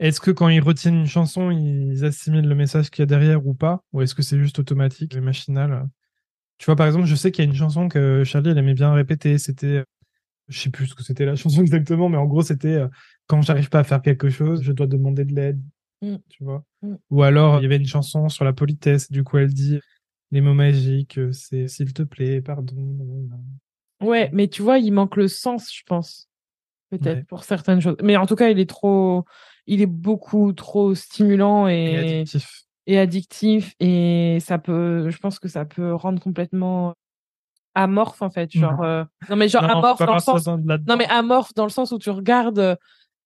est-ce 0.00 0.20
que 0.20 0.30
quand 0.30 0.48
ils 0.48 0.60
retiennent 0.60 0.96
une 0.96 1.06
chanson, 1.06 1.50
ils 1.50 2.04
assimilent 2.04 2.48
le 2.48 2.54
message 2.54 2.90
qu'il 2.90 3.02
y 3.02 3.04
a 3.04 3.06
derrière 3.06 3.46
ou 3.46 3.54
pas? 3.54 3.82
Ou 3.92 4.02
est-ce 4.02 4.14
que 4.14 4.22
c'est 4.22 4.38
juste 4.38 4.58
automatique 4.58 5.14
et 5.16 5.20
machinal? 5.20 5.88
Tu 6.58 6.66
vois, 6.66 6.76
par 6.76 6.86
exemple, 6.86 7.06
je 7.06 7.14
sais 7.14 7.32
qu'il 7.32 7.44
y 7.44 7.48
a 7.48 7.50
une 7.50 7.56
chanson 7.56 7.88
que 7.88 8.24
Charlie, 8.24 8.50
elle 8.50 8.58
aimait 8.58 8.74
bien 8.74 8.92
répéter. 8.94 9.38
C'était, 9.38 9.84
je 10.48 10.58
sais 10.60 10.70
plus 10.70 10.86
ce 10.86 10.94
que 10.94 11.02
c'était 11.02 11.24
la 11.26 11.36
chanson 11.36 11.60
exactement, 11.62 12.08
mais 12.08 12.16
en 12.18 12.26
gros, 12.26 12.42
c'était 12.42 12.74
euh, 12.74 12.88
quand 13.26 13.42
j'arrive 13.42 13.68
pas 13.68 13.80
à 13.80 13.84
faire 13.84 14.02
quelque 14.02 14.28
chose, 14.30 14.62
je 14.62 14.72
dois 14.72 14.86
demander 14.86 15.24
de 15.24 15.34
l'aide. 15.34 15.60
Mm. 16.02 16.16
Tu 16.28 16.44
vois 16.44 16.64
Mm. 16.82 16.94
Ou 17.10 17.22
alors, 17.22 17.58
il 17.58 17.62
y 17.62 17.66
avait 17.66 17.78
une 17.78 17.86
chanson 17.86 18.28
sur 18.28 18.44
la 18.44 18.52
politesse. 18.52 19.10
Du 19.10 19.24
coup, 19.24 19.38
elle 19.38 19.52
dit 19.52 19.80
les 20.30 20.40
mots 20.42 20.54
magiques, 20.54 21.18
euh, 21.18 21.32
c'est 21.32 21.68
s'il 21.68 21.92
te 21.94 22.02
plaît, 22.02 22.40
pardon. 22.42 22.76
Ouais, 24.02 24.28
mais 24.32 24.48
tu 24.48 24.62
vois, 24.62 24.78
il 24.78 24.92
manque 24.92 25.16
le 25.16 25.28
sens, 25.28 25.72
je 25.74 25.82
pense. 25.86 26.28
Peut-être 26.90 27.18
Ouais. 27.18 27.24
pour 27.24 27.44
certaines 27.44 27.80
choses. 27.80 27.96
Mais 28.02 28.16
en 28.16 28.26
tout 28.26 28.36
cas, 28.36 28.50
il 28.50 28.60
est 28.60 28.68
trop, 28.68 29.24
il 29.66 29.80
est 29.80 29.86
beaucoup 29.86 30.52
trop 30.52 30.94
stimulant 30.94 31.66
Et 31.66 31.74
et, 31.74 31.96
addictif. 31.96 32.62
et 32.86 32.98
addictif 32.98 33.74
et 33.80 34.38
ça 34.40 34.58
peut, 34.58 35.08
je 35.10 35.18
pense 35.18 35.38
que 35.40 35.48
ça 35.48 35.64
peut 35.64 35.94
rendre 35.94 36.20
complètement 36.22 36.94
amorphe 37.76 38.22
en 38.22 38.30
fait. 38.30 38.50
Genre, 38.52 38.72
Non. 38.72 38.84
euh, 38.84 39.04
non 39.30 39.36
mais 39.36 39.48
genre 39.48 39.62
Non, 39.62 39.68
amorphe 39.78 40.04
dans 40.04 40.14
le 40.14 40.20
sens. 40.20 40.46
Non, 40.46 40.96
mais 40.96 41.06
amorphe 41.08 41.54
dans 41.54 41.64
le 41.64 41.70
sens 41.70 41.92
où 41.92 41.98
tu 41.98 42.10
regardes 42.10 42.58
euh, 42.58 42.74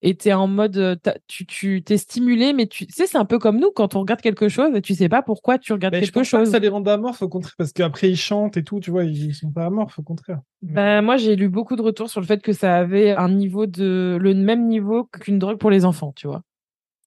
et 0.02 0.14
t'es 0.14 0.32
en 0.32 0.46
mode, 0.46 0.78
euh, 0.78 0.96
tu, 1.28 1.44
tu 1.44 1.82
t'es 1.82 1.98
stimulé, 1.98 2.54
mais 2.54 2.66
tu 2.66 2.86
tu 2.86 2.92
sais, 2.94 3.06
c'est 3.06 3.18
un 3.18 3.26
peu 3.26 3.38
comme 3.38 3.58
nous 3.60 3.70
quand 3.70 3.94
on 3.96 4.00
regarde 4.00 4.22
quelque 4.22 4.48
chose 4.48 4.74
et 4.74 4.80
tu 4.80 4.94
sais 4.94 5.10
pas 5.10 5.20
pourquoi 5.22 5.58
tu 5.58 5.72
regardes 5.74 5.92
Mais 5.94 6.00
je 6.00 6.06
quelque 6.06 6.14
pense 6.20 6.30
pas 6.30 6.38
que 6.38 6.44
chose. 6.44 6.52
ça 6.52 6.58
les 6.58 6.68
rend 6.68 6.82
amorphes, 6.82 7.20
au 7.22 7.28
contraire, 7.28 7.54
parce 7.58 7.72
qu'après 7.72 8.10
ils 8.10 8.16
chantent 8.16 8.56
et 8.56 8.64
tout, 8.64 8.80
tu 8.80 8.90
vois, 8.90 9.04
ils 9.04 9.34
sont 9.34 9.50
pas 9.50 9.66
amorphes, 9.66 9.98
au 9.98 10.02
contraire. 10.02 10.40
Ben, 10.62 11.02
moi, 11.02 11.18
j'ai 11.18 11.36
lu 11.36 11.48
beaucoup 11.50 11.76
de 11.76 11.82
retours 11.82 12.08
sur 12.08 12.20
le 12.20 12.26
fait 12.26 12.42
que 12.42 12.52
ça 12.54 12.76
avait 12.76 13.12
un 13.12 13.28
niveau 13.28 13.66
de, 13.66 14.16
le 14.20 14.34
même 14.34 14.68
niveau 14.68 15.04
qu'une 15.04 15.38
drogue 15.38 15.58
pour 15.58 15.70
les 15.70 15.84
enfants, 15.84 16.12
tu 16.16 16.26
vois. 16.26 16.42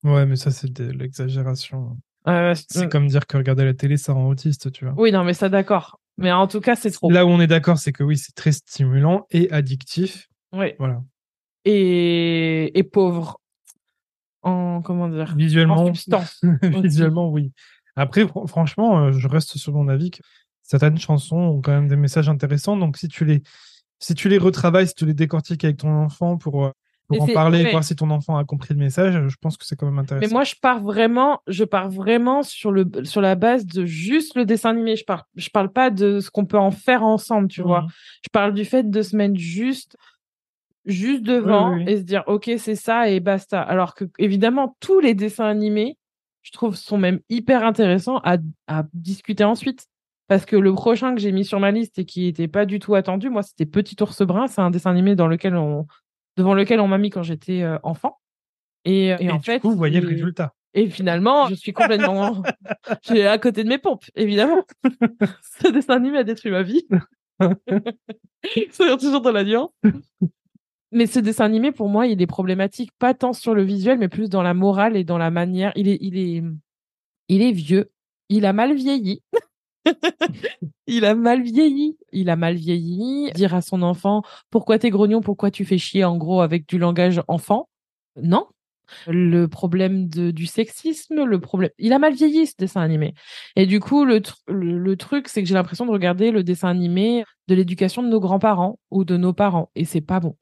Ouais, 0.03 0.25
mais 0.27 0.35
ça, 0.35 0.51
c'est 0.51 0.71
de 0.71 0.91
l'exagération. 0.91 1.97
Euh, 2.27 2.53
C'est 2.69 2.85
mm. 2.85 2.89
comme 2.89 3.07
dire 3.07 3.25
que 3.25 3.37
regarder 3.37 3.65
la 3.65 3.73
télé, 3.73 3.97
ça 3.97 4.13
rend 4.13 4.27
autiste, 4.27 4.71
tu 4.71 4.85
vois. 4.85 4.93
Oui, 4.97 5.11
non, 5.11 5.23
mais 5.23 5.33
ça, 5.33 5.49
d'accord. 5.49 5.99
Mais 6.17 6.31
en 6.31 6.47
tout 6.47 6.61
cas, 6.61 6.75
c'est 6.75 6.91
trop. 6.91 7.09
Là 7.09 7.25
où 7.25 7.29
on 7.29 7.41
est 7.41 7.47
d'accord, 7.47 7.77
c'est 7.77 7.91
que 7.91 8.03
oui, 8.03 8.17
c'est 8.17 8.35
très 8.35 8.51
stimulant 8.51 9.25
et 9.31 9.51
addictif. 9.51 10.27
Oui. 10.51 10.73
Voilà. 10.77 11.01
Et, 11.65 12.77
et 12.77 12.83
pauvre. 12.83 13.39
En, 14.41 14.81
comment 14.81 15.07
dire? 15.07 15.31
En 15.33 15.35
Visuellement, 15.35 15.85
substance. 15.87 16.41
visuellement, 16.61 17.29
oui. 17.29 17.51
Après, 17.95 18.25
fr- 18.25 18.47
franchement, 18.47 19.05
euh, 19.05 19.11
je 19.11 19.27
reste 19.27 19.57
sur 19.57 19.73
mon 19.73 19.87
avis 19.87 20.11
que 20.11 20.21
certaines 20.61 20.97
chansons 20.97 21.37
ont 21.37 21.61
quand 21.61 21.71
même 21.71 21.87
des 21.87 21.95
messages 21.95 22.29
intéressants. 22.29 22.75
Donc, 22.77 22.97
si 22.97 23.07
tu 23.07 23.23
les, 23.25 23.41
si 23.99 24.13
tu 24.15 24.29
les 24.29 24.37
retravailles, 24.37 24.87
si 24.87 24.95
tu 24.95 25.05
les 25.05 25.13
décortiques 25.13 25.63
avec 25.63 25.77
ton 25.77 25.93
enfant 25.95 26.37
pour, 26.37 26.65
euh, 26.65 26.71
pour 27.17 27.29
en 27.29 27.33
parler, 27.33 27.69
voir 27.71 27.83
si 27.83 27.95
ton 27.95 28.09
enfant 28.09 28.37
a 28.37 28.43
compris 28.43 28.73
le 28.73 28.79
message, 28.79 29.27
je 29.27 29.35
pense 29.41 29.57
que 29.57 29.65
c'est 29.65 29.75
quand 29.75 29.85
même 29.85 29.99
intéressant. 29.99 30.27
Mais 30.27 30.33
moi, 30.33 30.43
je 30.43 30.55
pars 30.61 30.81
vraiment, 30.81 31.41
je 31.47 31.63
pars 31.63 31.89
vraiment 31.89 32.43
sur 32.43 32.71
le 32.71 32.89
sur 33.03 33.21
la 33.21 33.35
base 33.35 33.65
de 33.65 33.85
juste 33.85 34.35
le 34.35 34.45
dessin 34.45 34.71
animé. 34.71 34.95
Je 34.95 35.05
parle, 35.05 35.23
je 35.35 35.49
parle 35.49 35.71
pas 35.71 35.89
de 35.89 36.19
ce 36.19 36.29
qu'on 36.29 36.45
peut 36.45 36.57
en 36.57 36.71
faire 36.71 37.03
ensemble, 37.03 37.47
tu 37.47 37.61
vois. 37.61 37.81
Mmh. 37.81 37.87
Je 38.23 38.29
parle 38.31 38.53
du 38.53 38.65
fait 38.65 38.89
de 38.89 39.01
se 39.01 39.15
mettre 39.15 39.35
juste 39.35 39.97
juste 40.85 41.23
devant 41.23 41.77
et 41.77 41.97
se 41.97 42.01
dire 42.01 42.23
ok 42.27 42.51
c'est 42.57 42.75
ça 42.75 43.09
et 43.09 43.19
basta. 43.19 43.61
Alors 43.61 43.95
que 43.95 44.05
évidemment 44.19 44.75
tous 44.79 44.99
les 44.99 45.13
dessins 45.13 45.45
animés, 45.45 45.97
je 46.41 46.51
trouve 46.51 46.75
sont 46.75 46.97
même 46.97 47.19
hyper 47.29 47.63
intéressants 47.63 48.17
à, 48.23 48.37
à 48.67 48.83
discuter 48.93 49.43
ensuite. 49.43 49.87
Parce 50.27 50.45
que 50.45 50.55
le 50.55 50.73
prochain 50.73 51.13
que 51.13 51.21
j'ai 51.21 51.31
mis 51.31 51.43
sur 51.43 51.59
ma 51.59 51.71
liste 51.71 51.99
et 51.99 52.05
qui 52.05 52.25
n'était 52.25 52.47
pas 52.47 52.65
du 52.65 52.79
tout 52.79 52.95
attendu, 52.95 53.29
moi, 53.29 53.43
c'était 53.43 53.65
Petit 53.65 54.01
ours 54.01 54.21
brun. 54.21 54.47
C'est 54.47 54.61
un 54.61 54.71
dessin 54.71 54.91
animé 54.91 55.15
dans 55.15 55.27
lequel 55.27 55.55
on, 55.55 55.85
devant 56.37 56.53
lequel 56.53 56.79
on 56.79 56.87
m'a 56.87 56.97
mis 56.97 57.09
quand 57.09 57.23
j'étais 57.23 57.61
euh, 57.61 57.77
enfant. 57.83 58.19
Et, 58.85 59.07
et, 59.19 59.31
en 59.31 59.39
fait, 59.39 59.59
coup, 59.59 59.71
vous 59.71 59.77
voyez 59.77 60.01
le 60.01 60.07
résultat. 60.07 60.53
Et 60.73 60.89
finalement, 60.89 61.47
je 61.47 61.55
suis 61.55 61.71
complètement, 61.71 62.41
j'ai 63.03 63.27
à 63.27 63.37
côté 63.37 63.63
de 63.63 63.69
mes 63.69 63.77
pompes, 63.77 64.05
évidemment. 64.15 64.65
Ce 65.61 65.71
dessin 65.71 65.95
animé 65.95 66.17
a 66.17 66.23
détruit 66.23 66.51
ma 66.51 66.63
vie. 66.63 66.85
Soyons 68.71 68.97
toujours 68.97 69.21
dans 69.21 69.31
la 69.31 69.43
nuance. 69.43 69.71
Mais 70.91 71.07
ce 71.07 71.19
dessin 71.19 71.45
animé, 71.45 71.71
pour 71.71 71.89
moi, 71.89 72.05
il 72.05 72.21
est 72.21 72.27
problématique, 72.27 72.91
pas 72.99 73.15
tant 73.15 73.33
sur 73.33 73.55
le 73.55 73.63
visuel, 73.63 73.97
mais 73.97 74.09
plus 74.09 74.29
dans 74.29 74.43
la 74.43 74.53
morale 74.53 74.95
et 74.95 75.03
dans 75.03 75.17
la 75.17 75.31
manière. 75.31 75.71
Il 75.75 75.87
est, 75.87 75.97
il 76.01 76.17
est, 76.17 76.43
il 77.29 77.41
est 77.41 77.51
vieux. 77.51 77.91
Il 78.29 78.45
a 78.45 78.53
mal 78.53 78.75
vieilli. 78.75 79.23
il 80.87 81.05
a 81.05 81.15
mal 81.15 81.41
vieilli. 81.41 81.97
Il 82.11 82.29
a 82.29 82.35
mal 82.35 82.55
vieilli. 82.55 83.31
Dire 83.33 83.55
à 83.55 83.61
son 83.61 83.81
enfant, 83.81 84.23
pourquoi 84.49 84.79
t'es 84.79 84.89
grognon, 84.89 85.21
pourquoi 85.21 85.51
tu 85.51 85.65
fais 85.65 85.77
chier, 85.77 86.03
en 86.03 86.17
gros, 86.17 86.41
avec 86.41 86.67
du 86.67 86.77
langage 86.77 87.21
enfant? 87.27 87.69
Non. 88.21 88.47
Le 89.07 89.47
problème 89.47 90.07
du 90.07 90.45
sexisme, 90.45 91.23
le 91.23 91.39
problème. 91.39 91.71
Il 91.79 91.93
a 91.93 91.99
mal 91.99 92.13
vieilli, 92.13 92.45
ce 92.45 92.53
dessin 92.57 92.81
animé. 92.81 93.13
Et 93.55 93.65
du 93.65 93.79
coup, 93.79 94.05
le, 94.05 94.21
le, 94.47 94.95
truc, 94.97 95.29
c'est 95.29 95.41
que 95.41 95.47
j'ai 95.47 95.55
l'impression 95.55 95.85
de 95.85 95.91
regarder 95.91 96.31
le 96.31 96.43
dessin 96.43 96.67
animé 96.67 97.23
de 97.47 97.55
l'éducation 97.55 98.03
de 98.03 98.09
nos 98.09 98.19
grands-parents 98.19 98.79
ou 98.91 99.03
de 99.03 99.17
nos 99.17 99.33
parents. 99.33 99.71
Et 99.75 99.85
c'est 99.85 100.01
pas 100.01 100.19
bon. 100.19 100.35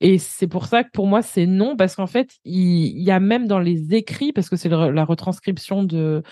Et 0.00 0.18
c'est 0.18 0.46
pour 0.46 0.66
ça 0.66 0.84
que 0.84 0.90
pour 0.90 1.06
moi, 1.06 1.22
c'est 1.22 1.46
non, 1.46 1.76
parce 1.76 1.96
qu'en 1.96 2.06
fait, 2.06 2.30
il, 2.44 3.00
y 3.00 3.10
a 3.10 3.20
même 3.20 3.46
dans 3.46 3.58
les 3.58 3.94
écrits, 3.94 4.32
parce 4.32 4.48
que 4.48 4.56
c'est 4.56 4.68
la 4.68 5.04
retranscription 5.04 5.84
de, 5.84 6.22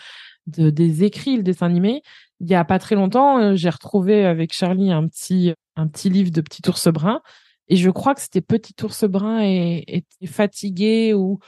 de, 0.51 0.71
des 0.71 1.05
écrits, 1.05 1.37
le 1.37 1.43
dessin 1.43 1.67
animé, 1.67 2.03
il 2.41 2.49
y 2.49 2.55
a 2.55 2.65
pas 2.65 2.79
très 2.79 2.95
longtemps, 2.95 3.39
euh, 3.39 3.55
j'ai 3.55 3.71
retrouvé 3.71 4.25
avec 4.25 4.53
Charlie 4.53 4.93
un 4.93 5.07
petit, 5.09 5.55
un 5.77 5.87
petit 5.87 6.11
livre 6.11 6.31
de 6.31 6.41
Petit 6.41 6.69
ours 6.69 6.89
brun. 6.89 7.21
Et 7.69 7.77
je 7.77 7.91
crois 7.91 8.15
que 8.15 8.21
c'était 8.21 8.41
Petit 8.41 8.75
ours 8.83 9.05
brun 9.05 9.43
et 9.43 10.05
fatigué 10.27 11.15
ou, 11.15 11.39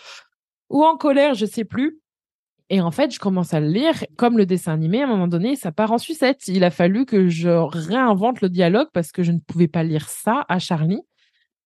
ou 0.71 0.85
en 0.85 0.97
colère, 0.97 1.35
je 1.35 1.47
sais 1.47 1.65
plus. 1.65 2.03
Et 2.71 2.81
en 2.81 2.91
fait, 2.91 3.13
je 3.13 3.21
commence 3.21 3.53
à 3.53 3.61
le 3.61 3.69
lire. 3.69 3.95
Comme 4.17 4.39
le 4.39 4.47
dessin 4.47 4.73
animé, 4.73 5.03
à 5.03 5.05
un 5.05 5.09
moment 5.09 5.29
donné, 5.29 5.57
ça 5.57 5.73
part 5.73 5.93
en 5.93 5.99
sucette. 5.99 6.49
Il 6.49 6.65
a 6.65 6.71
fallu 6.71 7.05
que 7.05 7.29
je 7.29 7.51
réinvente 7.51 8.41
le 8.41 8.49
dialogue 8.49 8.89
parce 8.95 9.13
que 9.13 9.23
je 9.23 9.31
ne 9.31 9.39
pouvais 9.39 9.69
pas 9.69 9.83
lire 9.83 10.09
ça 10.09 10.47
à 10.49 10.59
Charlie. 10.59 11.03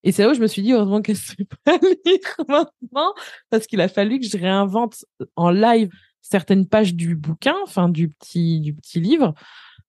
Et 0.02 0.10
c'est 0.10 0.24
là 0.24 0.30
où 0.30 0.34
je 0.34 0.40
me 0.40 0.48
suis 0.48 0.62
dit, 0.62 0.72
heureusement 0.72 1.00
qu'elle 1.02 1.14
ne 1.14 1.20
sait 1.20 1.46
pas 1.64 1.78
lire 1.78 2.46
maintenant, 2.48 3.14
parce 3.50 3.68
qu'il 3.68 3.80
a 3.80 3.86
fallu 3.86 4.18
que 4.18 4.26
je 4.26 4.36
réinvente 4.36 5.04
en 5.36 5.50
live 5.50 5.90
certaines 6.28 6.66
pages 6.66 6.94
du 6.94 7.14
bouquin, 7.16 7.54
enfin 7.64 7.88
du 7.88 8.08
petit 8.08 8.60
du 8.60 8.74
petit 8.74 9.00
livre, 9.00 9.34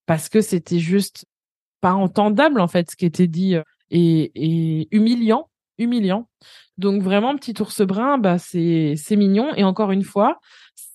parce 0.05 0.29
que 0.29 0.41
c'était 0.41 0.79
juste 0.79 1.25
pas 1.81 1.93
entendable 1.93 2.59
en 2.59 2.67
fait 2.67 2.91
ce 2.91 2.95
qui 2.95 3.05
était 3.05 3.27
dit 3.27 3.55
euh, 3.55 3.63
et, 3.91 4.31
et 4.35 4.87
humiliant, 4.91 5.49
humiliant. 5.77 6.29
Donc 6.77 7.01
vraiment 7.01 7.35
petit 7.35 7.59
ours 7.61 7.81
brun, 7.81 8.17
bah 8.17 8.37
c'est 8.37 8.95
c'est 8.97 9.15
mignon 9.15 9.53
et 9.55 9.63
encore 9.63 9.91
une 9.91 10.03
fois, 10.03 10.39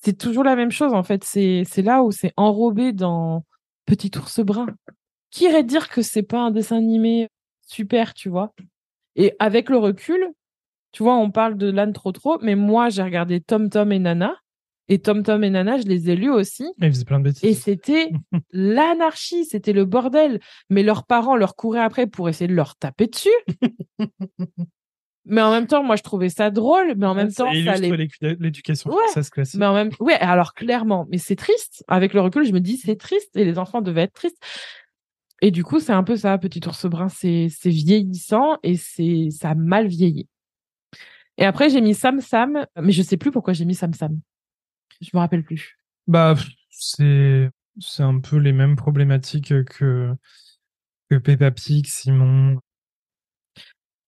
c'est 0.03 0.17
toujours 0.19 0.45
la 0.45 0.57
même 0.57 0.71
chose 0.71 0.93
en 0.95 1.03
fait. 1.03 1.25
C'est 1.25 1.65
c'est 1.67 1.83
là 1.83 2.03
où 2.03 2.13
c'est 2.13 2.33
enrobé 2.37 2.93
dans 2.93 3.45
petit 3.87 4.11
ours 4.17 4.41
brun. 4.41 4.67
Qui 5.31 5.45
irait 5.45 5.65
dire 5.65 5.89
que 5.89 6.03
c'est 6.03 6.23
pas 6.23 6.41
un 6.41 6.51
dessin 6.51 6.77
animé 6.77 7.29
super, 7.67 8.15
tu 8.15 8.29
vois? 8.29 8.53
Et 9.17 9.35
avec 9.39 9.71
le 9.71 9.79
recul, 9.79 10.29
tu 10.93 11.03
vois, 11.03 11.17
on 11.17 11.31
parle 11.31 11.57
de 11.57 11.71
l'âne 11.71 11.93
trop 11.95 12.13
trop, 12.13 12.39
mais 12.43 12.55
moi 12.55 12.91
j'ai 12.91 13.03
regardé 13.03 13.41
Tom 13.41 13.71
Tom 13.71 13.93
et 13.93 13.99
Nana 13.99 14.37
et 14.93 14.99
Tom 14.99 15.23
Tom 15.23 15.43
et 15.43 15.49
Nana, 15.49 15.79
je 15.79 15.85
les 15.85 16.11
ai 16.11 16.17
lus 16.17 16.31
aussi. 16.31 16.65
Et 16.65 16.87
ils 16.87 16.93
faisaient 16.93 17.07
plein 17.07 17.19
de 17.19 17.25
bêtises. 17.25 17.45
Et 17.45 17.55
c'était 17.55 18.11
l'anarchie, 18.53 19.47
c'était 19.47 19.73
le 19.73 19.87
bordel. 19.87 20.39
Mais 20.69 20.83
leurs 20.83 21.07
parents 21.07 21.35
leur 21.35 21.57
couraient 21.57 21.81
après 21.81 22.07
pour 22.07 22.29
essayer 22.29 22.47
de 22.47 22.53
leur 22.53 22.77
taper 22.77 23.07
dessus. 23.07 23.31
mais 25.25 25.41
en 25.41 25.51
même 25.51 25.67
temps, 25.67 25.83
moi, 25.83 25.97
je 25.97 26.03
trouvais 26.03 26.29
ça 26.29 26.51
drôle. 26.51 26.93
Mais 26.99 27.07
en 27.07 27.15
même 27.15 27.33
temps, 27.33 27.51
ça 27.51 27.77
l'éducation 27.79 28.91
ouais. 28.91 28.97
française 29.05 29.31
classique. 29.31 29.59
Mais 29.59 29.65
en 29.65 29.73
même, 29.73 29.89
ouais, 29.99 30.13
alors 30.17 30.53
clairement, 30.53 31.07
mais 31.09 31.17
c'est 31.17 31.37
triste. 31.37 31.83
Avec 31.89 32.13
le 32.13 32.21
recul, 32.21 32.45
je 32.45 32.53
me 32.53 32.61
dis 32.61 32.77
c'est 32.77 32.97
triste 32.97 33.35
et 33.35 33.47
les 33.47 33.59
enfants 33.59 33.81
devaient 33.81 34.03
être 34.03 34.13
tristes. 34.13 34.45
Et 35.41 35.51
du 35.51 35.65
coup, 35.65 35.81
c'est 35.81 35.95
un 35.95 36.05
peu 36.05 36.17
ça, 36.17 36.37
petit 36.37 36.61
ours 36.69 36.85
brun, 36.85 37.09
c'est 37.09 37.49
vieillissant 37.65 38.59
et 38.63 38.77
c'est 38.77 39.29
ça 39.31 39.51
a 39.51 39.55
mal 39.55 39.87
vieilli. 39.87 40.29
Et 41.39 41.47
après, 41.47 41.71
j'ai 41.71 41.81
mis 41.81 41.95
Sam 41.95 42.21
Sam, 42.21 42.67
mais 42.79 42.93
je 42.93 43.01
sais 43.01 43.17
plus 43.17 43.31
pourquoi 43.31 43.55
j'ai 43.55 43.65
mis 43.65 43.75
Sam 43.75 43.95
Sam. 43.95 44.21
Je 45.03 45.11
me 45.15 45.19
rappelle 45.19 45.43
plus. 45.43 45.79
Bah, 46.07 46.35
c'est 46.71 47.51
c'est 47.81 48.03
un 48.03 48.21
peu 48.21 48.37
les 48.37 48.53
mêmes 48.53 48.77
problématiques 48.77 49.65
que 49.65 50.15
que 51.11 51.17
Peppa 51.17 51.51
Pig, 51.51 51.87
Simon. 51.87 52.59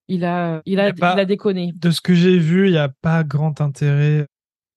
Il 0.07 0.25
a 0.25 0.63
il 0.67 0.79
a, 0.81 0.91
il 0.91 1.05
a, 1.05 1.25
déconné. 1.25 1.73
De 1.75 1.91
ce 1.91 2.01
que 2.01 2.15
j'ai 2.15 2.39
vu, 2.39 2.69
il 2.69 2.73
n'y 2.73 2.79
a 2.79 2.89
pas 2.89 3.25
grand 3.25 3.61
intérêt. 3.61 4.27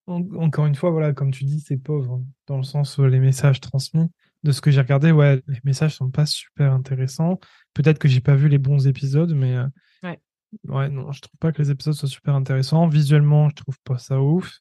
encore 0.07 0.65
une 0.65 0.75
fois, 0.75 0.89
voilà, 0.89 1.13
comme 1.13 1.31
tu 1.31 1.43
dis, 1.43 1.59
c'est 1.59 1.77
pauvre 1.77 2.23
dans 2.47 2.57
le 2.57 2.63
sens 2.63 2.97
où 2.97 3.05
les 3.05 3.19
messages 3.19 3.59
transmis. 3.59 4.07
De 4.43 4.51
ce 4.51 4.61
que 4.61 4.71
j'ai 4.71 4.81
regardé, 4.81 5.11
ouais, 5.11 5.41
les 5.47 5.59
messages 5.65 5.95
sont 5.95 6.09
pas 6.09 6.25
super 6.25 6.71
intéressants. 6.71 7.39
Peut-être 7.73 7.99
que 7.99 8.07
j'ai 8.07 8.21
pas 8.21 8.35
vu 8.35 8.47
les 8.47 8.59
bons 8.59 8.87
épisodes, 8.87 9.33
mais 9.33 9.55
euh, 9.57 9.67
ouais. 10.03 10.19
ouais, 10.65 10.89
non, 10.89 11.11
je 11.11 11.21
trouve 11.21 11.37
pas 11.39 11.51
que 11.51 11.61
les 11.61 11.71
épisodes 11.71 11.95
soient 11.95 12.07
super 12.07 12.35
intéressants. 12.35 12.87
Visuellement, 12.87 13.49
je 13.49 13.55
trouve 13.55 13.77
pas 13.83 13.97
ça 13.97 14.21
ouf. 14.21 14.59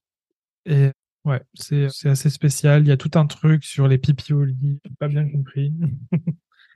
Et 0.64 0.90
Ouais, 1.26 1.42
c'est 1.54 1.88
assez 2.04 2.30
spécial. 2.30 2.82
Il 2.84 2.88
y 2.88 2.92
a 2.92 2.96
tout 2.96 3.10
un 3.16 3.26
truc 3.26 3.64
sur 3.64 3.88
les 3.88 3.98
pipiolis. 3.98 4.78
J'ai 4.84 4.94
pas 4.96 5.08
bien 5.08 5.28
compris. 5.28 5.72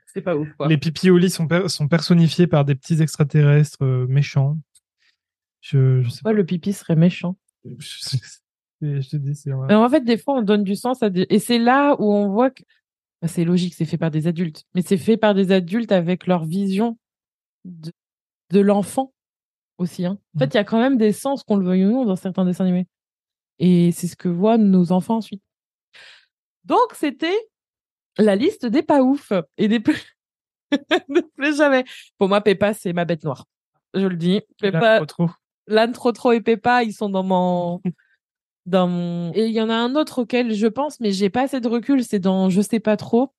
c'est 0.07 0.21
pas 0.21 0.35
ouf, 0.35 0.49
quoi. 0.57 0.67
Les 0.67 0.77
pipiolis 0.77 1.29
sont, 1.29 1.47
sont 1.69 1.87
personnifiés 1.87 2.47
par 2.47 2.65
des 2.65 2.75
petits 2.75 3.01
extraterrestres 3.01 3.83
euh, 3.83 4.07
méchants. 4.07 4.57
Je, 5.61 6.01
je 6.01 6.09
sais 6.09 6.21
pas. 6.21 6.33
le 6.33 6.45
pipi 6.45 6.73
serait 6.73 6.97
méchant? 6.97 7.37
Je, 8.83 9.07
te 9.07 9.15
dis, 9.15 9.35
c'est 9.35 9.53
En 9.53 9.89
fait, 9.89 10.03
des 10.03 10.17
fois, 10.17 10.39
on 10.39 10.41
donne 10.41 10.63
du 10.63 10.75
sens 10.75 11.03
à 11.03 11.11
des. 11.11 11.27
Et 11.29 11.37
c'est 11.37 11.59
là 11.59 11.95
où 11.99 12.11
on 12.11 12.29
voit 12.29 12.49
que. 12.49 12.63
Bah, 13.21 13.27
c'est 13.27 13.45
logique, 13.45 13.75
c'est 13.75 13.85
fait 13.85 13.99
par 13.99 14.09
des 14.09 14.25
adultes. 14.25 14.63
Mais 14.73 14.81
c'est 14.81 14.97
fait 14.97 15.17
par 15.17 15.35
des 15.35 15.51
adultes 15.51 15.91
avec 15.91 16.25
leur 16.25 16.45
vision 16.45 16.97
de, 17.63 17.91
de 18.49 18.59
l'enfant 18.59 19.13
aussi. 19.77 20.03
Hein. 20.03 20.17
En 20.35 20.39
fait, 20.39 20.47
il 20.47 20.55
y 20.55 20.59
a 20.59 20.63
quand 20.63 20.79
même 20.79 20.97
des 20.97 21.11
sens, 21.11 21.43
qu'on 21.43 21.57
le 21.57 21.65
veuille 21.65 21.85
ou 21.85 21.91
non, 21.91 22.05
dans 22.05 22.15
certains 22.15 22.43
dessins 22.43 22.63
animés. 22.63 22.87
Et 23.63 23.91
c'est 23.91 24.07
ce 24.07 24.15
que 24.15 24.27
voient 24.27 24.57
nos 24.57 24.91
enfants 24.91 25.17
ensuite. 25.17 25.43
Donc, 26.65 26.95
c'était 26.95 27.37
la 28.17 28.35
liste 28.35 28.65
des 28.65 28.81
pas 28.81 29.03
ouf 29.03 29.31
et 29.57 29.67
des 29.67 29.79
plus, 29.79 30.17
plus 31.37 31.57
jamais. 31.57 31.85
Pour 32.17 32.27
moi, 32.27 32.41
Peppa, 32.41 32.73
c'est 32.73 32.91
ma 32.91 33.05
bête 33.05 33.23
noire. 33.23 33.45
Je 33.93 34.07
le 34.07 34.15
dis. 34.15 34.41
Peppa, 34.57 35.05
l'âne 35.67 35.91
trop 35.91 36.11
trop 36.11 36.31
et 36.31 36.41
Peppa, 36.41 36.81
ils 36.81 36.93
sont 36.93 37.09
dans 37.09 37.21
mon, 37.21 37.81
dans 38.65 38.87
mon, 38.87 39.31
et 39.35 39.45
il 39.45 39.53
y 39.53 39.61
en 39.61 39.69
a 39.69 39.75
un 39.75 39.93
autre 39.95 40.23
auquel 40.23 40.55
je 40.55 40.67
pense, 40.67 40.99
mais 40.99 41.11
j'ai 41.11 41.29
pas 41.29 41.43
assez 41.43 41.61
de 41.61 41.67
recul. 41.67 42.03
C'est 42.03 42.19
dans 42.19 42.49
Je 42.49 42.61
sais 42.61 42.79
pas 42.79 42.97
trop, 42.97 43.31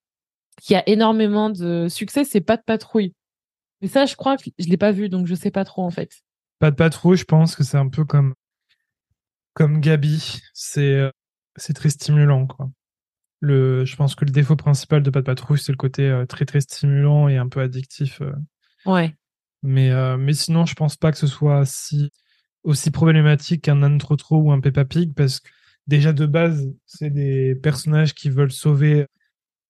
qui 0.61 0.77
a 0.77 0.89
énormément 0.89 1.51
de 1.51 1.89
succès. 1.89 2.25
C'est 2.25 2.41
pas 2.41 2.57
de 2.57 2.63
patrouille. 2.63 3.13
Mais 3.81 3.89
ça, 3.89 4.07
je 4.07 4.15
crois 4.15 4.37
que 4.37 4.45
je 4.57 4.69
l'ai 4.69 4.77
pas 4.77 4.93
vu, 4.93 5.09
donc 5.09 5.27
je 5.27 5.35
sais 5.35 5.51
pas 5.51 5.65
trop, 5.65 5.83
en 5.83 5.91
fait. 5.91 6.23
Pas 6.61 6.71
de 6.71 6.77
patrouille, 6.77 7.17
je 7.17 7.25
pense 7.25 7.57
que 7.57 7.65
c'est 7.65 7.77
un 7.77 7.89
peu 7.89 8.05
comme 8.05 8.35
comme 9.55 9.81
Gabi, 9.81 10.41
c'est 10.55 10.95
euh, 10.95 11.11
c'est 11.57 11.75
très 11.75 11.91
stimulant 11.91 12.47
quoi. 12.47 12.71
Le, 13.41 13.85
je 13.85 13.97
pense 13.97 14.15
que 14.15 14.25
le 14.25 14.31
défaut 14.31 14.55
principal 14.55 15.03
de 15.03 15.11
de 15.11 15.21
patrouille, 15.21 15.59
c'est 15.59 15.73
le 15.73 15.77
côté 15.77 16.09
euh, 16.09 16.27
très 16.27 16.45
très 16.45 16.61
stimulant 16.61 17.29
et 17.29 17.37
un 17.37 17.49
peu 17.49 17.61
addictif. 17.61 18.21
Euh. 18.21 18.33
Ouais. 18.87 19.15
Mais 19.65 19.93
mais 20.17 20.33
sinon, 20.33 20.67
je 20.67 20.75
pense 20.75 20.97
pas 20.97 21.13
que 21.13 21.19
ce 21.19 21.29
soit 21.29 21.65
si 21.65 22.11
aussi 22.65 22.91
problématique 22.91 23.63
qu'un 23.63 23.83
Anne 23.85 23.99
Trotro 23.99 24.39
ou 24.39 24.53
un 24.53 24.61
Peppa 24.61 24.85
Pig 24.85 25.15
parce 25.15 25.39
que 25.39 25.49
déjà 25.87 26.13
de 26.13 26.27
base, 26.27 26.69
c'est 26.85 27.11
des 27.11 27.55
personnages 27.55 28.13
qui 28.13 28.29
veulent 28.29 28.51
sauver 28.51 29.07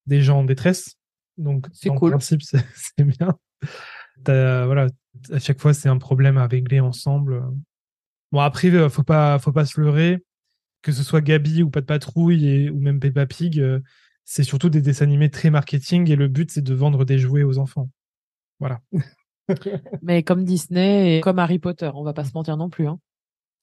des 0.07 0.23
gens 0.23 0.39
en 0.39 0.43
détresse. 0.45 0.95
Donc, 1.37 1.67
cool. 1.95 2.11
principe, 2.11 2.41
c'est 2.41 3.03
bien. 3.03 3.37
voilà, 4.25 4.87
à 5.31 5.37
chaque 5.39 5.59
fois, 5.59 5.75
c'est 5.75 5.89
un 5.89 5.99
problème 5.99 6.39
à 6.39 6.47
régler 6.47 6.79
ensemble. 6.79 7.43
Bon, 8.33 8.39
après, 8.39 8.71
euh, 8.71 8.89
faut 8.89 9.03
pas, 9.03 9.37
faut 9.37 9.51
pas 9.51 9.63
se 9.63 9.79
leurrer. 9.79 10.17
Que 10.81 10.91
ce 10.91 11.03
soit 11.03 11.21
Gabi 11.21 11.61
ou 11.61 11.69
Pas 11.69 11.81
de 11.81 11.85
Patrouille 11.85 12.49
et, 12.49 12.69
ou 12.71 12.79
même 12.79 12.99
Peppa 12.99 13.27
Pig, 13.27 13.59
euh, 13.59 13.79
c'est 14.25 14.43
surtout 14.43 14.69
des 14.69 14.81
dessins 14.81 15.05
animés 15.05 15.29
très 15.29 15.51
marketing 15.51 16.09
et 16.09 16.15
le 16.15 16.27
but, 16.27 16.49
c'est 16.49 16.63
de 16.63 16.73
vendre 16.73 17.05
des 17.05 17.19
jouets 17.19 17.43
aux 17.43 17.59
enfants. 17.59 17.91
Voilà. 18.59 18.81
Mais 20.01 20.23
comme 20.23 20.45
Disney 20.45 21.17
et 21.17 21.21
comme 21.21 21.37
Harry 21.37 21.59
Potter, 21.59 21.91
on 21.93 22.03
va 22.03 22.13
pas 22.13 22.23
se 22.25 22.31
mentir 22.33 22.57
non 22.57 22.71
plus. 22.71 22.87
Hein. 22.87 22.99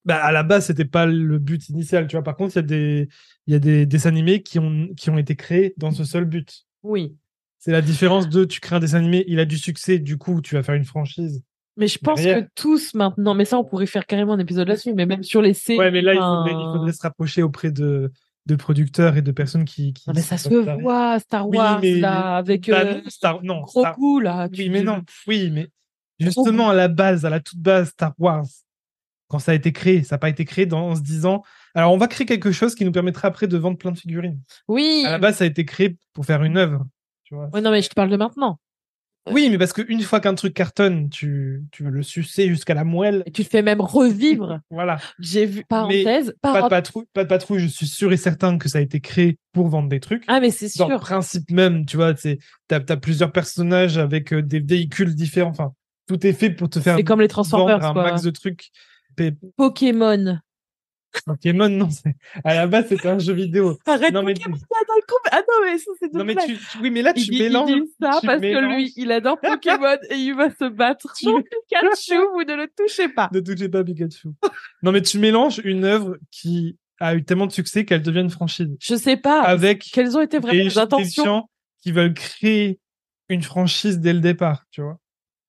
Bah, 0.04 0.22
à 0.24 0.30
la 0.30 0.44
base, 0.44 0.66
c'était 0.66 0.84
pas 0.84 1.04
le 1.04 1.40
but 1.40 1.68
initial, 1.68 2.06
tu 2.06 2.14
vois. 2.14 2.22
Par 2.22 2.36
contre, 2.36 2.54
il 2.54 2.56
y 2.56 2.60
a 2.60 2.62
des, 2.62 3.08
il 3.48 3.52
y 3.52 3.56
a 3.56 3.58
des 3.58 3.86
dessins 3.86 4.10
animés 4.10 4.42
qui 4.42 4.60
ont, 4.60 4.88
qui 4.96 5.10
ont 5.10 5.18
été 5.18 5.34
créés 5.34 5.74
dans 5.78 5.90
ce 5.90 6.04
seul 6.04 6.26
but. 6.26 6.64
Oui. 6.84 7.16
C'est 7.58 7.72
la 7.72 7.82
différence 7.82 8.28
de 8.28 8.44
tu 8.44 8.60
crées 8.60 8.76
un 8.76 8.80
dessin 8.80 8.98
animé, 8.98 9.24
il 9.26 9.40
a 9.40 9.44
du 9.46 9.58
succès, 9.58 9.98
du 9.98 10.16
coup, 10.16 10.40
tu 10.40 10.54
vas 10.54 10.62
faire 10.62 10.76
une 10.76 10.84
franchise. 10.84 11.42
Mais 11.80 11.88
je 11.88 11.98
pense 11.98 12.20
Derrière. 12.20 12.44
que 12.44 12.50
tous 12.54 12.94
maintenant, 12.94 13.34
mais 13.34 13.44
ça, 13.46 13.58
on 13.58 13.64
pourrait 13.64 13.86
faire 13.86 14.06
carrément 14.06 14.34
un 14.34 14.38
épisode 14.38 14.68
là-dessus, 14.68 14.92
mais 14.94 15.06
même 15.06 15.22
sur 15.24 15.40
les 15.42 15.54
séries. 15.54 15.78
Ouais, 15.78 15.90
mais 15.90 16.02
là, 16.02 16.12
il 16.14 16.18
enfin, 16.18 16.44
faudrait, 16.46 16.62
il 16.62 16.72
faudrait 16.76 16.92
se 16.92 17.02
rapprocher 17.02 17.42
auprès 17.42 17.70
de, 17.72 18.12
de 18.46 18.54
producteurs 18.54 19.16
et 19.16 19.22
de 19.22 19.32
personnes 19.32 19.64
qui. 19.64 19.92
qui 19.94 20.04
Non, 20.08 20.12
mais 20.14 20.20
ça 20.20 20.36
se 20.36 20.48
voit, 20.80 21.18
Star 21.18 21.48
Oui, 21.48 21.56
Wars, 21.56 21.80
mais- 21.80 21.94
là, 21.98 22.36
avec 22.36 22.68
Bah, 22.70 22.80
euh, 22.82 22.94
non, 22.96 23.00
Star, 23.08 23.42
non, 23.42 23.60
gros 23.62 23.80
Star- 23.80 23.94
coup, 23.96 24.20
là. 24.20 24.48
tu- 24.50 24.60
Oui, 24.60 24.68
mais 24.68 24.82
non. 24.82 25.02
Oui, 25.26 25.50
mais 25.50 25.68
justement, 26.20 26.68
à 26.68 26.74
la 26.74 26.88
base, 26.88 27.24
à 27.24 27.30
la 27.30 27.40
toute 27.40 27.58
base, 27.60 27.88
Star 27.88 28.12
Wars, 28.18 28.44
quand 29.28 29.38
ça 29.38 29.52
a 29.52 29.54
été 29.54 29.72
créé, 29.72 30.02
ça 30.04 30.16
n'a 30.16 30.18
pas 30.18 30.28
été 30.28 30.44
créé 30.44 30.66
dans, 30.66 30.90
en 30.90 30.96
se 30.96 31.00
disant 31.02 31.42
alors 31.74 31.92
on 31.92 31.96
va 31.98 32.08
créer 32.08 32.26
quelque 32.26 32.50
chose 32.52 32.74
qui 32.74 32.84
nous 32.84 32.90
permettra 32.92 33.28
après 33.28 33.46
de 33.46 33.56
vendre 33.56 33.78
plein 33.78 33.92
de 33.92 33.98
figurines. 33.98 34.40
Oui. 34.68 35.04
À 35.06 35.12
la 35.12 35.18
base, 35.18 35.36
ça 35.36 35.44
a 35.44 35.46
été 35.46 35.64
créé 35.64 35.96
pour 36.12 36.26
faire 36.26 36.42
une 36.42 36.56
œuvre. 36.58 36.84
Tu 37.24 37.34
vois. 37.34 37.48
Ouais, 37.54 37.60
non, 37.60 37.70
mais 37.70 37.80
je 37.80 37.88
te 37.88 37.94
parle 37.94 38.10
de 38.10 38.16
maintenant. 38.16 38.58
Oui, 39.30 39.48
mais 39.50 39.58
parce 39.58 39.72
qu'une 39.74 40.00
fois 40.00 40.18
qu'un 40.20 40.34
truc 40.34 40.54
cartonne, 40.54 41.10
tu, 41.10 41.62
tu 41.72 41.84
veux 41.84 41.90
le 41.90 42.02
sucer 42.02 42.48
jusqu'à 42.48 42.72
la 42.74 42.84
moelle. 42.84 43.22
Et 43.26 43.30
tu 43.30 43.42
le 43.42 43.46
fais 43.48 43.62
même 43.62 43.80
revivre. 43.80 44.60
Voilà. 44.70 44.98
J'ai 45.18 45.44
vu, 45.46 45.64
parenthèse, 45.68 46.34
Pas 46.40 46.62
de 46.62 46.68
patrouille, 46.68 47.04
pas 47.12 47.24
de 47.24 47.28
patrouille, 47.28 47.60
je 47.60 47.66
suis 47.66 47.86
sûr 47.86 48.12
et 48.12 48.16
certain 48.16 48.56
que 48.56 48.68
ça 48.68 48.78
a 48.78 48.80
été 48.80 49.00
créé 49.00 49.38
pour 49.52 49.68
vendre 49.68 49.88
des 49.88 50.00
trucs. 50.00 50.24
Ah, 50.26 50.40
mais 50.40 50.50
c'est 50.50 50.74
Dans 50.78 50.88
le 50.88 50.94
sûr. 50.94 51.00
principe 51.00 51.50
même, 51.50 51.84
tu 51.84 51.96
vois, 51.96 52.14
t'as 52.14 52.80
as 52.88 52.96
plusieurs 52.96 53.30
personnages 53.30 53.98
avec 53.98 54.32
euh, 54.32 54.42
des 54.42 54.60
véhicules 54.60 55.14
différents. 55.14 55.50
Enfin, 55.50 55.72
tout 56.06 56.26
est 56.26 56.32
fait 56.32 56.50
pour 56.50 56.70
te 56.70 56.80
faire 56.80 56.96
C'est 56.96 57.04
comme 57.04 57.20
les 57.20 57.28
Transformers, 57.28 57.84
un 57.84 57.92
quoi. 57.92 58.02
max 58.04 58.22
de 58.22 58.30
trucs. 58.30 58.70
Pokémon. 59.56 60.38
Pokémon, 61.26 61.68
non, 61.68 61.88
à 62.44 62.54
la 62.54 62.66
base 62.68 62.86
c'était 62.88 63.08
un 63.08 63.18
jeu 63.18 63.32
vidéo. 63.34 63.76
Arrête, 63.86 64.12
Non 64.14 64.22
mais, 64.22 64.34
Pokémon. 64.34 64.56
Ah 65.32 65.38
non, 65.40 65.64
mais 65.66 65.78
ça, 65.78 65.90
c'est 66.00 66.12
de 66.12 66.18
non, 66.18 66.24
mais 66.24 66.34
tu, 66.36 66.56
tu- 66.56 66.78
oui, 66.82 66.90
mais 66.90 67.02
là 67.02 67.12
Il 67.16 67.24
tu 67.24 67.30
dit, 67.30 67.36
il 67.38 67.42
mélanges. 67.44 67.70
dit 67.72 67.92
ça 68.00 68.18
tu 68.20 68.26
parce 68.26 68.40
que 68.40 68.74
lui, 68.76 68.92
il 68.96 69.10
adore 69.12 69.38
Pokémon 69.42 69.96
et 70.10 70.16
il 70.16 70.34
va 70.34 70.50
se 70.50 70.68
battre. 70.68 71.12
Tu- 71.16 71.26
Pikachu, 71.26 72.14
vous 72.34 72.44
ne 72.44 72.54
le 72.56 72.68
touchez 72.76 73.08
pas. 73.08 73.28
Ne 73.32 73.40
touchez 73.40 73.68
pas 73.68 73.82
Pikachu. 73.84 74.28
non, 74.82 74.92
mais 74.92 75.02
tu 75.02 75.18
mélanges 75.18 75.60
une 75.64 75.84
œuvre 75.84 76.16
qui 76.30 76.76
a 77.00 77.14
eu 77.14 77.24
tellement 77.24 77.46
de 77.46 77.52
succès 77.52 77.84
qu'elle 77.84 78.02
devient 78.02 78.20
une 78.20 78.30
franchise. 78.30 78.68
Je 78.80 78.94
sais 78.94 79.16
pas. 79.16 79.42
Avec 79.42 79.88
Quelles 79.92 80.16
ont 80.16 80.20
été 80.20 80.38
vraiment 80.38 80.62
les 80.62 80.78
intentions 80.78 81.24
gens 81.24 81.50
qui 81.82 81.92
veulent 81.92 82.12
créer 82.14 82.78
une 83.30 83.42
franchise 83.42 83.98
dès 84.00 84.12
le 84.12 84.20
départ, 84.20 84.64
tu 84.70 84.82
vois, 84.82 84.98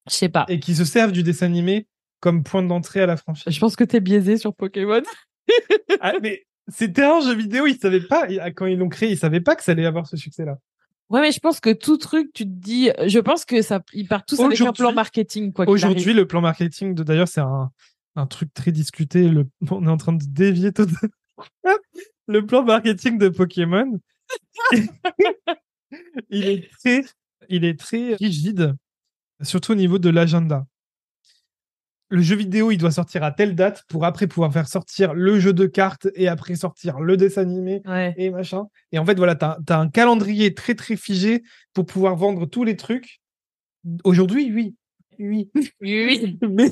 Je 0.09 0.13
sais 0.15 0.29
pas. 0.29 0.45
et 0.47 0.59
qui 0.59 0.75
se 0.75 0.85
servent 0.85 1.11
du 1.11 1.23
dessin 1.23 1.47
animé 1.47 1.87
comme 2.21 2.43
point 2.43 2.61
d'entrée 2.63 3.01
à 3.01 3.05
la 3.07 3.17
franchise. 3.17 3.51
Je 3.51 3.59
pense 3.59 3.75
que 3.75 3.83
t'es 3.83 3.99
biaisé 3.99 4.37
sur 4.37 4.53
Pokémon. 4.55 5.01
Ah, 5.99 6.13
mais 6.21 6.43
c'était 6.67 7.03
un 7.03 7.21
jeu 7.21 7.35
vidéo, 7.35 7.67
ils 7.67 7.77
savaient 7.77 8.01
pas, 8.01 8.27
quand 8.51 8.65
ils 8.65 8.77
l'ont 8.77 8.89
créé, 8.89 9.11
ils 9.11 9.17
savaient 9.17 9.41
pas 9.41 9.55
que 9.55 9.63
ça 9.63 9.73
allait 9.73 9.85
avoir 9.85 10.07
ce 10.07 10.17
succès-là. 10.17 10.57
Ouais, 11.09 11.19
mais 11.19 11.31
je 11.31 11.39
pense 11.39 11.59
que 11.59 11.73
tout 11.73 11.97
truc, 11.97 12.31
tu 12.33 12.45
te 12.45 12.49
dis, 12.49 12.89
je 13.05 13.19
pense 13.19 13.43
que 13.43 13.61
ça, 13.61 13.81
ils 13.91 14.07
partent 14.07 14.29
tous 14.29 14.39
avec 14.39 14.61
un 14.61 14.71
plan 14.71 14.93
marketing, 14.93 15.51
quoi. 15.51 15.67
Aujourd'hui, 15.67 16.13
le 16.13 16.25
plan 16.25 16.39
marketing 16.39 16.95
de 16.95 17.03
d'ailleurs, 17.03 17.27
c'est 17.27 17.41
un, 17.41 17.69
un 18.15 18.27
truc 18.27 18.53
très 18.53 18.71
discuté. 18.71 19.27
Le, 19.27 19.47
on 19.71 19.85
est 19.85 19.89
en 19.89 19.97
train 19.97 20.13
de 20.13 20.23
dévier 20.25 20.71
tout. 20.71 20.87
le 22.27 22.45
plan 22.45 22.63
marketing 22.63 23.17
de 23.17 23.29
Pokémon, 23.29 23.99
il 26.29 26.47
est 26.47 26.69
très, 26.79 27.03
il 27.49 27.65
est 27.65 27.77
très 27.79 28.15
rigide, 28.15 28.75
surtout 29.41 29.73
au 29.73 29.75
niveau 29.75 29.99
de 29.99 30.09
l'agenda. 30.09 30.65
Le 32.13 32.21
jeu 32.21 32.35
vidéo, 32.35 32.71
il 32.71 32.77
doit 32.77 32.91
sortir 32.91 33.23
à 33.23 33.31
telle 33.31 33.55
date 33.55 33.83
pour 33.87 34.03
après 34.03 34.27
pouvoir 34.27 34.51
faire 34.51 34.67
sortir 34.67 35.13
le 35.13 35.39
jeu 35.39 35.53
de 35.53 35.65
cartes 35.65 36.09
et 36.15 36.27
après 36.27 36.55
sortir 36.55 36.99
le 36.99 37.15
dessin 37.15 37.41
animé 37.41 37.81
Ouais. 37.85 38.13
et 38.17 38.29
machin. 38.29 38.65
Et 38.91 38.99
en 38.99 39.05
fait, 39.05 39.15
voilà, 39.15 39.35
t'as 39.35 39.57
as 39.69 39.77
un 39.79 39.87
calendrier 39.89 40.53
très 40.53 40.75
très 40.75 40.97
figé 40.97 41.41
pour 41.73 41.85
pouvoir 41.85 42.17
vendre 42.17 42.45
tous 42.45 42.65
les 42.65 42.75
trucs. 42.75 43.21
Aujourd'hui, 44.03 44.51
oui. 44.53 44.75
Oui. 45.19 45.49
Oui. 45.79 46.37
mais, 46.49 46.69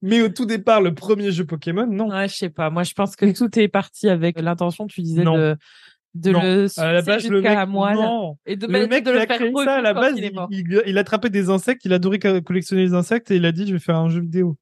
mais 0.00 0.22
au 0.22 0.30
tout 0.30 0.46
départ, 0.46 0.80
le 0.80 0.94
premier 0.94 1.32
jeu 1.32 1.44
Pokémon, 1.44 1.86
non. 1.86 2.08
Ouais, 2.10 2.28
je 2.28 2.34
sais 2.36 2.50
pas. 2.50 2.70
Moi, 2.70 2.82
je 2.84 2.94
pense 2.94 3.14
que 3.14 3.30
tout 3.30 3.58
est 3.58 3.68
parti 3.68 4.08
avec 4.08 4.40
l'intention, 4.40 4.86
tu 4.86 5.02
disais, 5.02 5.24
Non. 5.24 5.36
de, 5.36 5.56
de 6.14 6.30
Non. 6.30 6.40
le 6.42 6.66
À 6.80 6.92
la 6.92 7.02
base, 7.02 7.28
le 7.28 7.40
mec, 7.40 7.54
la 7.54 7.66
moelle 7.66 7.96
non. 7.96 8.36
et 8.46 8.56
de, 8.56 8.66
Le 8.66 8.86
mec 8.86 9.04
de 9.04 9.10
qui 9.10 9.14
le 9.16 9.22
a 9.22 9.26
faire 9.26 9.36
créé 9.36 9.48
revivre 9.48 9.64
ça, 9.64 9.74
à 9.76 9.80
la 9.80 9.94
base, 9.94 10.14
il 10.16 10.24
il, 10.24 10.58
il- 10.70 10.82
il 10.86 10.98
attrapait 10.98 11.30
des 11.30 11.48
insectes, 11.50 11.84
il 11.84 11.92
adorait 11.92 12.18
co- 12.18 12.40
collectionner 12.42 12.82
les 12.82 12.94
insectes 12.94 13.30
et 13.30 13.36
il 13.36 13.46
a 13.46 13.52
dit 13.52 13.66
je 13.66 13.72
vais 13.72 13.78
faire 13.78 13.96
un 13.96 14.08
jeu 14.08 14.20
vidéo. 14.20 14.56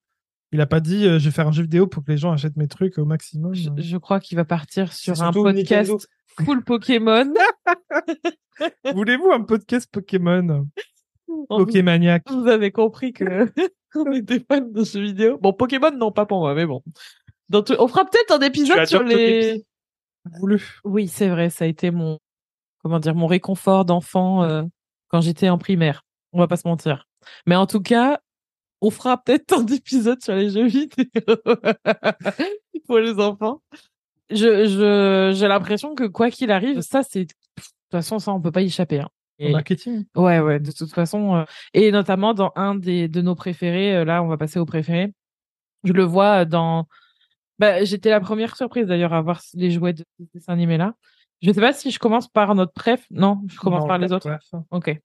Il 0.52 0.60
a 0.60 0.66
pas 0.66 0.80
dit 0.80 1.06
euh, 1.06 1.18
je 1.18 1.24
vais 1.26 1.30
faire 1.30 1.46
un 1.48 1.52
jeu 1.52 1.62
vidéo 1.62 1.86
pour 1.86 2.04
que 2.04 2.10
les 2.10 2.18
gens 2.18 2.32
achètent 2.32 2.56
mes 2.56 2.66
trucs 2.68 2.98
au 2.98 3.04
maximum. 3.04 3.54
Je, 3.54 3.68
je 3.76 3.96
crois 3.96 4.20
qu'il 4.20 4.36
va 4.36 4.44
partir 4.44 4.92
sur 4.92 5.20
un 5.22 5.32
podcast 5.32 6.08
full 6.44 6.62
Pokémon. 6.64 7.32
Voulez-vous 8.94 9.30
un 9.32 9.42
podcast 9.42 9.88
Pokémon? 9.90 10.66
Pokémaniac 11.48 12.22
vous 12.30 12.46
avez 12.48 12.70
compris 12.72 13.12
que 13.12 13.24
on 13.94 14.12
était 14.12 14.40
fan 14.40 14.72
de 14.72 14.84
jeux 14.84 15.02
vidéo. 15.02 15.38
Bon, 15.40 15.52
Pokémon, 15.52 15.90
non, 15.96 16.12
pas 16.12 16.26
pour 16.26 16.40
moi, 16.40 16.54
mais 16.54 16.66
bon. 16.66 16.82
Dans 17.48 17.62
tout- 17.62 17.74
On 17.78 17.88
fera 17.88 18.04
peut-être 18.04 18.32
un 18.32 18.40
épisode 18.44 18.84
sur 18.86 19.02
les. 19.02 19.64
Voulu. 20.38 20.78
Oui, 20.84 21.08
c'est 21.08 21.28
vrai, 21.28 21.50
ça 21.50 21.64
a 21.64 21.68
été 21.68 21.90
mon, 21.90 22.18
comment 22.82 22.98
dire, 23.00 23.14
mon 23.14 23.26
réconfort 23.26 23.84
d'enfant 23.84 24.42
euh, 24.44 24.62
quand 25.08 25.20
j'étais 25.20 25.48
en 25.48 25.58
primaire. 25.58 26.02
On 26.32 26.38
va 26.38 26.46
pas 26.46 26.56
se 26.56 26.68
mentir. 26.68 27.06
Mais 27.46 27.56
en 27.56 27.66
tout 27.66 27.80
cas, 27.80 28.20
on 28.80 28.90
fera 28.90 29.22
peut-être 29.22 29.52
un 29.58 29.66
épisode 29.66 30.22
sur 30.22 30.34
les 30.34 30.50
jeux 30.50 30.66
vidéo 30.66 31.04
pour 32.86 32.98
les 32.98 33.18
enfants. 33.18 33.60
Je, 34.30 34.66
je, 34.66 35.32
j'ai 35.36 35.48
l'impression 35.48 35.94
que 35.94 36.04
quoi 36.04 36.30
qu'il 36.30 36.50
arrive, 36.52 36.80
ça 36.82 37.02
c'est, 37.02 37.24
de 37.24 37.32
toute 37.56 37.64
façon, 37.90 38.18
ça 38.20 38.32
on 38.32 38.40
peut 38.40 38.52
pas 38.52 38.62
y 38.62 38.66
échapper. 38.66 39.00
hein. 39.00 39.08
Et- 39.40 39.52
marketing. 39.52 40.04
Ouais, 40.14 40.38
ouais, 40.38 40.60
de 40.60 40.70
toute 40.70 40.92
façon. 40.92 41.34
euh, 41.36 41.44
et 41.74 41.90
notamment 41.90 42.34
dans 42.34 42.52
un 42.56 42.74
des, 42.74 43.08
de 43.08 43.22
nos 43.22 43.34
préférés, 43.34 43.96
euh, 43.96 44.04
là, 44.04 44.22
on 44.22 44.28
va 44.28 44.36
passer 44.36 44.58
au 44.60 44.66
préféré. 44.66 45.12
Je 45.82 45.92
le 45.94 46.04
vois 46.04 46.44
dans. 46.44 46.86
Bah, 47.60 47.84
j'étais 47.84 48.08
la 48.08 48.20
première 48.20 48.56
surprise 48.56 48.86
d'ailleurs 48.86 49.12
à 49.12 49.20
voir 49.20 49.42
les 49.52 49.70
jouets 49.70 49.92
de 49.92 50.02
ce 50.18 50.24
dessin 50.32 50.54
animé-là. 50.54 50.94
Je 51.42 51.52
sais 51.52 51.60
pas 51.60 51.74
si 51.74 51.90
je 51.90 51.98
commence 51.98 52.26
par 52.26 52.54
notre 52.54 52.72
préf. 52.72 53.04
Non, 53.10 53.42
je 53.48 53.58
commence 53.58 53.82
Non, 53.82 53.86
par 53.86 53.98
les 53.98 54.12
autres. 54.12 54.30
Ok. 54.70 54.98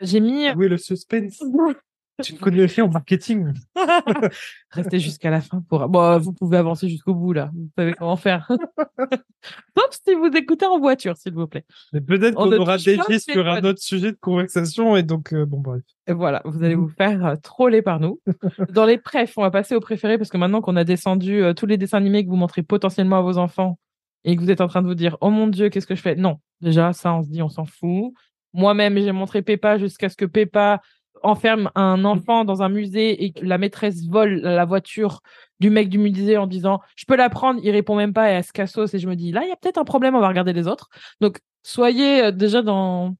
J'ai 0.00 0.18
mis. 0.18 0.50
Oui, 0.56 0.68
le 0.68 0.78
suspense. 0.78 1.40
tu 2.22 2.34
ne 2.34 2.38
connais 2.38 2.64
rien 2.66 2.84
au 2.84 2.88
marketing. 2.88 3.52
Restez 4.70 4.98
jusqu'à 4.98 5.30
la 5.30 5.40
fin 5.40 5.62
pour. 5.68 5.88
Bon, 5.88 6.18
vous 6.18 6.32
pouvez 6.32 6.56
avancer 6.56 6.88
jusqu'au 6.88 7.14
bout 7.14 7.32
là. 7.32 7.50
Vous 7.54 7.68
savez 7.76 7.94
comment 7.94 8.16
faire. 8.16 8.48
Sauf 9.76 9.90
si 9.90 10.14
vous 10.14 10.30
écoutez 10.34 10.66
en 10.66 10.78
voiture, 10.78 11.16
s'il 11.16 11.34
vous 11.34 11.46
plaît. 11.46 11.64
Mais 11.92 12.00
peut-être 12.00 12.38
On 12.38 12.48
qu'on 12.48 12.56
aura 12.56 12.78
dévié 12.78 13.18
sur 13.18 13.46
un 13.46 13.62
autre 13.64 13.82
sujet 13.82 14.12
de 14.12 14.18
conversation 14.18 14.96
et 14.96 15.02
donc, 15.02 15.32
euh, 15.32 15.44
bon, 15.44 15.60
bref. 15.60 15.82
Et 16.06 16.12
voilà, 16.12 16.40
vous 16.44 16.62
allez 16.62 16.74
vous 16.74 16.88
faire 16.88 17.24
euh, 17.24 17.36
troller 17.36 17.82
par 17.82 18.00
nous. 18.00 18.20
Dans 18.72 18.86
les 18.86 18.98
préfs, 18.98 19.36
on 19.36 19.42
va 19.42 19.50
passer 19.50 19.74
au 19.74 19.80
préféré 19.80 20.18
parce 20.18 20.30
que 20.30 20.36
maintenant 20.36 20.60
qu'on 20.60 20.76
a 20.76 20.84
descendu 20.84 21.42
euh, 21.42 21.52
tous 21.52 21.66
les 21.66 21.76
dessins 21.76 21.98
animés 21.98 22.24
que 22.24 22.30
vous 22.30 22.36
montrez 22.36 22.62
potentiellement 22.62 23.18
à 23.18 23.22
vos 23.22 23.38
enfants 23.38 23.78
et 24.24 24.36
que 24.36 24.40
vous 24.40 24.50
êtes 24.50 24.60
en 24.60 24.68
train 24.68 24.82
de 24.82 24.86
vous 24.86 24.94
dire 24.94 25.16
oh 25.20 25.30
mon 25.30 25.46
dieu 25.46 25.68
qu'est-ce 25.68 25.86
que 25.86 25.94
je 25.94 26.02
fais? 26.02 26.16
Non 26.16 26.38
déjà 26.60 26.92
ça 26.92 27.14
on 27.14 27.22
se 27.22 27.28
dit 27.28 27.42
on 27.42 27.48
s'en 27.48 27.66
fout 27.66 28.12
moi-même 28.52 28.98
j'ai 28.98 29.12
montré 29.12 29.42
Peppa 29.42 29.78
jusqu'à 29.78 30.08
ce 30.08 30.16
que 30.16 30.24
Peppa 30.24 30.80
enferme 31.22 31.70
un 31.74 32.04
enfant 32.04 32.44
dans 32.44 32.62
un 32.62 32.68
musée 32.68 33.24
et 33.24 33.32
que 33.32 33.44
la 33.44 33.58
maîtresse 33.58 34.06
vole 34.06 34.40
la 34.42 34.64
voiture 34.64 35.20
du 35.60 35.70
mec 35.70 35.88
du 35.88 35.98
musée 35.98 36.36
en 36.36 36.46
disant 36.46 36.80
je 36.96 37.04
peux 37.06 37.16
la 37.16 37.30
prendre 37.30 37.60
il 37.62 37.70
répond 37.70 37.96
même 37.96 38.12
pas 38.12 38.30
et 38.30 38.34
elle 38.34 38.44
se 38.44 38.52
cassos 38.52 38.92
et 38.94 38.98
je 38.98 39.08
me 39.08 39.16
dis 39.16 39.32
là 39.32 39.42
il 39.44 39.48
y 39.48 39.52
a 39.52 39.56
peut-être 39.56 39.78
un 39.78 39.84
problème 39.84 40.14
on 40.14 40.20
va 40.20 40.28
regarder 40.28 40.52
les 40.52 40.68
autres 40.68 40.88
donc 41.20 41.38
soyez 41.62 42.24
euh, 42.24 42.30
déjà 42.30 42.62
dans 42.62 43.16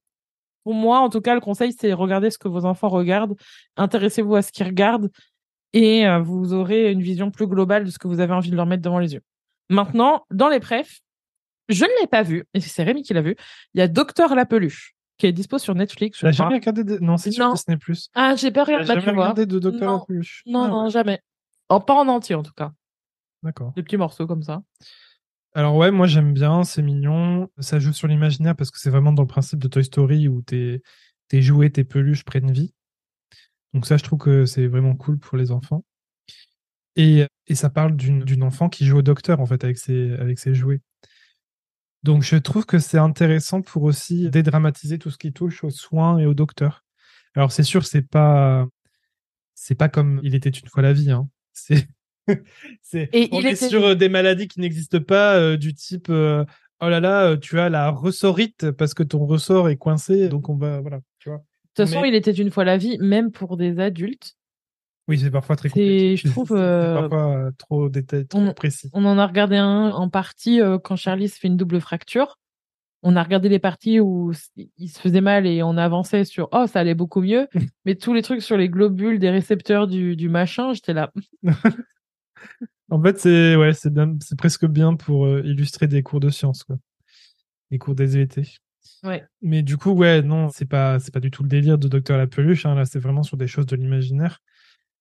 pour 0.67 0.75
moi, 0.75 0.99
en 0.99 1.11
tout 1.11 1.21
cas, 1.21 1.37
le 1.37 1.41
conseil, 1.41 1.73
c'est 1.73 1.93
regarder 1.93 2.29
ce 2.29 2.39
que 2.39 2.49
vos 2.49 2.65
enfants 2.65 2.89
regardent, 2.89 3.37
intéressez-vous 3.77 4.35
à 4.35 4.43
ce 4.43 4.51
qu'ils 4.51 4.67
regardent 4.67 5.13
et 5.73 6.09
euh, 6.09 6.19
vous 6.19 6.55
aurez 6.55 6.91
une 6.91 7.03
vision 7.03 7.31
plus 7.31 7.47
globale 7.47 7.85
de 7.85 7.91
ce 7.91 8.01
que 8.01 8.09
vous 8.09 8.19
avez 8.19 8.33
envie 8.33 8.51
de 8.51 8.57
leur 8.57 8.67
mettre 8.67 8.83
devant 8.83 8.99
les 8.99 9.15
yeux. 9.15 9.23
Maintenant, 9.71 10.25
dans 10.33 10.49
les 10.49 10.59
prefs, 10.59 10.99
je 11.69 11.85
ne 11.85 12.01
l'ai 12.01 12.09
pas 12.09 12.25
vu, 12.25 12.47
et 12.53 12.59
c'est 12.59 12.83
Rémi 12.83 13.05
qui 13.05 13.15
l'a 13.15 13.23
vu, 13.23 13.37
il 13.75 13.79
y 13.79 13.81
a 13.81 13.87
Docteur 13.87 14.35
la 14.35 14.45
peluche 14.45 14.96
qui 15.19 15.27
est 15.27 15.33
dispo 15.33 15.59
sur 15.59 15.75
Netflix. 15.75 16.23
N'as 16.23 16.33
crois. 16.33 16.45
jamais 16.47 16.57
regardé 16.59 16.85
de... 16.85 16.99
Non, 16.99 17.17
c'est 17.17 17.31
sur. 17.31 17.53
Disney+. 17.53 17.77
Plus. 17.79 18.09
Ah, 18.15 18.35
j'ai 18.37 18.51
pas 18.51 18.65
regardé, 18.65 18.87
bah, 18.87 18.95
jamais 18.95 19.07
tu 19.07 19.15
vois. 19.15 19.23
regardé 19.25 19.47
de 19.47 19.59
Docteur 19.59 19.93
Non. 19.93 20.07
Non, 20.47 20.63
Ah, 20.65 20.69
non, 20.69 20.85
ouais. 20.85 20.91
jamais. 20.91 21.21
En, 21.69 21.81
pas 21.81 21.95
en 21.95 22.09
entier, 22.09 22.35
en 22.35 22.43
tout 22.43 22.53
cas. 22.53 22.73
D'accord. 23.43 23.73
Des 23.77 23.83
petits 23.83 23.97
morceaux 23.97 24.27
comme 24.27 24.43
ça. 24.43 24.63
Alors 25.55 25.75
ouais, 25.77 25.91
moi 25.91 26.07
j'aime 26.07 26.35
bien, 26.35 26.65
c'est 26.65 26.83
mignon. 26.83 27.49
Ça 27.61 27.79
joue 27.79 27.93
sur 27.95 28.09
l'imaginaire 28.09 28.55
parce 28.55 28.71
que 28.71 28.79
c'est 28.79 28.91
vraiment 28.91 29.13
dans 29.13 29.23
le 29.23 29.29
principe 29.29 29.59
de 29.59 29.69
Toy 29.69 29.85
Story 29.85 30.29
où 30.29 30.43
tes, 30.43 30.83
tes 31.29 31.41
jouets, 31.41 31.71
tes 31.71 31.85
peluches 31.85 32.25
prennent 32.25 32.51
vie. 32.53 32.75
Donc 33.73 33.87
ça, 33.87 33.97
je 33.97 34.03
trouve 34.05 34.19
que 34.19 34.45
c'est 34.45 34.67
vraiment 34.67 34.95
cool 34.95 35.19
pour 35.19 35.39
les 35.39 35.51
enfants. 35.53 35.83
Et, 36.97 37.27
et 37.47 37.55
ça 37.55 37.71
parle 37.71 37.97
d'une 37.97 38.23
d'une 38.25 38.43
enfant 38.43 38.69
qui 38.69 38.85
joue 38.87 38.99
au 38.99 39.03
docteur 39.03 39.41
en 39.41 39.47
fait 39.47 39.65
avec 39.65 39.79
ses, 39.79 40.13
avec 40.15 40.39
ses 40.39 40.55
jouets. 40.55 40.81
Donc 42.07 42.23
je 42.23 42.37
trouve 42.37 42.65
que 42.67 42.79
c'est 42.79 42.99
intéressant 42.99 43.63
pour 43.63 43.83
aussi 43.83 44.31
dédramatiser 44.31 44.99
tout 44.99 45.11
ce 45.11 45.19
qui 45.19 45.33
touche 45.33 45.65
aux 45.65 45.71
soins 45.71 46.19
et 46.19 46.27
au 46.27 46.35
docteur. 46.35 46.85
Alors 47.35 47.51
c'est 47.51 47.65
sûr, 47.65 47.85
c'est 47.85 48.09
pas 48.09 48.67
c'est 49.55 49.75
pas 49.75 49.89
comme 49.89 50.21
il 50.23 50.35
était 50.37 50.51
une 50.51 50.69
fois 50.69 50.83
la 50.83 50.93
vie. 50.93 51.11
Hein. 51.11 51.29
C'est, 52.83 53.09
on 53.33 53.39
il 53.41 53.47
est 53.47 53.53
était- 53.53 53.69
sur 53.69 53.85
euh, 53.85 53.95
des 53.95 54.09
maladies 54.09 54.49
qui 54.49 54.59
n'existent 54.61 55.01
pas, 55.01 55.37
euh, 55.37 55.57
du 55.57 55.75
type, 55.75 56.09
euh, 56.11 56.45
oh 56.81 56.89
là 56.89 56.99
là, 56.99 57.37
tu 57.37 57.59
as 57.61 57.69
la 57.69 57.91
ressorite 57.91 58.73
parce 58.73 58.95
que 58.95 59.03
ton 59.05 59.25
ressort 59.27 59.69
est 59.69 59.77
coincé, 59.77 60.29
donc 60.29 60.49
on 60.49 60.57
va, 60.57 60.81
voilà, 60.81 60.99
tu 61.21 61.29
vois. 61.29 61.39
De 61.39 61.43
toute 61.83 61.87
façon, 61.89 62.03
Mais- 62.03 62.09
il 62.09 62.15
était 62.17 62.33
une 62.33 62.51
fois 62.51 62.65
la 62.65 62.79
vie, 62.79 62.99
même 62.99 63.31
pour 63.31 63.57
des 63.57 63.79
adultes. 63.79 64.35
Oui, 65.09 65.19
c'est 65.19 65.31
parfois 65.31 65.55
très 65.57 65.69
compliqué. 65.69 66.17
je 66.17 66.29
trouve, 66.29 66.53
euh, 66.57 67.01
parfois 67.09 67.37
euh, 67.37 67.51
trop 67.59 67.89
détaillé, 67.89 68.27
trop 68.27 68.41
on- 68.41 68.53
précis. 68.55 68.91
On 68.93 69.05
en 69.05 69.19
a 69.19 69.27
regardé 69.27 69.57
un 69.57 69.91
en 69.91 70.09
partie 70.09 70.61
euh, 70.61 70.79
quand 70.79 70.97
Charlie 70.97 71.29
se 71.29 71.39
fait 71.39 71.49
une 71.49 71.57
double 71.57 71.81
fracture. 71.81 72.39
On 73.03 73.15
a 73.15 73.23
regardé 73.23 73.49
les 73.49 73.61
parties 73.61 74.01
où 74.01 74.33
il 74.79 74.89
se 74.89 74.99
faisait 74.99 75.21
mal 75.21 75.47
et 75.47 75.63
on 75.63 75.77
avançait 75.77 76.25
sur 76.25 76.49
oh 76.51 76.67
ça 76.67 76.81
allait 76.81 76.95
beaucoup 76.95 77.21
mieux. 77.21 77.47
Mais 77.85 77.95
tous 77.95 78.15
les 78.15 78.23
trucs 78.23 78.43
sur 78.43 78.57
les 78.57 78.69
globules 78.69 79.21
des 79.21 79.31
récepteurs 79.31 79.87
du, 79.87 80.17
du 80.17 80.29
machin, 80.29 80.73
j'étais 80.73 80.95
là. 80.95 81.13
En 82.89 83.03
fait, 83.03 83.19
c'est 83.19 83.57
ouais, 83.57 83.73
c'est 83.73 84.39
presque 84.39 84.67
bien 84.67 84.95
pour 84.95 85.27
euh, 85.27 85.43
illustrer 85.45 85.89
des 85.89 86.03
cours 86.05 86.21
de 86.21 86.31
sciences, 86.31 86.63
quoi. 86.63 86.77
Les 87.73 87.79
cours 87.79 87.97
des 87.97 88.05
SVT. 88.17 88.43
Ouais. 89.03 89.25
Mais 89.43 89.63
du 89.63 89.77
coup, 89.77 89.91
ouais, 89.91 90.23
non, 90.23 90.51
c'est 90.51 90.67
pas, 90.67 91.01
c'est 91.01 91.13
pas 91.13 91.19
du 91.19 91.33
tout 91.33 91.43
le 91.43 91.49
délire 91.49 91.79
de 91.79 91.89
Docteur 91.89 92.17
la 92.17 92.29
peluche. 92.29 92.65
Hein, 92.65 92.77
là, 92.77 92.85
c'est 92.85 93.01
vraiment 93.01 93.25
sur 93.25 93.37
des 93.37 93.49
choses 93.49 93.67
de 93.67 93.75
l'imaginaire. 93.75 94.39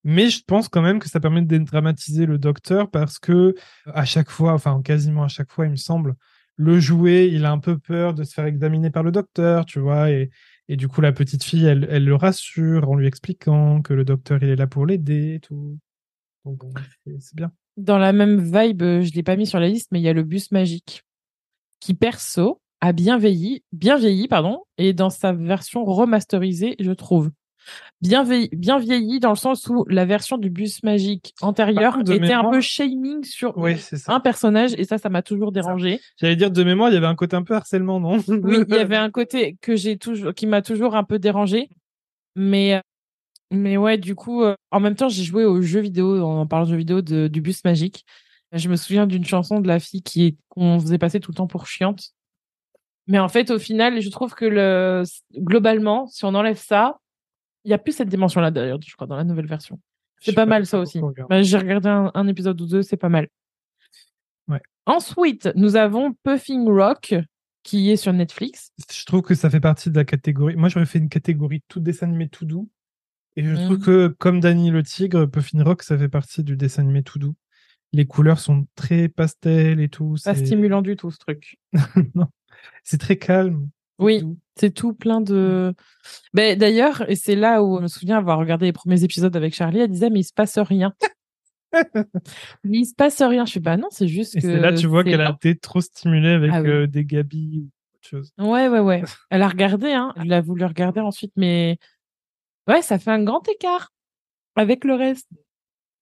Mais 0.08 0.30
je 0.30 0.40
pense 0.46 0.68
quand 0.68 0.82
même 0.82 1.00
que 1.00 1.08
ça 1.08 1.18
permet 1.18 1.42
de 1.42 1.48
dédramatiser 1.48 2.26
le 2.26 2.38
Docteur 2.38 2.92
parce 2.92 3.18
que 3.18 3.56
à 3.86 4.04
chaque 4.04 4.30
fois, 4.30 4.52
enfin 4.52 4.80
quasiment 4.80 5.24
à 5.24 5.28
chaque 5.28 5.50
fois, 5.50 5.66
il 5.66 5.72
me 5.72 5.76
semble, 5.76 6.14
le 6.54 6.78
jouet, 6.78 7.28
il 7.28 7.44
a 7.44 7.50
un 7.50 7.58
peu 7.58 7.76
peur 7.76 8.14
de 8.14 8.22
se 8.22 8.32
faire 8.32 8.46
examiner 8.46 8.90
par 8.90 9.02
le 9.02 9.10
Docteur, 9.10 9.66
tu 9.66 9.80
vois, 9.80 10.08
et 10.10 10.30
du 10.68 10.86
coup, 10.86 11.00
la 11.00 11.12
petite 11.12 11.42
fille, 11.42 11.64
elle, 11.66 11.88
elle 11.90 12.04
le 12.04 12.14
rassure 12.14 12.88
en 12.88 12.94
lui 12.94 13.08
expliquant 13.08 13.82
que 13.82 13.94
le 13.94 14.04
Docteur, 14.04 14.38
il 14.42 14.48
est 14.48 14.56
là 14.56 14.68
pour 14.68 14.86
l'aider, 14.86 15.34
et 15.34 15.40
tout. 15.40 15.76
Donc, 16.44 16.62
c'est- 17.04 17.34
bien. 17.34 17.50
Dans 17.76 17.98
la 17.98 18.12
même 18.12 18.38
vibe, 18.38 18.82
euh, 18.82 19.02
je 19.02 19.12
l'ai 19.12 19.24
pas 19.24 19.34
mis 19.34 19.46
sur 19.46 19.58
la 19.58 19.68
liste, 19.68 19.88
mais 19.90 19.98
il 19.98 20.04
y 20.04 20.08
a 20.08 20.12
le 20.12 20.22
bus 20.22 20.52
magique 20.52 21.02
qui 21.80 21.94
perso 21.94 22.60
a 22.80 22.92
bien 22.92 23.18
vieilli, 23.18 23.64
bien 23.72 23.98
vieilli 23.98 24.28
pardon, 24.28 24.62
et 24.78 24.92
dans 24.92 25.10
sa 25.10 25.32
version 25.32 25.84
remasterisée, 25.84 26.76
je 26.78 26.92
trouve. 26.92 27.30
Bien, 28.00 28.24
vieilli, 28.24 28.48
bien 28.52 28.78
vieilli 28.78 29.20
dans 29.20 29.30
le 29.30 29.36
sens 29.36 29.66
où 29.68 29.84
la 29.88 30.04
version 30.04 30.38
du 30.38 30.50
bus 30.50 30.82
magique 30.82 31.34
antérieure 31.40 31.94
contre, 31.94 32.12
était 32.12 32.32
un 32.32 32.50
peu 32.50 32.60
shaming 32.60 33.24
sur 33.24 33.54
un 34.06 34.20
personnage 34.20 34.74
et 34.76 34.84
ça, 34.84 34.98
ça 34.98 35.08
m'a 35.08 35.22
toujours 35.22 35.52
dérangé. 35.52 36.00
J'allais 36.18 36.36
dire 36.36 36.50
de 36.50 36.64
mémoire, 36.64 36.90
il 36.90 36.94
y 36.94 36.96
avait 36.96 37.06
un 37.06 37.14
côté 37.14 37.36
un 37.36 37.42
peu 37.42 37.54
harcèlement, 37.54 38.00
non? 38.00 38.18
Oui, 38.28 38.64
il 38.68 38.74
y 38.74 38.78
avait 38.78 38.96
un 38.96 39.10
côté 39.10 39.56
que 39.60 39.76
j'ai 39.76 39.96
toujours, 39.96 40.34
qui 40.34 40.46
m'a 40.46 40.62
toujours 40.62 40.94
un 40.94 41.04
peu 41.04 41.18
dérangé, 41.18 41.70
mais 42.34 42.80
mais 43.50 43.76
ouais, 43.76 43.96
du 43.96 44.14
coup, 44.14 44.42
euh, 44.42 44.54
en 44.70 44.80
même 44.80 44.96
temps, 44.96 45.08
j'ai 45.08 45.22
joué 45.22 45.44
aux 45.44 45.62
jeux 45.62 45.80
vidéo, 45.80 46.20
en 46.22 46.46
parlant 46.46 46.64
de 46.66 46.70
jeux 46.70 46.76
vidéo, 46.76 47.00
de, 47.00 47.28
du 47.28 47.40
bus 47.40 47.64
magique. 47.64 48.04
Je 48.52 48.68
me 48.68 48.76
souviens 48.76 49.06
d'une 49.06 49.24
chanson 49.24 49.60
de 49.60 49.68
la 49.68 49.78
fille 49.78 50.02
qui 50.02 50.36
qu'on 50.48 50.80
faisait 50.80 50.98
passer 50.98 51.20
tout 51.20 51.30
le 51.30 51.36
temps 51.36 51.46
pour 51.46 51.66
chiante. 51.66 52.10
Mais 53.06 53.18
en 53.18 53.28
fait, 53.28 53.50
au 53.50 53.58
final, 53.58 54.00
je 54.00 54.10
trouve 54.10 54.34
que 54.34 54.44
le 54.44 55.04
globalement, 55.36 56.06
si 56.06 56.24
on 56.24 56.34
enlève 56.34 56.58
ça, 56.58 56.98
il 57.66 57.70
y 57.70 57.74
a 57.74 57.78
plus 57.78 57.92
cette 57.92 58.08
dimension-là 58.08 58.50
d'ailleurs, 58.50 58.78
je 58.80 58.94
crois, 58.94 59.06
dans 59.06 59.16
la 59.16 59.24
nouvelle 59.24 59.46
version. 59.46 59.80
C'est 60.20 60.32
pas 60.32 60.46
mal 60.46 60.64
ça 60.64 60.78
aussi. 60.78 61.00
Bah, 61.28 61.42
j'ai 61.42 61.58
regardé 61.58 61.88
un, 61.88 62.10
un 62.14 62.26
épisode 62.28 62.58
ou 62.60 62.66
deux, 62.66 62.82
c'est 62.82 62.96
pas 62.96 63.08
mal. 63.08 63.28
Ouais. 64.48 64.60
Ensuite, 64.86 65.50
nous 65.56 65.76
avons 65.76 66.14
Puffing 66.22 66.68
Rock 66.68 67.14
qui 67.64 67.90
est 67.90 67.96
sur 67.96 68.12
Netflix. 68.12 68.70
Je 68.90 69.04
trouve 69.04 69.22
que 69.22 69.34
ça 69.34 69.50
fait 69.50 69.60
partie 69.60 69.90
de 69.90 69.96
la 69.96 70.04
catégorie. 70.04 70.54
Moi, 70.54 70.68
j'aurais 70.68 70.86
fait 70.86 71.00
une 71.00 71.08
catégorie 71.08 71.62
tout 71.66 71.80
dessin 71.80 72.06
animé 72.06 72.28
tout 72.28 72.46
doux. 72.46 72.70
Et 73.34 73.44
je 73.44 73.54
trouve 73.54 73.78
que, 73.78 74.06
comme 74.06 74.40
Danny 74.40 74.70
le 74.70 74.82
tigre, 74.82 75.26
Puffin 75.26 75.62
Rock, 75.62 75.82
ça 75.82 75.98
fait 75.98 76.08
partie 76.08 76.42
du 76.42 76.56
dessin 76.56 76.82
animé 76.82 77.02
tout 77.02 77.18
doux. 77.18 77.34
Les 77.92 78.06
couleurs 78.06 78.38
sont 78.38 78.66
très 78.76 79.08
pastel 79.08 79.80
et 79.80 79.88
tout. 79.88 80.14
Pas 80.24 80.34
stimulant 80.34 80.80
du 80.80 80.96
tout 80.96 81.10
ce 81.10 81.18
truc. 81.18 81.58
non. 82.14 82.28
C'est 82.84 82.98
très 82.98 83.16
calme. 83.16 83.68
Oui. 83.98 84.22
C'est 84.58 84.72
tout 84.72 84.94
plein 84.94 85.20
de. 85.20 85.74
Ben, 86.34 86.58
D'ailleurs, 86.58 87.08
et 87.10 87.16
c'est 87.16 87.36
là 87.36 87.62
où 87.62 87.76
je 87.78 87.82
me 87.82 87.88
souviens 87.88 88.18
avoir 88.18 88.38
regardé 88.38 88.66
les 88.66 88.72
premiers 88.72 89.04
épisodes 89.04 89.34
avec 89.36 89.54
Charlie, 89.54 89.80
elle 89.80 89.90
disait 89.90 90.10
mais 90.10 90.20
il 90.20 90.24
se 90.24 90.32
passe 90.32 90.58
rien. 90.58 90.94
mais 92.64 92.78
il 92.78 92.86
se 92.86 92.94
passe 92.94 93.20
rien. 93.22 93.44
Je 93.44 93.50
suis 93.52 93.60
bah 93.60 93.76
non, 93.76 93.88
c'est 93.90 94.08
juste 94.08 94.36
Et 94.36 94.40
que. 94.40 94.46
c'est 94.46 94.60
là, 94.60 94.72
tu 94.72 94.86
vois 94.86 95.04
qu'elle 95.04 95.20
a 95.20 95.30
été 95.30 95.56
trop 95.56 95.80
stimulée 95.80 96.30
avec 96.30 96.50
Ah 96.54 96.62
oui. 96.62 96.68
euh, 96.68 96.86
des 96.86 97.04
gabis 97.04 97.60
ou 97.60 97.66
autre 97.94 98.08
chose. 98.08 98.32
Ouais, 98.38 98.68
ouais, 98.68 98.80
ouais. 98.80 99.02
Elle 99.30 99.42
a 99.42 99.48
regardé, 99.48 99.92
hein. 99.92 100.12
Elle 100.16 100.32
a 100.32 100.40
voulu 100.40 100.64
regarder 100.64 101.00
ensuite, 101.00 101.32
mais 101.36 101.78
ouais, 102.68 102.82
ça 102.82 102.98
fait 102.98 103.10
un 103.10 103.22
grand 103.22 103.46
écart 103.48 103.90
avec 104.54 104.84
le 104.84 104.94
reste. 104.94 105.28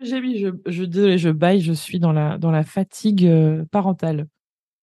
J'ai 0.01 0.21
mis, 0.21 0.39
je, 0.39 0.49
je, 0.67 0.85
désolé, 0.85 1.19
je 1.19 1.31
baille, 1.31 1.61
je 1.61 1.73
suis 1.73 1.99
dans 1.99 2.13
la, 2.13 2.37
dans 2.39 2.51
la 2.51 2.63
fatigue 2.65 3.27
euh, 3.27 3.65
parentale. 3.71 4.27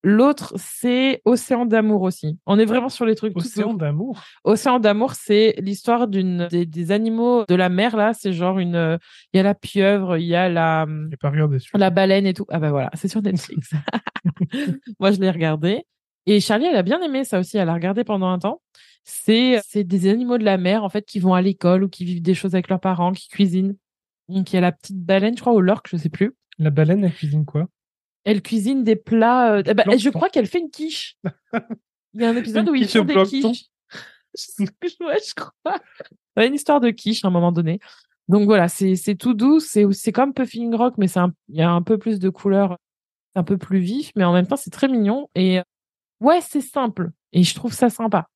L'autre, 0.04 0.54
c'est 0.58 1.22
Océan 1.26 1.66
d'amour 1.66 2.02
aussi. 2.02 2.40
On 2.48 2.58
est 2.58 2.66
vraiment 2.66 2.90
sur 2.90 3.06
les 3.06 3.16
trucs. 3.16 3.38
Océan 3.38 3.76
d'amour. 3.76 4.24
Océan 4.44 4.80
d'amour, 4.80 5.14
c'est 5.14 5.56
l'histoire 5.60 6.08
d'une 6.08 6.48
des, 6.50 6.66
des 6.66 6.92
animaux 6.92 7.46
de 7.48 7.56
la 7.56 7.70
mer 7.70 7.96
là. 7.96 8.14
C'est 8.14 8.34
genre 8.34 8.58
une, 8.58 8.76
euh, 8.76 8.98
il 9.32 9.38
y 9.38 9.40
a 9.40 9.44
la 9.44 9.54
pieuvre, 9.54 10.18
il 10.18 10.26
y 10.26 10.36
a 10.36 10.50
la 10.50 10.88
pas 11.20 11.30
regardé 11.30 11.58
la 11.76 11.90
baleine 11.92 12.26
et 12.26 12.34
tout. 12.34 12.46
Ah 12.50 12.60
bah 12.60 12.72
voilà, 12.72 12.90
c'est 12.96 13.08
sur 13.08 13.22
Netflix. 13.22 13.72
Moi, 15.00 15.12
je 15.12 15.20
l'ai 15.20 15.30
regardé. 15.30 15.86
Et 16.26 16.40
Charlie, 16.40 16.66
elle 16.66 16.76
a 16.76 16.84
bien 16.84 17.02
aimé 17.02 17.24
ça 17.24 17.40
aussi. 17.40 17.58
Elle 17.58 17.70
a 17.70 17.74
regardé 17.74 18.04
pendant 18.04 18.30
un 18.30 18.40
temps. 18.40 18.62
C'est 19.04 19.60
c'est 19.68 19.84
des 19.84 20.08
animaux 20.08 20.38
de 20.38 20.44
la 20.44 20.58
mer 20.58 20.84
en 20.84 20.90
fait 20.90 21.06
qui 21.06 21.20
vont 21.20 21.34
à 21.34 21.42
l'école 21.42 21.84
ou 21.84 21.90
qui 21.90 22.06
vivent 22.06 22.22
des 22.22 22.36
choses 22.36 22.54
avec 22.54 22.70
leurs 22.70 22.80
parents, 22.80 23.12
qui 23.12 23.28
cuisinent. 23.30 23.76
Donc 24.30 24.52
il 24.52 24.56
y 24.56 24.58
a 24.58 24.62
la 24.62 24.72
petite 24.72 25.00
baleine, 25.04 25.36
je 25.36 25.42
crois, 25.42 25.54
ou 25.54 25.62
l'orque, 25.62 25.90
je 25.90 25.98
sais 25.98 26.10
plus. 26.10 26.36
La 26.60 26.70
baleine, 26.70 27.04
elle 27.04 27.14
cuisine 27.14 27.46
quoi? 27.46 27.68
Elle 28.24 28.42
cuisine 28.42 28.84
des 28.84 28.96
plats. 28.96 29.54
euh, 29.56 29.64
ben, 29.64 29.98
je 29.98 30.10
crois 30.10 30.30
qu'elle 30.30 30.46
fait 30.48 30.60
une 30.60 30.70
quiche. 30.70 31.18
Il 32.14 32.22
y 32.22 32.26
a 32.26 32.30
un 32.30 32.36
épisode 32.36 32.68
où 32.70 32.76
ils 32.76 32.88
font 32.88 33.06
des 33.06 33.14
quiches. 33.30 33.66
ouais, 35.00 35.18
je 35.28 35.34
crois. 35.34 35.80
Ouais, 36.38 36.48
une 36.48 36.54
histoire 36.54 36.80
de 36.80 36.90
quiche 36.90 37.24
à 37.24 37.30
un 37.30 37.32
moment 37.32 37.52
donné. 37.52 37.80
Donc 38.28 38.46
voilà, 38.46 38.68
c'est 38.68 39.16
tout 39.18 39.34
doux. 39.34 39.60
C'est 39.60 40.12
comme 40.12 40.34
Puffing 40.34 40.74
Rock, 40.76 40.96
mais 40.98 41.08
c'est 41.08 41.20
un- 41.20 41.34
il 41.50 41.56
y 41.58 41.62
a 41.62 41.70
un 41.72 41.82
peu 41.82 41.98
plus 41.98 42.20
de 42.20 42.30
couleurs, 42.30 42.78
un 43.36 43.44
peu 43.44 43.58
plus 43.58 43.80
vif, 43.80 44.12
mais 44.16 44.24
en 44.24 44.34
même 44.34 44.48
temps 44.48 44.56
c'est 44.58 44.70
très 44.70 44.88
mignon. 44.88 45.30
Et 45.36 45.60
euh, 45.60 45.64
ouais, 46.20 46.42
c'est 46.42 46.62
simple. 46.62 47.12
Et 47.34 47.44
je 47.44 47.56
trouve 47.56 47.74
ça 47.74 47.90
sympa. 47.90 48.28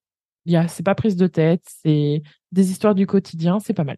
Il 0.46 0.54
y 0.54 0.58
a, 0.58 0.68
c'est 0.68 0.84
pas 0.84 0.96
prise 0.96 1.16
de 1.18 1.28
tête, 1.28 1.64
c'est 1.66 2.22
des 2.52 2.72
histoires 2.72 2.96
du 2.96 3.06
quotidien, 3.08 3.60
c'est 3.60 3.74
pas 3.74 3.84
mal. 3.84 3.98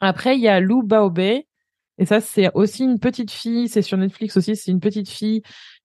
Après, 0.00 0.36
il 0.36 0.40
y 0.42 0.48
a 0.48 0.60
Lou 0.60 0.82
Baobé. 0.84 1.47
Et 1.98 2.06
ça, 2.06 2.20
c'est 2.20 2.50
aussi 2.54 2.84
une 2.84 2.98
petite 2.98 3.30
fille, 3.30 3.68
c'est 3.68 3.82
sur 3.82 3.98
Netflix 3.98 4.36
aussi, 4.36 4.56
c'est 4.56 4.70
une 4.70 4.80
petite 4.80 5.08
fille 5.08 5.42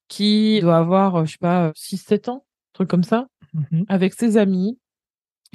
qui 0.07 0.59
doit 0.61 0.77
avoir, 0.77 1.15
euh, 1.15 1.25
je 1.25 1.31
sais 1.33 1.37
pas, 1.39 1.71
6-7 1.75 2.29
ans, 2.29 2.45
un 2.45 2.73
truc 2.73 2.89
comme 2.89 3.03
ça, 3.03 3.27
Mhm. 3.53 3.85
avec 3.87 4.13
ses 4.13 4.37
amis, 4.37 4.79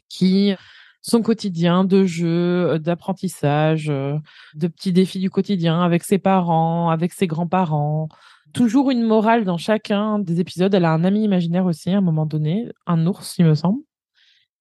qui, 0.09 0.55
son 1.03 1.23
quotidien 1.23 1.85
de 1.85 2.05
jeu, 2.05 2.27
euh, 2.73 2.79
d'apprentissage, 2.79 3.89
euh, 3.91 4.17
de 4.55 4.69
petits 4.69 4.93
défis 4.93 5.19
du 5.21 5.31
quotidien 5.31 5.81
avec 5.83 6.05
ses 6.05 6.19
parents, 6.19 6.91
avec 6.91 7.13
ses 7.13 7.27
grands-parents. 7.27 8.09
Toujours 8.55 8.91
une 8.91 9.03
morale 9.03 9.45
dans 9.45 9.59
chacun 9.59 10.19
des 10.19 10.41
épisodes. 10.41 10.73
Elle 10.75 10.85
a 10.87 10.93
un 10.93 11.05
ami 11.05 11.23
imaginaire 11.25 11.67
aussi, 11.67 11.91
à 11.91 11.99
un 11.99 12.01
moment 12.01 12.27
donné, 12.27 12.69
un 12.87 13.07
ours, 13.07 13.37
il 13.39 13.45
me 13.47 13.55
semble. 13.55 13.81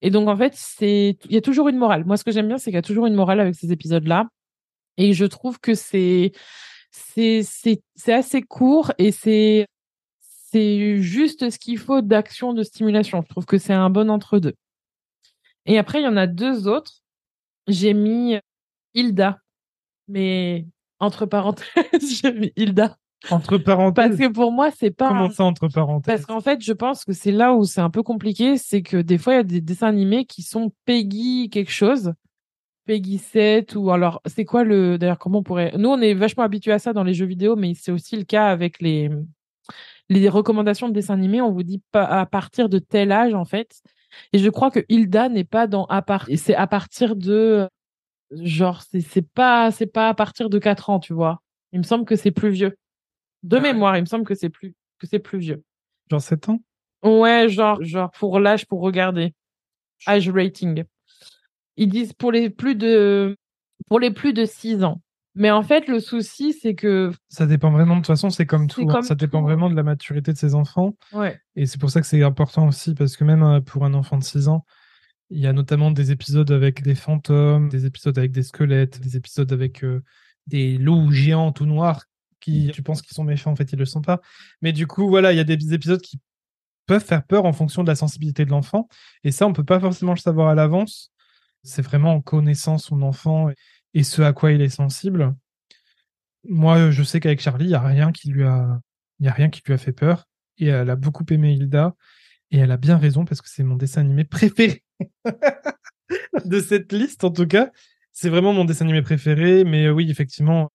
Et 0.02 0.10
donc, 0.12 0.28
en 0.30 0.36
fait, 0.38 0.54
c'est, 0.56 1.18
il 1.26 1.32
y 1.34 1.38
a 1.38 1.42
toujours 1.42 1.70
une 1.70 1.78
morale. 1.78 2.06
Moi, 2.06 2.18
ce 2.18 2.24
que 2.24 2.32
j'aime 2.32 2.48
bien, 2.48 2.58
c'est 2.58 2.66
qu'il 2.66 2.76
y 2.76 2.78
a 2.78 2.82
toujours 2.84 3.08
une 3.08 3.16
morale 3.16 3.40
avec 3.40 3.56
ces 3.56 3.72
épisodes-là. 3.72 4.28
Et 4.98 5.14
je 5.14 5.26
trouve 5.26 5.60
que 5.60 5.76
c'est, 5.76 6.32
c'est, 6.92 7.84
assez 8.08 8.42
court 8.42 8.92
et 8.98 9.12
c'est, 9.12 9.68
c'est 10.20 11.02
juste 11.02 11.50
ce 11.50 11.60
qu'il 11.60 11.78
faut 11.78 12.02
d'action, 12.02 12.54
de 12.54 12.64
stimulation. 12.64 13.22
Je 13.22 13.30
trouve 13.30 13.46
que 13.46 13.58
c'est 13.58 13.74
un 13.74 13.90
bon 13.90 14.10
entre-deux. 14.10 14.56
Et 15.66 15.78
après, 15.78 16.02
il 16.02 16.06
y 16.06 16.08
en 16.08 16.18
a 16.18 16.28
deux 16.28 16.68
autres. 16.68 17.04
J'ai 17.68 17.94
mis 17.94 18.38
Hilda. 18.94 19.40
Mais, 20.08 20.66
entre 21.00 21.26
parenthèses, 21.26 21.66
j'ai 22.22 22.32
mis 22.32 22.54
Hilda. 22.56 22.98
Entre 23.30 23.58
parenthèses? 23.58 24.10
Parce 24.10 24.20
que 24.20 24.34
pour 24.34 24.52
moi, 24.52 24.70
c'est 24.72 24.92
pas. 24.92 25.10
Comment 25.10 25.30
ça, 25.30 25.44
entre 25.44 25.68
parenthèses? 25.68 26.06
parce 26.06 26.26
qu'en 26.26 26.40
fait, 26.40 26.62
je 26.62 26.72
pense 26.72 27.04
que 27.04 27.14
c'est 27.14 27.32
là 27.32 27.54
où 27.54 27.66
c'est 27.66 27.82
un 27.82 27.90
peu 27.90 28.04
compliqué, 28.04 28.58
c'est 28.58 28.82
que 28.82 28.98
des 28.98 29.18
fois, 29.18 29.34
il 29.34 29.38
y 29.38 29.40
a 29.40 29.44
des 29.44 29.62
dessins 29.62 29.88
animés 29.88 30.26
qui 30.26 30.44
sont 30.44 30.72
Peggy 30.86 31.50
quelque 31.50 31.72
chose, 31.72 32.14
Peggy 32.88 33.18
7, 33.18 33.76
ou 33.76 33.92
alors, 33.92 34.22
c'est 34.26 34.46
quoi 34.46 34.64
le, 34.64 34.98
d'ailleurs, 34.98 35.20
comment 35.20 35.40
on 35.40 35.44
pourrait, 35.44 35.74
nous, 35.78 35.90
on 35.90 36.00
est 36.02 36.14
vachement 36.14 36.44
habitués 36.44 36.72
à 36.72 36.80
ça 36.80 36.94
dans 36.94 37.04
les 37.04 37.14
jeux 37.14 37.26
vidéo, 37.26 37.56
mais 37.58 37.74
c'est 37.74 37.92
aussi 37.92 38.16
le 38.16 38.24
cas 38.24 38.48
avec 38.48 38.80
les, 38.80 39.12
les 40.10 40.30
recommandations 40.30 40.88
de 40.88 40.94
dessins 40.94 41.14
animés, 41.14 41.42
on 41.42 41.52
vous 41.52 41.64
dit 41.64 41.82
pas 41.92 42.06
à 42.06 42.26
partir 42.26 42.70
de 42.70 42.80
tel 42.80 43.12
âge, 43.12 43.34
en 43.34 43.46
fait. 43.46 43.82
Et 44.32 44.40
je 44.40 44.50
crois 44.50 44.72
que 44.72 44.80
Hilda 44.88 45.28
n'est 45.30 45.44
pas 45.44 45.68
dans 45.68 45.86
à 45.88 46.02
part, 46.02 46.28
c'est 46.38 46.56
à 46.56 46.66
partir 46.66 47.18
de, 47.18 47.68
genre, 48.32 48.82
c'est, 48.90 49.02
c'est 49.02 49.28
pas, 49.28 49.70
c'est 49.72 49.88
pas 49.88 50.10
à 50.10 50.14
partir 50.14 50.50
de 50.50 50.58
4 50.58 50.90
ans, 50.90 51.00
tu 51.00 51.14
vois. 51.14 51.42
Il 51.74 51.80
me 51.80 51.84
semble 51.84 52.06
que 52.06 52.16
c'est 52.16 52.32
plus 52.32 52.50
vieux. 52.50 52.78
De 53.44 53.58
Ah 53.58 53.62
ouais. 53.62 53.74
mémoire, 53.74 53.98
il 53.98 54.02
me 54.02 54.06
semble 54.06 54.24
que 54.26 54.34
c'est 54.34 54.50
plus, 54.50 54.74
que 54.98 55.08
c'est 55.08 55.20
plus 55.20 55.40
vieux. 55.40 55.62
Genre 56.10 56.22
7 56.22 56.50
ans? 56.50 56.60
Ouais, 57.04 57.50
genre, 57.50 57.84
genre 57.84 58.12
pour 58.12 58.40
l'âge 58.40 58.66
pour 58.66 58.82
regarder. 58.82 59.34
Age 60.06 60.30
rating. 60.30 60.84
Ils 61.78 61.90
disent 61.90 62.14
pour 62.14 62.32
les 62.32 62.50
plus 62.50 62.76
de 62.76 63.38
pour 63.88 64.00
les 64.00 64.12
plus 64.12 64.34
de 64.34 64.46
6 64.46 64.84
ans. 64.84 65.02
Mais 65.36 65.52
en 65.52 65.62
fait, 65.62 65.88
le 65.88 66.00
souci, 66.00 66.52
c'est 66.52 66.74
que. 66.74 67.12
Ça 67.30 67.46
dépend 67.46 67.70
vraiment, 67.70 67.96
de 67.96 68.00
toute 68.00 68.08
façon, 68.08 68.32
c'est 68.32 68.48
comme 68.48 68.68
tout. 68.68 68.82
hein. 68.82 68.88
comme 68.88 69.02
ça 69.04 69.14
dépend 69.14 69.44
vraiment 69.44 69.70
de 69.70 69.76
la 69.76 69.84
maturité 69.84 70.34
de 70.34 70.38
ses 70.38 70.56
enfants. 70.56 70.96
Ouais. 71.14 71.40
Et 71.56 71.68
c'est 71.68 71.80
pour 71.80 71.92
ça 71.92 72.02
que 72.02 72.08
c'est 72.08 72.24
important 72.24 72.68
aussi, 72.68 72.96
parce 72.96 73.16
que 73.16 73.24
même 73.24 73.44
euh, 73.44 73.62
pour 73.62 73.86
un 73.86 73.94
enfant 73.94 74.18
de 74.18 74.24
6 74.24 74.48
ans, 74.48 74.66
il 75.30 75.40
y 75.40 75.46
a 75.46 75.54
notamment 75.54 75.92
des 75.92 76.12
épisodes 76.12 76.50
avec 76.52 76.82
des 76.82 76.96
fantômes, 76.96 77.70
des 77.70 77.86
épisodes 77.86 78.18
avec 78.18 78.32
des 78.32 78.42
squelettes, 78.42 79.00
des 79.00 79.16
épisodes 79.16 79.52
avec 79.54 79.84
euh, 79.84 80.02
des 80.48 80.78
loups 80.80 81.12
géants 81.12 81.52
tout 81.52 81.66
noirs 81.66 82.06
qui, 82.40 82.72
tu 82.74 82.82
penses 82.82 83.02
qu'ils 83.02 83.14
sont 83.14 83.24
méchants, 83.24 83.52
en 83.52 83.56
fait, 83.56 83.72
ils 83.74 83.80
le 83.80 83.86
sont 83.86 84.02
pas. 84.02 84.22
Mais 84.62 84.72
du 84.72 84.88
coup, 84.88 85.08
voilà, 85.10 85.34
il 85.34 85.36
y 85.36 85.40
a 85.40 85.44
des 85.44 85.74
épisodes 85.74 86.02
qui 86.02 86.20
peuvent 86.88 87.04
faire 87.04 87.24
peur 87.24 87.46
en 87.46 87.54
fonction 87.54 87.84
de 87.84 87.90
la 87.90 87.96
sensibilité 87.96 88.46
de 88.46 88.50
l'enfant. 88.52 88.88
Et 89.24 89.32
ça, 89.32 89.46
on 89.46 89.54
peut 89.54 89.66
pas 89.66 89.80
forcément 89.80 90.14
le 90.14 90.20
savoir 90.20 90.48
à 90.48 90.56
l'avance. 90.56 91.12
C'est 91.68 91.82
vraiment 91.82 92.14
en 92.14 92.22
connaissant 92.22 92.78
son 92.78 93.02
enfant 93.02 93.50
et, 93.94 94.04
ce 94.04 94.22
à 94.22 94.32
quoi 94.32 94.54
il 94.54 94.62
est 94.62 94.70
sensible. 94.70 95.36
Moi, 96.48 96.92
je 96.92 97.04
sais 97.04 97.20
qu'avec 97.20 97.42
Charlie, 97.42 97.66
il 97.66 97.72
y 97.72 97.76
a 97.76 97.82
rien 97.82 98.14
qui 98.14 98.30
lui 98.30 98.46
a, 98.46 98.80
y 99.20 99.28
a 99.28 99.34
rien 99.34 99.50
qui 99.50 99.62
lui 99.66 99.74
a 99.74 99.78
fait 99.78 99.92
peur. 99.92 100.26
Et 100.58 100.68
elle 100.68 100.90
a 100.90 100.96
beaucoup 100.96 101.26
aimé 101.30 101.54
Hilda. 101.54 101.94
Et 102.52 102.60
elle 102.60 102.72
a 102.72 102.78
bien 102.78 102.98
raison 102.98 103.26
parce 103.26 103.42
que 103.42 103.50
c'est 103.50 103.64
mon 103.64 103.76
dessin 103.76 104.02
animé 104.02 104.24
préféré 104.24 104.82
de 106.46 106.62
cette 106.62 106.94
liste, 106.94 107.26
en 107.26 107.32
tout 107.32 107.48
cas. 107.48 107.72
C'est 108.14 108.30
vraiment 108.30 108.54
mon 108.54 108.64
dessin 108.64 108.86
animé 108.86 109.02
préféré. 109.02 109.66
Mais 109.66 109.88
euh, 109.88 109.92
oui, 109.92 110.10
effectivement, 110.10 110.72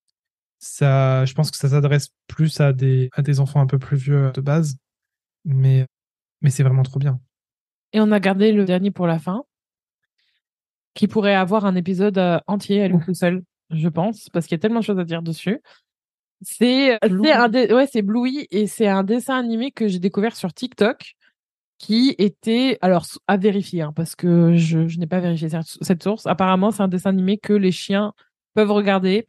ça, 0.59 1.25
je 1.25 1.33
pense 1.33 1.51
que 1.51 1.57
ça 1.57 1.71
s'adresse 1.71 2.09
plus 2.27 2.61
à 2.61 2.75
des, 2.75 3.09
à 3.13 3.23
des 3.23 3.41
enfants 3.41 3.63
un 3.63 3.67
peu 3.67 3.79
plus 3.79 3.97
vieux 3.97 4.31
de 4.35 4.43
base. 4.43 4.77
Mais, 5.47 5.87
mais 6.43 6.51
c'est 6.51 6.63
vraiment 6.63 6.83
trop 6.83 6.99
bien. 6.99 7.19
Et 7.95 8.01
on 8.01 8.13
a 8.13 8.21
gardé 8.21 8.53
le 8.53 8.67
dernier 8.67 8.91
pour 8.91 9.07
la 9.07 9.19
fin, 9.19 9.45
qui 10.95 11.09
pourrait 11.09 11.35
avoir 11.35 11.65
un 11.65 11.75
épisode 11.75 12.19
euh, 12.19 12.39
entier 12.47 12.83
à 12.83 12.89
lui 12.89 12.99
tout 13.05 13.15
seul, 13.15 13.43
je 13.71 13.89
pense, 13.89 14.29
parce 14.31 14.47
qu'il 14.47 14.57
y 14.57 14.61
a 14.61 14.61
tellement 14.61 14.81
de 14.81 14.85
choses 14.85 14.99
à 14.99 15.05
dire 15.05 15.23
dessus. 15.23 15.61
C'est 16.43 16.99
Bluey. 17.09 17.29
c'est 17.29 17.33
un 17.33 17.77
ouais, 17.77 17.87
c'est 17.87 18.03
Bluey 18.03 18.47
et 18.51 18.67
c'est 18.67 18.89
un 18.89 19.05
dessin 19.05 19.39
animé 19.39 19.71
que 19.71 19.87
j'ai 19.87 20.01
découvert 20.01 20.35
sur 20.35 20.53
TikTok 20.53 21.15
qui 21.79 22.15
était 22.19 22.79
alors 22.81 23.07
à 23.27 23.37
vérifier 23.37 23.83
hein, 23.83 23.93
parce 23.95 24.15
que 24.15 24.55
je, 24.57 24.87
je 24.87 24.99
n'ai 24.99 25.07
pas 25.07 25.21
vérifié 25.21 25.49
cette- 25.83 26.03
source. 26.03 26.27
Apparemment, 26.27 26.71
c'est 26.71 26.83
un 26.83 26.89
dessin 26.89 27.11
animé 27.11 27.39
que 27.39 27.53
les 27.53 27.73
chiens 27.73 28.13
peuvent 28.55 28.71
regarder 28.71 29.29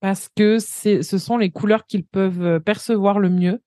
parce 0.00 0.28
que 0.34 0.58
c'est 0.58 1.02
ce 1.02 1.18
sont 1.18 1.36
les 1.36 1.50
couleurs 1.50 1.86
qu'ils 1.86 2.04
peuvent 2.04 2.42
euh, 2.42 2.60
percevoir 2.60 3.18
le 3.18 3.30
mieux. 3.30 3.60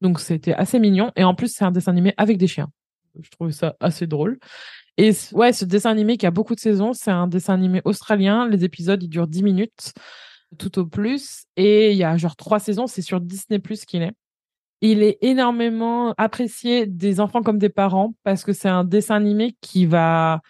Donc 0.00 0.20
c'était 0.20 0.52
assez 0.54 0.78
mignon 0.78 1.12
et 1.16 1.24
en 1.24 1.34
plus 1.34 1.48
c'est 1.54 1.64
un 1.64 1.70
dessin 1.70 1.92
animé 1.92 2.12
avec 2.16 2.36
des 2.38 2.46
chiens. 2.46 2.68
Je 3.20 3.30
trouve 3.30 3.50
ça 3.50 3.76
assez 3.80 4.06
drôle. 4.06 4.38
Et 4.98 5.12
ouais, 5.32 5.52
ce 5.52 5.64
dessin 5.64 5.90
animé 5.90 6.16
qui 6.16 6.26
a 6.26 6.30
beaucoup 6.30 6.54
de 6.54 6.60
saisons, 6.60 6.92
c'est 6.92 7.10
un 7.10 7.26
dessin 7.26 7.54
animé 7.54 7.82
australien. 7.84 8.48
Les 8.48 8.64
épisodes, 8.64 9.02
ils 9.02 9.08
durent 9.08 9.26
10 9.26 9.42
minutes 9.42 9.92
tout 10.58 10.78
au 10.78 10.86
plus. 10.86 11.44
Et 11.56 11.92
il 11.92 11.98
y 11.98 12.04
a 12.04 12.16
genre 12.16 12.36
trois 12.36 12.58
saisons, 12.58 12.86
c'est 12.86 13.02
sur 13.02 13.20
Disney 13.20 13.58
Plus 13.58 13.84
qu'il 13.84 14.02
est. 14.02 14.12
Il 14.82 15.02
est 15.02 15.18
énormément 15.22 16.14
apprécié 16.18 16.86
des 16.86 17.20
enfants 17.20 17.42
comme 17.42 17.58
des 17.58 17.70
parents 17.70 18.14
parce 18.24 18.44
que 18.44 18.52
c'est 18.52 18.68
un 18.68 18.84
dessin 18.84 19.16
animé 19.16 19.56
qui 19.60 19.86
va 19.86 20.40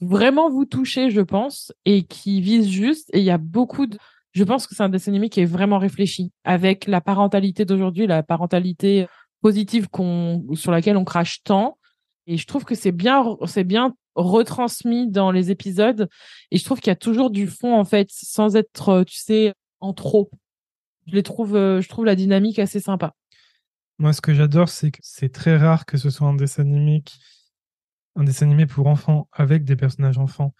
vraiment 0.00 0.50
vous 0.50 0.64
toucher, 0.64 1.10
je 1.10 1.20
pense, 1.20 1.72
et 1.84 2.04
qui 2.04 2.40
vise 2.40 2.68
juste. 2.68 3.10
Et 3.12 3.18
il 3.18 3.24
y 3.24 3.30
a 3.30 3.38
beaucoup 3.38 3.86
de. 3.86 3.98
Je 4.32 4.44
pense 4.44 4.66
que 4.66 4.74
c'est 4.74 4.84
un 4.84 4.88
dessin 4.88 5.10
animé 5.10 5.28
qui 5.28 5.40
est 5.40 5.46
vraiment 5.46 5.78
réfléchi 5.78 6.32
avec 6.44 6.86
la 6.86 7.00
parentalité 7.00 7.64
d'aujourd'hui, 7.64 8.06
la 8.06 8.22
parentalité 8.22 9.06
positive 9.42 9.88
qu'on 9.88 10.44
sur 10.54 10.70
laquelle 10.70 10.96
on 10.96 11.04
crache 11.04 11.42
tant. 11.42 11.76
Et 12.26 12.36
je 12.36 12.46
trouve 12.46 12.64
que 12.64 12.74
c'est 12.74 12.92
bien, 12.92 13.36
c'est 13.46 13.64
bien 13.64 13.94
retransmis 14.14 15.08
dans 15.08 15.30
les 15.30 15.50
épisodes. 15.50 16.08
Et 16.50 16.58
je 16.58 16.64
trouve 16.64 16.80
qu'il 16.80 16.90
y 16.90 16.92
a 16.92 16.96
toujours 16.96 17.30
du 17.30 17.46
fond 17.46 17.78
en 17.78 17.84
fait, 17.84 18.08
sans 18.10 18.56
être, 18.56 18.88
euh, 18.90 19.04
tu 19.04 19.16
sais, 19.16 19.54
en 19.80 19.92
trop. 19.92 20.30
Je 21.06 21.14
les 21.14 21.22
trouve, 21.22 21.56
euh, 21.56 21.80
je 21.80 21.88
trouve 21.88 22.04
la 22.04 22.14
dynamique 22.14 22.58
assez 22.58 22.80
sympa. 22.80 23.14
Moi, 23.98 24.12
ce 24.12 24.20
que 24.20 24.32
j'adore, 24.32 24.68
c'est 24.68 24.90
que 24.90 25.00
c'est 25.02 25.32
très 25.32 25.56
rare 25.56 25.84
que 25.84 25.98
ce 25.98 26.10
soit 26.10 26.28
un 26.28 26.34
dessin 26.34 26.62
animé 26.62 27.02
un 28.16 28.24
dessin 28.24 28.46
animé 28.46 28.66
pour 28.66 28.86
enfants 28.86 29.28
avec 29.32 29.64
des 29.64 29.76
personnages 29.76 30.18
enfants 30.18 30.54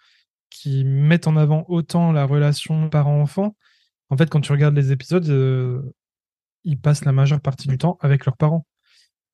qui 0.49 0.83
mettent 0.83 1.27
en 1.27 1.37
avant 1.37 1.65
autant 1.67 2.11
la 2.11 2.25
relation 2.25 2.89
parent-enfant. 2.89 3.55
En 4.09 4.17
fait, 4.17 4.29
quand 4.29 4.41
tu 4.41 4.51
regardes 4.51 4.75
les 4.75 4.91
épisodes, 4.91 5.27
euh, 5.29 5.81
ils 6.63 6.79
passent 6.79 7.05
la 7.05 7.11
majeure 7.11 7.41
partie 7.41 7.67
du 7.67 7.77
temps 7.77 7.97
avec 8.01 8.25
leurs 8.25 8.37
parents. 8.37 8.65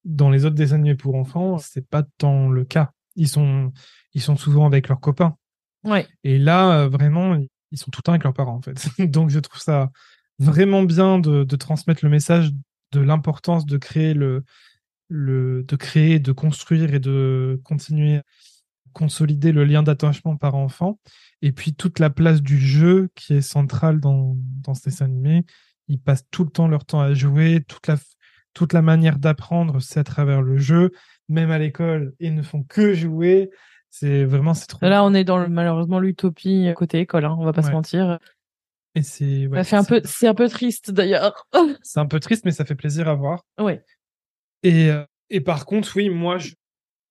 Dans 0.08 0.30
les 0.30 0.46
autres 0.46 0.56
dessins 0.56 0.76
animés 0.76 0.96
pour 0.96 1.16
enfants, 1.16 1.58
c'est 1.58 1.86
pas 1.88 2.04
tant 2.18 2.50
le 2.50 2.64
cas. 2.64 2.92
Ils 3.18 3.28
sont, 3.28 3.74
ils 4.14 4.22
sont 4.22 4.38
souvent 4.38 4.66
avec 4.66 4.88
leurs 4.88 5.02
copains. 5.02 5.36
Ouais. 5.84 6.08
Et 6.24 6.38
là, 6.38 6.80
euh, 6.80 6.88
vraiment, 6.88 7.38
ils 7.72 7.78
sont 7.78 7.92
tout 7.92 8.00
le 8.00 8.04
temps 8.04 8.14
avec 8.14 8.24
leurs 8.24 8.34
parents, 8.34 8.56
en 8.56 8.62
fait. 8.62 8.88
Donc, 9.12 9.30
je 9.30 9.40
trouve 9.40 9.60
ça 9.62 9.92
vraiment 10.40 10.84
bien 10.84 11.20
de, 11.20 11.44
de 11.44 11.56
transmettre 11.56 12.06
le 12.06 12.10
message 12.10 12.52
de 12.94 13.02
l'importance 13.02 13.66
de 13.66 13.78
créer 13.78 14.14
le, 14.14 14.46
le, 15.10 15.64
de 15.64 15.76
créer, 15.76 16.20
de 16.20 16.32
construire 16.32 16.94
et 16.94 17.00
de 17.00 17.60
continuer 17.66 18.18
à 18.18 18.24
consolider 18.94 19.52
le 19.52 19.66
lien 19.66 19.84
d'attachement 19.84 20.38
parent-enfant. 20.38 21.00
Et 21.42 21.52
puis, 21.52 21.74
toute 21.74 22.00
la 22.00 22.10
place 22.10 22.42
du 22.42 22.58
jeu 22.58 23.10
qui 23.14 23.34
est 23.34 23.42
centrale 23.42 24.00
dans, 24.00 24.38
dans 24.64 24.74
ce 24.74 24.84
dessin 24.86 25.06
animé. 25.06 25.46
Ils 25.90 26.00
passent 26.00 26.26
tout 26.32 26.44
le 26.44 26.50
temps 26.50 26.68
leur 26.68 26.86
temps 26.86 27.02
à 27.02 27.14
jouer. 27.14 27.64
Toute 27.68 27.88
la, 27.88 27.98
toute 28.58 28.74
la 28.74 28.82
manière 28.82 29.20
d'apprendre, 29.20 29.80
c'est 29.80 30.00
à 30.00 30.04
travers 30.04 30.42
le 30.42 30.58
jeu. 30.58 30.92
Même 31.30 31.52
à 31.52 31.60
l'école, 31.60 32.14
ils 32.20 32.34
ne 32.34 32.42
font 32.42 32.64
que 32.64 32.94
jouer. 32.96 33.52
C'est 33.92 34.26
vraiment, 34.26 34.56
c'est 34.56 34.66
trop. 34.66 34.84
Là, 34.88 35.04
on 35.04 35.14
est 35.14 35.24
dans 35.24 35.38
le, 35.38 35.48
malheureusement 35.48 36.00
l'utopie 36.00 36.68
côté 36.76 37.00
école. 37.00 37.26
Hein, 37.26 37.36
on 37.40 37.46
va 37.46 37.54
pas 37.54 37.62
se 37.62 37.72
mentir. 37.72 38.18
Et 38.96 39.04
c'est 39.04 39.46
ouais, 39.46 39.60
ça 39.60 39.64
fait 39.64 39.76
un 39.76 39.84
peu, 39.84 40.02
c'est 40.06 40.28
un 40.28 40.34
peu 40.34 40.50
triste 40.50 40.90
d'ailleurs. 40.90 41.46
C'est 41.84 42.00
un 42.00 42.08
peu 42.08 42.20
triste, 42.20 42.46
mais 42.46 42.52
ça 42.52 42.66
fait 42.66 42.74
plaisir 42.76 43.08
à 43.08 43.14
voir. 43.14 43.44
ouais. 43.60 43.84
Et, 44.64 44.90
euh, 44.90 45.06
et 45.30 45.40
par 45.40 45.66
contre, 45.68 45.96
oui, 45.96 46.10
moi, 46.10 46.40
je- 46.40 46.56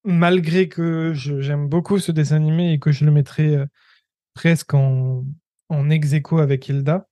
malgré 0.02 0.68
que 0.68 1.12
j'aime 1.14 1.68
beaucoup 1.68 2.00
ce 2.00 2.10
dessin 2.10 2.36
animé 2.36 2.72
et 2.72 2.78
que 2.80 2.90
je 2.90 3.04
le 3.04 3.12
mettrais 3.12 3.54
euh, 3.54 3.66
presque 4.34 4.74
en, 4.74 5.24
en 5.68 5.90
ex 5.90 6.12
aequo 6.12 6.38
avec 6.38 6.68
Hilda. 6.68 7.06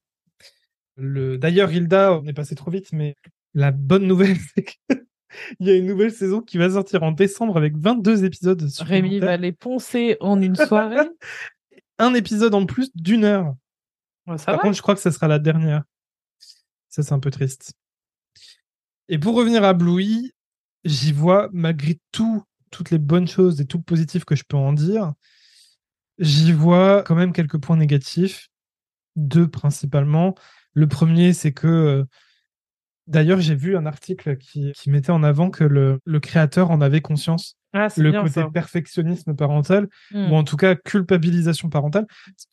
Le... 0.96 1.38
D'ailleurs, 1.38 1.72
Hilda, 1.72 2.18
on 2.18 2.26
est 2.26 2.32
passé 2.32 2.54
trop 2.54 2.70
vite, 2.70 2.92
mais 2.92 3.14
la 3.54 3.70
bonne 3.70 4.06
nouvelle, 4.06 4.36
c'est 4.54 4.64
qu'il 4.64 5.66
y 5.66 5.70
a 5.70 5.76
une 5.76 5.86
nouvelle 5.86 6.12
saison 6.12 6.40
qui 6.40 6.58
va 6.58 6.70
sortir 6.70 7.02
en 7.02 7.12
décembre 7.12 7.56
avec 7.56 7.76
22 7.76 8.24
épisodes. 8.24 8.68
Rémi 8.80 9.20
va 9.20 9.36
les 9.36 9.52
poncer 9.52 10.16
en 10.20 10.40
une 10.40 10.56
soirée. 10.56 11.08
Un 11.98 12.14
épisode 12.14 12.54
en 12.54 12.66
plus 12.66 12.90
d'une 12.96 13.22
heure. 13.24 13.54
Ouais, 14.26 14.36
ça 14.36 14.46
Par 14.46 14.56
va. 14.56 14.62
contre, 14.62 14.76
je 14.76 14.82
crois 14.82 14.96
que 14.96 15.00
ça 15.00 15.12
sera 15.12 15.28
la 15.28 15.38
dernière. 15.38 15.84
Ça, 16.88 17.02
c'est 17.04 17.12
un 17.12 17.20
peu 17.20 17.30
triste. 17.30 17.72
Et 19.08 19.18
pour 19.18 19.36
revenir 19.36 19.62
à 19.62 19.74
Bluey, 19.74 20.32
j'y 20.84 21.12
vois, 21.12 21.48
malgré 21.52 22.00
tout, 22.10 22.42
toutes 22.70 22.90
les 22.90 22.98
bonnes 22.98 23.28
choses 23.28 23.60
et 23.60 23.66
tout 23.66 23.78
le 23.78 23.84
positif 23.84 24.24
que 24.24 24.34
je 24.34 24.42
peux 24.42 24.56
en 24.56 24.72
dire, 24.72 25.12
j'y 26.18 26.52
vois 26.52 27.04
quand 27.04 27.14
même 27.14 27.32
quelques 27.32 27.58
points 27.58 27.76
négatifs. 27.76 28.48
Deux 29.14 29.46
principalement. 29.46 30.34
Le 30.72 30.88
premier, 30.88 31.32
c'est 31.32 31.52
que. 31.52 32.04
D'ailleurs, 33.06 33.40
j'ai 33.40 33.54
vu 33.54 33.76
un 33.76 33.84
article 33.86 34.36
qui, 34.38 34.72
qui 34.72 34.90
mettait 34.90 35.10
en 35.12 35.22
avant 35.22 35.50
que 35.50 35.64
le, 35.64 35.98
le 36.04 36.20
créateur 36.20 36.70
en 36.70 36.80
avait 36.80 37.00
conscience. 37.02 37.56
Ah, 37.74 37.88
Le 37.96 38.10
bien 38.12 38.22
côté 38.22 38.34
ça. 38.40 38.48
perfectionnisme 38.52 39.34
parental, 39.34 39.88
Hmm. 40.12 40.30
ou 40.30 40.34
en 40.36 40.44
tout 40.44 40.56
cas 40.56 40.74
culpabilisation 40.74 41.68
parentale. 41.68 42.06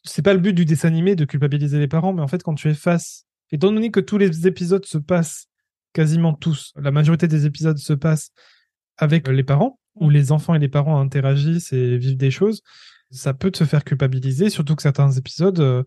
C'est 0.04 0.24
pas 0.24 0.34
le 0.34 0.40
but 0.40 0.54
du 0.54 0.66
dessin 0.66 0.88
animé 0.88 1.16
de 1.16 1.26
culpabiliser 1.26 1.80
les 1.80 1.88
parents, 1.88 2.12
mais 2.14 2.22
en 2.22 2.28
fait, 2.28 2.42
quand 2.44 2.56
tu 2.56 2.70
es 2.70 2.74
face, 2.74 3.26
étant 3.52 3.72
donné 3.72 3.92
que 3.92 4.00
tous 4.00 4.18
les 4.18 4.48
épisodes 4.48 4.86
se 4.86 4.98
passent, 4.98 5.46
quasiment 5.94 6.34
tous, 6.34 6.74
la 6.76 6.92
majorité 6.92 7.28
des 7.28 7.46
épisodes 7.46 7.78
se 7.78 7.94
passent 7.94 8.32
avec 8.98 9.30
euh, 9.30 9.32
les 9.32 9.44
parents, 9.44 9.80
où 9.96 10.08
Mm. 10.10 10.12
les 10.12 10.32
enfants 10.32 10.56
et 10.56 10.60
les 10.60 10.70
parents 10.70 11.00
interagissent 11.00 11.72
et 11.72 11.98
vivent 11.98 12.18
des 12.18 12.32
choses, 12.32 12.62
ça 13.12 13.34
peut 13.34 13.52
te 13.52 13.64
faire 13.66 13.84
culpabiliser, 13.84 14.50
surtout 14.50 14.76
que 14.76 14.82
certains 14.82 15.12
épisodes, 15.12 15.60
euh, 15.60 15.84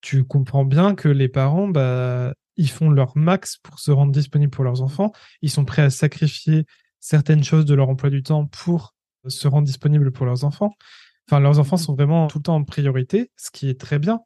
tu 0.00 0.24
comprends 0.24 0.64
bien 0.64 0.94
que 0.94 1.08
les 1.08 1.28
parents, 1.28 1.68
bah, 1.68 2.32
ils 2.58 2.68
font 2.68 2.90
leur 2.90 3.16
max 3.16 3.56
pour 3.56 3.78
se 3.78 3.90
rendre 3.90 4.12
disponibles 4.12 4.50
pour 4.50 4.64
leurs 4.64 4.82
enfants, 4.82 5.12
ils 5.40 5.50
sont 5.50 5.64
prêts 5.64 5.82
à 5.82 5.90
sacrifier 5.90 6.66
certaines 7.00 7.44
choses 7.44 7.64
de 7.64 7.74
leur 7.74 7.88
emploi 7.88 8.10
du 8.10 8.22
temps 8.22 8.44
pour 8.46 8.94
se 9.26 9.48
rendre 9.48 9.66
disponibles 9.66 10.12
pour 10.12 10.26
leurs 10.26 10.44
enfants. 10.44 10.74
Enfin, 11.28 11.40
leurs 11.40 11.58
enfants 11.58 11.76
sont 11.76 11.94
vraiment 11.94 12.26
tout 12.26 12.38
le 12.38 12.42
temps 12.42 12.56
en 12.56 12.64
priorité, 12.64 13.30
ce 13.36 13.50
qui 13.50 13.68
est 13.68 13.80
très 13.80 13.98
bien. 13.98 14.20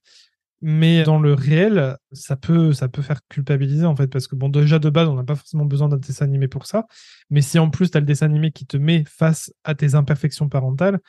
Mais 0.64 1.03
dans 1.03 1.18
le 1.18 1.35
réel, 1.35 1.97
ça 2.12 2.37
peut, 2.37 2.72
ça 2.72 2.89
peut 2.89 3.03
faire 3.03 3.20
culpabiliser 3.28 3.85
en 3.85 3.97
fait, 3.97 4.07
parce 4.07 4.28
que 4.28 4.37
bon, 4.37 4.49
déjà 4.49 4.78
de 4.78 4.91
base, 4.91 5.09
on 5.09 5.16
n'a 5.16 5.24
pas 5.24 5.35
forcément 5.35 5.64
besoin 5.64 5.89
d'un 5.89 5.97
dessin 5.97 6.24
animé 6.24 6.47
pour 6.49 6.66
ça. 6.66 6.87
Mais 7.30 7.43
si 7.43 7.59
en 7.59 7.68
plus 7.68 7.91
tu 7.91 7.97
as 7.97 8.01
le 8.01 8.07
dessin 8.07 8.26
animé 8.26 8.53
qui 8.53 8.64
te 8.64 8.76
met 8.76 9.05
face 9.07 9.53
à 9.64 9.74
tes 9.74 9.97
imperfections 9.97 10.49
parentales, 10.49 11.01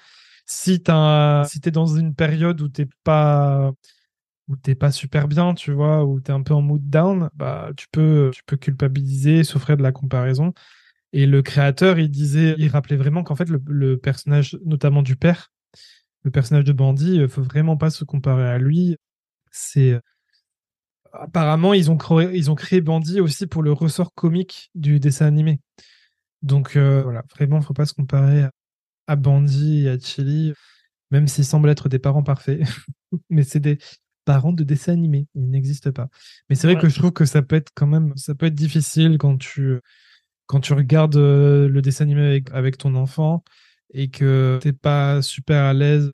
si 0.46 0.82
tu 0.82 0.92
si 0.92 1.62
es 1.64 1.72
dans 1.72 1.86
une 1.86 2.16
période 2.16 2.60
où 2.62 2.68
t'es 2.68 2.88
pas 3.04 3.72
où 4.48 4.56
t'es 4.56 4.76
pas 4.76 4.92
super 4.92 5.28
bien, 5.28 5.54
tu 5.54 5.72
vois, 5.72 6.06
où 6.06 6.20
t'es 6.20 6.32
un 6.32 6.42
peu 6.44 6.54
en 6.54 6.62
mood 6.62 6.90
down, 6.90 7.30
bah 7.36 7.72
tu 7.78 7.88
peux 7.92 8.32
tu 8.34 8.44
peux 8.46 8.58
culpabiliser, 8.58 9.44
souffrir 9.44 9.78
de 9.78 9.84
la 9.84 9.92
comparaison. 9.92 10.54
Et 11.14 11.26
le 11.28 11.42
créateur, 11.44 12.00
il 12.00 12.10
disait, 12.10 12.56
il 12.58 12.70
rappelait 12.70 12.98
vraiment 12.98 13.24
qu'en 13.24 13.36
fait 13.36 13.50
le, 13.50 13.98
personnage, 13.98 14.58
notamment 14.66 15.04
du 15.04 15.16
père, 15.16 15.52
le 16.24 16.32
personnage 16.32 16.66
de 16.66 16.74
Bandy, 16.74 17.22
euh, 17.22 17.28
faut 17.28 17.44
vraiment 17.44 17.78
pas 17.78 17.90
se 17.92 18.04
comparer 18.06 18.48
à 18.50 18.58
lui. 18.60 18.98
c'est 19.52 20.00
apparemment 21.14 21.74
ils 21.74 21.92
ont 21.92 21.98
créé, 21.98 22.30
ils 22.36 22.52
ont 22.52 22.56
créé 22.56 22.82
Bandit 22.82 23.22
aussi 23.22 23.48
pour 23.48 23.64
le 23.64 23.72
ressort 23.72 24.14
comique 24.16 24.72
du 24.76 25.00
dessin 25.00 25.28
animé. 25.28 25.60
Donc 26.42 26.78
voilà, 26.78 27.24
vraiment, 27.36 27.62
faut 27.62 27.74
pas 27.74 27.86
se 27.86 27.94
comparer 27.94 28.48
à 29.08 29.16
Bandit 29.16 29.86
et 29.86 29.90
à 29.92 30.00
Chili, 30.00 30.54
même 31.12 31.28
s'ils 31.28 31.46
semblent 31.46 31.70
être 31.70 31.90
des 31.90 32.00
parents 32.00 32.24
parfaits. 32.24 32.62
Mais 33.30 33.44
c'est 33.44 33.60
des 33.60 33.78
parents 34.26 34.54
de 34.54 34.64
dessin 34.64 34.94
animé, 34.94 35.28
ils 35.36 35.50
n'existent 35.50 35.92
pas. 35.92 36.10
Mais 36.50 36.56
c'est 36.56 36.68
vrai 36.68 36.80
que 36.80 36.90
je 36.90 36.98
trouve 36.98 37.12
que 37.12 37.26
ça 37.26 37.42
peut 37.42 37.56
être 37.56 37.72
quand 37.76 37.88
même, 37.88 38.14
ça 38.16 38.36
peut 38.36 38.46
être 38.48 38.56
difficile 38.56 39.18
quand 39.18 39.38
tu 39.38 39.80
quand 40.46 40.60
tu 40.60 40.74
regardes 40.74 41.16
le 41.16 41.82
dessin 41.82 42.04
animé 42.04 42.22
avec, 42.26 42.52
avec 42.52 42.78
ton 42.78 42.96
enfant 42.96 43.44
et 43.94 44.10
que 44.10 44.60
t'es 44.62 44.74
pas 44.74 45.22
super 45.22 45.64
à 45.64 45.74
l'aise 45.74 46.12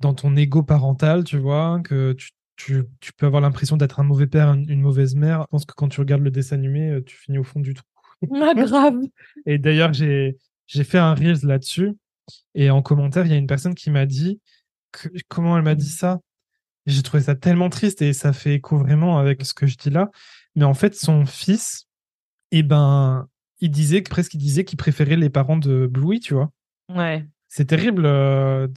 dans 0.00 0.14
ton 0.14 0.36
ego 0.36 0.62
parental, 0.62 1.24
tu 1.24 1.38
vois, 1.38 1.80
que 1.82 2.12
tu, 2.12 2.30
tu, 2.56 2.84
tu 3.00 3.12
peux 3.12 3.26
avoir 3.26 3.40
l'impression 3.40 3.76
d'être 3.76 4.00
un 4.00 4.04
mauvais 4.04 4.26
père, 4.26 4.52
une 4.52 4.80
mauvaise 4.80 5.14
mère. 5.14 5.42
Je 5.42 5.46
pense 5.50 5.64
que 5.64 5.74
quand 5.74 5.88
tu 5.88 6.00
regardes 6.00 6.22
le 6.22 6.30
dessin 6.30 6.56
animé, 6.56 6.90
euh, 6.90 7.02
tu 7.02 7.16
finis 7.16 7.38
au 7.38 7.44
fond 7.44 7.60
du 7.60 7.74
trou. 7.74 7.86
Ah, 8.42 8.54
grave. 8.54 9.00
Et 9.46 9.58
d'ailleurs, 9.58 9.92
j'ai, 9.92 10.38
j'ai 10.66 10.84
fait 10.84 10.98
un 10.98 11.14
Reels 11.14 11.44
là-dessus. 11.44 11.92
Et 12.54 12.70
en 12.70 12.80
commentaire, 12.80 13.26
il 13.26 13.32
y 13.32 13.34
a 13.34 13.38
une 13.38 13.46
personne 13.46 13.74
qui 13.74 13.90
m'a 13.90 14.06
dit 14.06 14.40
que, 14.92 15.08
comment 15.28 15.56
elle 15.56 15.64
m'a 15.64 15.74
dit 15.74 15.88
ça? 15.88 16.20
J'ai 16.86 17.02
trouvé 17.02 17.22
ça 17.22 17.34
tellement 17.34 17.70
triste 17.70 18.02
et 18.02 18.12
ça 18.12 18.32
fait 18.32 18.54
écho 18.54 18.76
vraiment 18.76 19.18
avec 19.18 19.44
ce 19.44 19.54
que 19.54 19.66
je 19.66 19.76
dis 19.76 19.90
là. 19.90 20.10
Mais 20.54 20.64
en 20.64 20.74
fait, 20.74 20.94
son 20.94 21.24
fils, 21.24 21.86
eh 22.50 22.62
ben, 22.62 23.26
il 23.60 23.70
disait 23.70 24.02
presque 24.02 24.34
il 24.34 24.38
disait 24.38 24.64
qu'il 24.64 24.76
préférait 24.76 25.16
les 25.16 25.30
parents 25.30 25.56
de 25.56 25.86
Bluey, 25.86 26.20
tu 26.20 26.34
vois. 26.34 26.50
Ouais. 26.94 27.26
C'est 27.48 27.64
terrible 27.64 28.04
euh, 28.04 28.68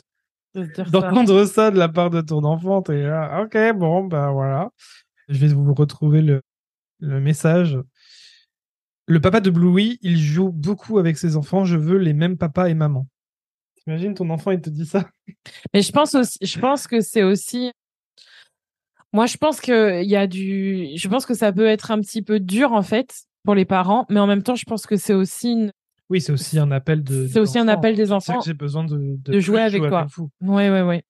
d'entendre 0.89 1.45
ça. 1.45 1.71
de 1.71 1.77
la 1.77 1.89
part 1.89 2.09
de 2.09 2.21
ton 2.21 2.43
enfant. 2.43 2.81
T'es 2.81 3.03
là, 3.03 3.41
ok, 3.43 3.77
bon, 3.77 4.05
ben 4.05 4.31
voilà. 4.31 4.69
Je 5.27 5.37
vais 5.37 5.47
vous 5.47 5.73
retrouver 5.73 6.21
le, 6.21 6.41
le 6.99 7.19
message. 7.19 7.77
Le 9.07 9.21
papa 9.21 9.39
de 9.39 9.49
Bluey, 9.49 9.97
il 10.01 10.17
joue 10.17 10.51
beaucoup 10.51 10.99
avec 10.99 11.17
ses 11.17 11.35
enfants. 11.35 11.65
Je 11.65 11.77
veux 11.77 11.97
les 11.97 12.13
mêmes 12.13 12.37
papas 12.37 12.67
et 12.67 12.73
mamans. 12.73 13.07
T'imagines 13.75 14.13
ton 14.13 14.29
enfant, 14.29 14.51
il 14.51 14.61
te 14.61 14.69
dit 14.69 14.85
ça? 14.85 15.09
Mais 15.73 15.81
je 15.81 15.91
pense 15.91 16.13
aussi, 16.13 16.37
je 16.41 16.59
pense 16.59 16.87
que 16.87 16.99
c'est 17.01 17.23
aussi. 17.23 17.71
Moi, 19.13 19.25
je 19.25 19.37
pense 19.37 19.61
que 19.61 20.01
il 20.03 20.09
y 20.09 20.15
a 20.15 20.27
du. 20.27 20.89
Je 20.95 21.07
pense 21.07 21.25
que 21.25 21.33
ça 21.33 21.51
peut 21.51 21.67
être 21.67 21.91
un 21.91 21.99
petit 22.01 22.21
peu 22.21 22.39
dur 22.39 22.73
en 22.73 22.83
fait 22.83 23.13
pour 23.43 23.55
les 23.55 23.65
parents, 23.65 24.05
mais 24.09 24.19
en 24.19 24.27
même 24.27 24.43
temps, 24.43 24.55
je 24.55 24.65
pense 24.65 24.85
que 24.85 24.97
c'est 24.97 25.13
aussi 25.13 25.51
une 25.51 25.71
oui, 26.09 26.21
c'est 26.21 26.31
aussi 26.31 26.57
un 26.57 26.71
appel 26.71 27.03
de. 27.03 27.27
C'est 27.27 27.39
aussi 27.39 27.59
un 27.59 27.67
appel 27.67 27.95
des 27.95 28.11
enfants. 28.11 28.39
J'ai 28.41 28.53
besoin 28.53 28.85
de, 28.85 29.17
de, 29.17 29.39
jouer 29.39 29.61
avec 29.61 29.81
toi. 29.83 30.07
Oui, 30.41 30.69
oui, 30.69 30.81
oui. 30.81 31.01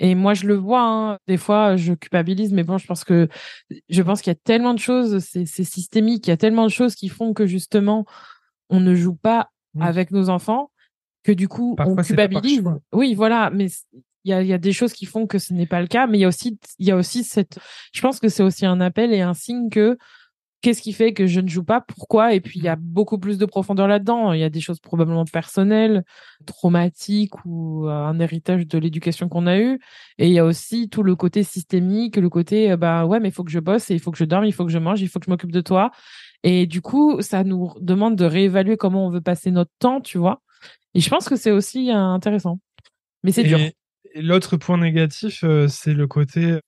Et 0.00 0.14
moi, 0.14 0.34
je 0.34 0.46
le 0.46 0.54
vois. 0.54 0.82
Hein. 0.82 1.18
Des 1.28 1.36
fois, 1.36 1.76
je 1.76 1.92
culpabilise, 1.92 2.52
mais 2.52 2.64
bon, 2.64 2.78
je 2.78 2.86
pense 2.86 3.04
que 3.04 3.28
je 3.88 4.02
pense 4.02 4.22
qu'il 4.22 4.30
y 4.30 4.36
a 4.36 4.40
tellement 4.42 4.74
de 4.74 4.78
choses. 4.78 5.18
C'est 5.20 5.46
systémique. 5.46 6.26
Il 6.26 6.30
y 6.30 6.32
a 6.32 6.36
tellement 6.36 6.64
de 6.64 6.70
choses 6.70 6.94
qui 6.94 7.08
font 7.08 7.32
que 7.32 7.46
justement, 7.46 8.06
on 8.70 8.80
ne 8.80 8.94
joue 8.94 9.14
pas 9.14 9.50
avec 9.78 10.10
nos 10.10 10.30
enfants, 10.30 10.72
que 11.22 11.32
du 11.32 11.46
coup, 11.46 11.76
on 11.78 11.94
culpabilise. 11.96 12.64
Oui, 12.92 13.14
voilà. 13.14 13.50
Mais 13.50 13.68
il 14.24 14.30
y 14.30 14.34
a, 14.34 14.42
y 14.42 14.52
a 14.52 14.58
des 14.58 14.72
choses 14.72 14.92
qui 14.92 15.06
font 15.06 15.26
que 15.26 15.38
ce 15.38 15.52
n'est 15.54 15.66
pas 15.66 15.80
le 15.80 15.86
cas. 15.86 16.06
Mais 16.06 16.18
il 16.18 16.20
y 16.22 16.24
a 16.24 16.28
aussi, 16.28 16.58
il 16.78 16.86
y 16.86 16.90
a 16.90 16.96
aussi 16.96 17.24
cette. 17.24 17.58
Je 17.92 18.00
pense 18.00 18.20
que 18.20 18.28
c'est 18.28 18.42
aussi 18.42 18.66
un 18.66 18.80
appel 18.80 19.12
et 19.12 19.20
un 19.20 19.34
signe 19.34 19.68
que 19.70 19.96
qu'est-ce 20.60 20.82
qui 20.82 20.92
fait 20.92 21.12
que 21.12 21.26
je 21.26 21.40
ne 21.40 21.48
joue 21.48 21.64
pas, 21.64 21.80
pourquoi, 21.80 22.34
et 22.34 22.40
puis 22.40 22.58
il 22.60 22.64
y 22.64 22.68
a 22.68 22.76
beaucoup 22.76 23.18
plus 23.18 23.38
de 23.38 23.46
profondeur 23.46 23.88
là-dedans. 23.88 24.32
Il 24.32 24.40
y 24.40 24.44
a 24.44 24.50
des 24.50 24.60
choses 24.60 24.78
probablement 24.80 25.24
personnelles, 25.24 26.04
traumatiques 26.46 27.44
ou 27.46 27.86
euh, 27.88 27.90
un 27.90 28.18
héritage 28.20 28.66
de 28.66 28.78
l'éducation 28.78 29.28
qu'on 29.28 29.46
a 29.46 29.58
eu, 29.58 29.80
et 30.18 30.26
il 30.26 30.32
y 30.32 30.38
a 30.38 30.44
aussi 30.44 30.88
tout 30.88 31.02
le 31.02 31.16
côté 31.16 31.42
systémique, 31.42 32.16
le 32.16 32.28
côté 32.28 32.72
euh, 32.72 32.76
bah 32.76 33.06
ouais 33.06 33.20
mais 33.20 33.28
il 33.28 33.32
faut 33.32 33.44
que 33.44 33.50
je 33.50 33.60
bosse 33.60 33.90
et 33.90 33.94
il 33.94 34.00
faut 34.00 34.10
que 34.10 34.18
je 34.18 34.24
dorme, 34.24 34.44
il 34.44 34.52
faut 34.52 34.66
que 34.66 34.72
je 34.72 34.78
mange, 34.78 35.00
il 35.00 35.08
faut 35.08 35.18
que 35.18 35.26
je 35.26 35.30
m'occupe 35.30 35.52
de 35.52 35.62
toi, 35.62 35.90
et 36.42 36.66
du 36.66 36.82
coup 36.82 37.22
ça 37.22 37.42
nous 37.44 37.72
demande 37.80 38.16
de 38.16 38.24
réévaluer 38.24 38.76
comment 38.76 39.06
on 39.06 39.10
veut 39.10 39.22
passer 39.22 39.50
notre 39.50 39.72
temps, 39.78 40.00
tu 40.00 40.18
vois. 40.18 40.42
Et 40.94 41.00
je 41.00 41.08
pense 41.08 41.28
que 41.28 41.36
c'est 41.36 41.52
aussi 41.52 41.90
euh, 41.90 41.96
intéressant, 41.96 42.60
mais 43.22 43.32
c'est 43.32 43.44
dur. 43.44 43.58
L'autre 44.14 44.56
point 44.56 44.78
négatif, 44.78 45.44
c'est 45.68 45.94
le 45.94 46.06
côté 46.06 46.60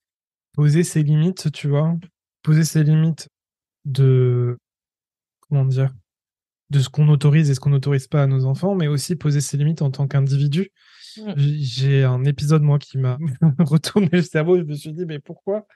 poser 0.53 0.85
ses 0.85 1.03
limites, 1.03 1.51
tu 1.53 1.69
vois, 1.69 1.97
poser 2.43 2.65
ses 2.65 2.85
limites 2.85 3.29
de 3.85 4.59
comment 5.41 5.65
dire 5.65 5.93
de 6.71 6.81
ce 6.81 6.89
qu'on 6.89 7.09
autorise 7.09 7.51
et 7.51 7.55
ce 7.55 7.61
qu'on 7.61 7.71
n'autorise 7.71 8.09
pas 8.09 8.23
à 8.23 8.27
nos 8.27 8.47
enfants, 8.47 8.75
mais 8.75 8.89
aussi 8.89 9.15
poser 9.15 9.43
ses 9.43 9.59
limites 9.59 9.83
en 9.83 9.91
tant 9.91 10.09
qu'individu. 10.09 10.71
Mmh. 11.19 11.33
J'ai 11.37 12.03
un 12.03 12.25
épisode 12.25 12.63
moi 12.63 12.79
qui 12.79 12.97
m'a 12.97 13.19
retourné 13.59 14.09
le 14.11 14.23
cerveau. 14.23 14.57
Je 14.57 14.63
me 14.63 14.75
suis 14.75 14.93
dit 14.93 15.05
mais 15.05 15.19
pourquoi 15.19 15.67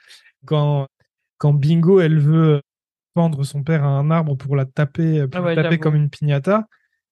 quand 0.46 0.88
quand 1.36 1.52
Bingo 1.52 2.00
elle 2.00 2.18
veut 2.18 2.62
pendre 3.12 3.44
son 3.44 3.62
père 3.62 3.84
à 3.84 3.88
un 3.88 4.10
arbre 4.10 4.36
pour 4.36 4.56
la 4.56 4.64
taper, 4.64 5.28
pour 5.28 5.46
ah 5.46 5.54
taper 5.54 5.78
comme 5.78 5.96
une 5.96 6.08
piñata, 6.08 6.66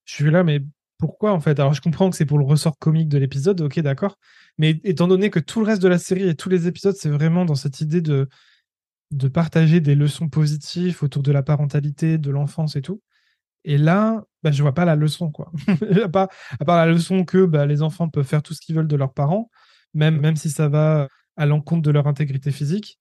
je 0.07 0.15
suis 0.15 0.31
là 0.31 0.45
mais 0.45 0.61
pourquoi 0.99 1.33
en 1.33 1.41
fait? 1.41 1.59
Alors 1.61 1.75
je 1.75 1.81
comprends 1.81 2.11
que 2.11 2.17
c'est 2.17 2.27
pour 2.27 2.39
le 2.39 2.45
ressort 2.45 2.79
comique 2.79 3.09
de 3.09 3.19
l'épisode, 3.19 3.61
ok 3.61 3.81
d'accord, 3.81 4.19
mais 4.59 4.81
étant 4.85 5.09
donné 5.09 5.31
que 5.31 5.41
tout 5.41 5.61
le 5.61 5.67
reste 5.67 5.83
de 5.83 5.89
la 5.89 5.99
série 5.99 6.29
et 6.29 6.35
tous 6.35 6.49
les 6.49 6.67
épisodes 6.69 6.97
c'est 6.97 7.09
vraiment 7.09 7.45
dans 7.45 7.55
cette 7.55 7.81
idée 7.81 8.01
de 8.01 8.29
de 9.11 9.29
partager 9.29 9.81
des 9.81 9.95
leçons 9.95 10.29
positives 10.29 10.99
autour 11.03 11.23
de 11.23 11.33
la 11.33 11.43
parentalité, 11.43 12.19
de 12.19 12.31
l'enfance 12.31 12.77
et 12.77 12.83
tout. 12.83 13.01
Et 13.65 13.79
là, 13.79 14.25
bah, 14.43 14.51
je 14.53 14.63
vois 14.63 14.75
pas 14.75 14.85
la 14.85 14.97
leçon, 14.97 15.31
quoi. 15.31 15.53
à, 16.05 16.09
part, 16.09 16.29
la 16.67 16.87
leçon 16.87 17.25
que 17.25 17.47
bah, 17.47 17.67
les 17.67 17.83
enfants 17.83 18.09
peuvent 18.09 18.27
faire 18.27 18.43
tout 18.43 18.55
ce 18.55 18.61
qu'ils 18.61 18.77
veulent 18.77 18.89
de 18.89 18.97
leurs 18.97 19.15
parents, 19.15 19.51
même 19.95 20.37
si 20.37 20.51
ça 20.51 20.69
va 20.69 21.09
à 21.37 21.47
l'encontre 21.47 21.83
de 21.83 21.91
leur 21.91 22.07
intégrité 22.07 22.51
physique. 22.51 22.99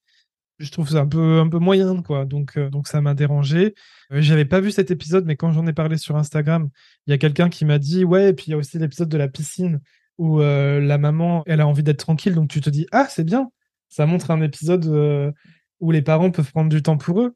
Je 0.59 0.71
trouve 0.71 0.89
ça 0.89 1.01
un 1.01 1.07
peu, 1.07 1.39
un 1.39 1.49
peu 1.49 1.59
moyen, 1.59 2.01
quoi. 2.01 2.25
Donc, 2.25 2.57
euh, 2.57 2.69
donc 2.69 2.87
ça 2.87 3.01
m'a 3.01 3.13
dérangé. 3.13 3.73
Euh, 4.11 4.21
j'avais 4.21 4.45
pas 4.45 4.59
vu 4.59 4.71
cet 4.71 4.91
épisode, 4.91 5.25
mais 5.25 5.35
quand 5.35 5.51
j'en 5.51 5.65
ai 5.67 5.73
parlé 5.73 5.97
sur 5.97 6.15
Instagram, 6.15 6.69
il 7.07 7.11
y 7.11 7.13
a 7.13 7.17
quelqu'un 7.17 7.49
qui 7.49 7.65
m'a 7.65 7.79
dit, 7.79 8.05
ouais, 8.05 8.29
et 8.29 8.33
puis 8.33 8.45
il 8.47 8.51
y 8.51 8.53
a 8.53 8.57
aussi 8.57 8.77
l'épisode 8.77 9.09
de 9.09 9.17
la 9.17 9.27
piscine 9.27 9.81
où 10.17 10.41
euh, 10.41 10.79
la 10.79 10.97
maman, 10.97 11.43
elle 11.47 11.59
a 11.59 11.67
envie 11.67 11.83
d'être 11.83 11.99
tranquille, 11.99 12.35
donc 12.35 12.49
tu 12.49 12.61
te 12.61 12.69
dis, 12.69 12.85
ah, 12.91 13.07
c'est 13.09 13.23
bien. 13.23 13.51
Ça 13.89 14.05
montre 14.05 14.31
un 14.31 14.41
épisode 14.41 15.33
où 15.79 15.91
les 15.91 16.01
parents 16.01 16.31
peuvent 16.31 16.51
prendre 16.51 16.69
du 16.69 16.81
temps 16.81 16.97
pour 16.97 17.21
eux. 17.21 17.35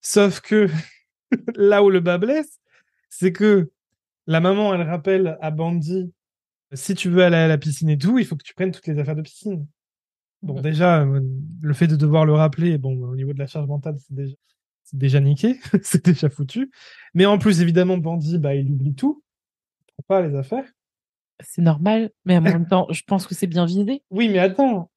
Sauf 0.00 0.40
que 0.40 0.68
là 1.56 1.82
où 1.82 1.90
le 1.90 2.00
bas 2.00 2.18
blesse, 2.18 2.60
c'est 3.08 3.32
que 3.32 3.70
la 4.26 4.40
maman, 4.40 4.74
elle 4.74 4.82
rappelle 4.82 5.38
à 5.40 5.50
Bandy, 5.50 6.12
si 6.72 6.94
tu 6.94 7.08
veux 7.10 7.22
aller 7.22 7.36
à 7.36 7.48
la 7.48 7.58
piscine 7.58 7.90
et 7.90 7.98
tout, 7.98 8.18
il 8.18 8.26
faut 8.26 8.36
que 8.36 8.42
tu 8.42 8.54
prennes 8.54 8.72
toutes 8.72 8.86
les 8.86 8.98
affaires 8.98 9.16
de 9.16 9.22
piscine. 9.22 9.66
Bon, 10.44 10.60
déjà, 10.60 11.02
euh, 11.02 11.20
le 11.62 11.74
fait 11.74 11.86
de 11.86 11.96
devoir 11.96 12.26
le 12.26 12.34
rappeler, 12.34 12.76
bon, 12.76 12.96
au 13.02 13.16
niveau 13.16 13.32
de 13.32 13.38
la 13.38 13.46
charge 13.46 13.66
mentale, 13.66 13.96
c'est 13.98 14.14
déjà, 14.14 14.34
c'est 14.84 14.98
déjà 14.98 15.20
niqué, 15.20 15.58
c'est 15.82 16.04
déjà 16.04 16.28
foutu. 16.28 16.70
Mais 17.14 17.26
en 17.26 17.38
plus, 17.38 17.62
évidemment, 17.62 17.96
Bandy, 17.96 18.38
bah, 18.38 18.54
il 18.54 18.70
oublie 18.70 18.94
tout. 18.94 19.22
Il 19.88 19.92
prend 20.04 20.20
pas 20.20 20.26
les 20.26 20.36
affaires. 20.36 20.70
C'est 21.40 21.62
normal, 21.62 22.10
mais 22.24 22.36
en 22.36 22.42
même 22.42 22.66
temps, 22.68 22.86
je 22.90 23.02
pense 23.06 23.26
que 23.26 23.34
c'est 23.34 23.46
bien 23.46 23.64
visé. 23.64 24.02
Oui, 24.10 24.28
mais 24.28 24.38
attends, 24.38 24.90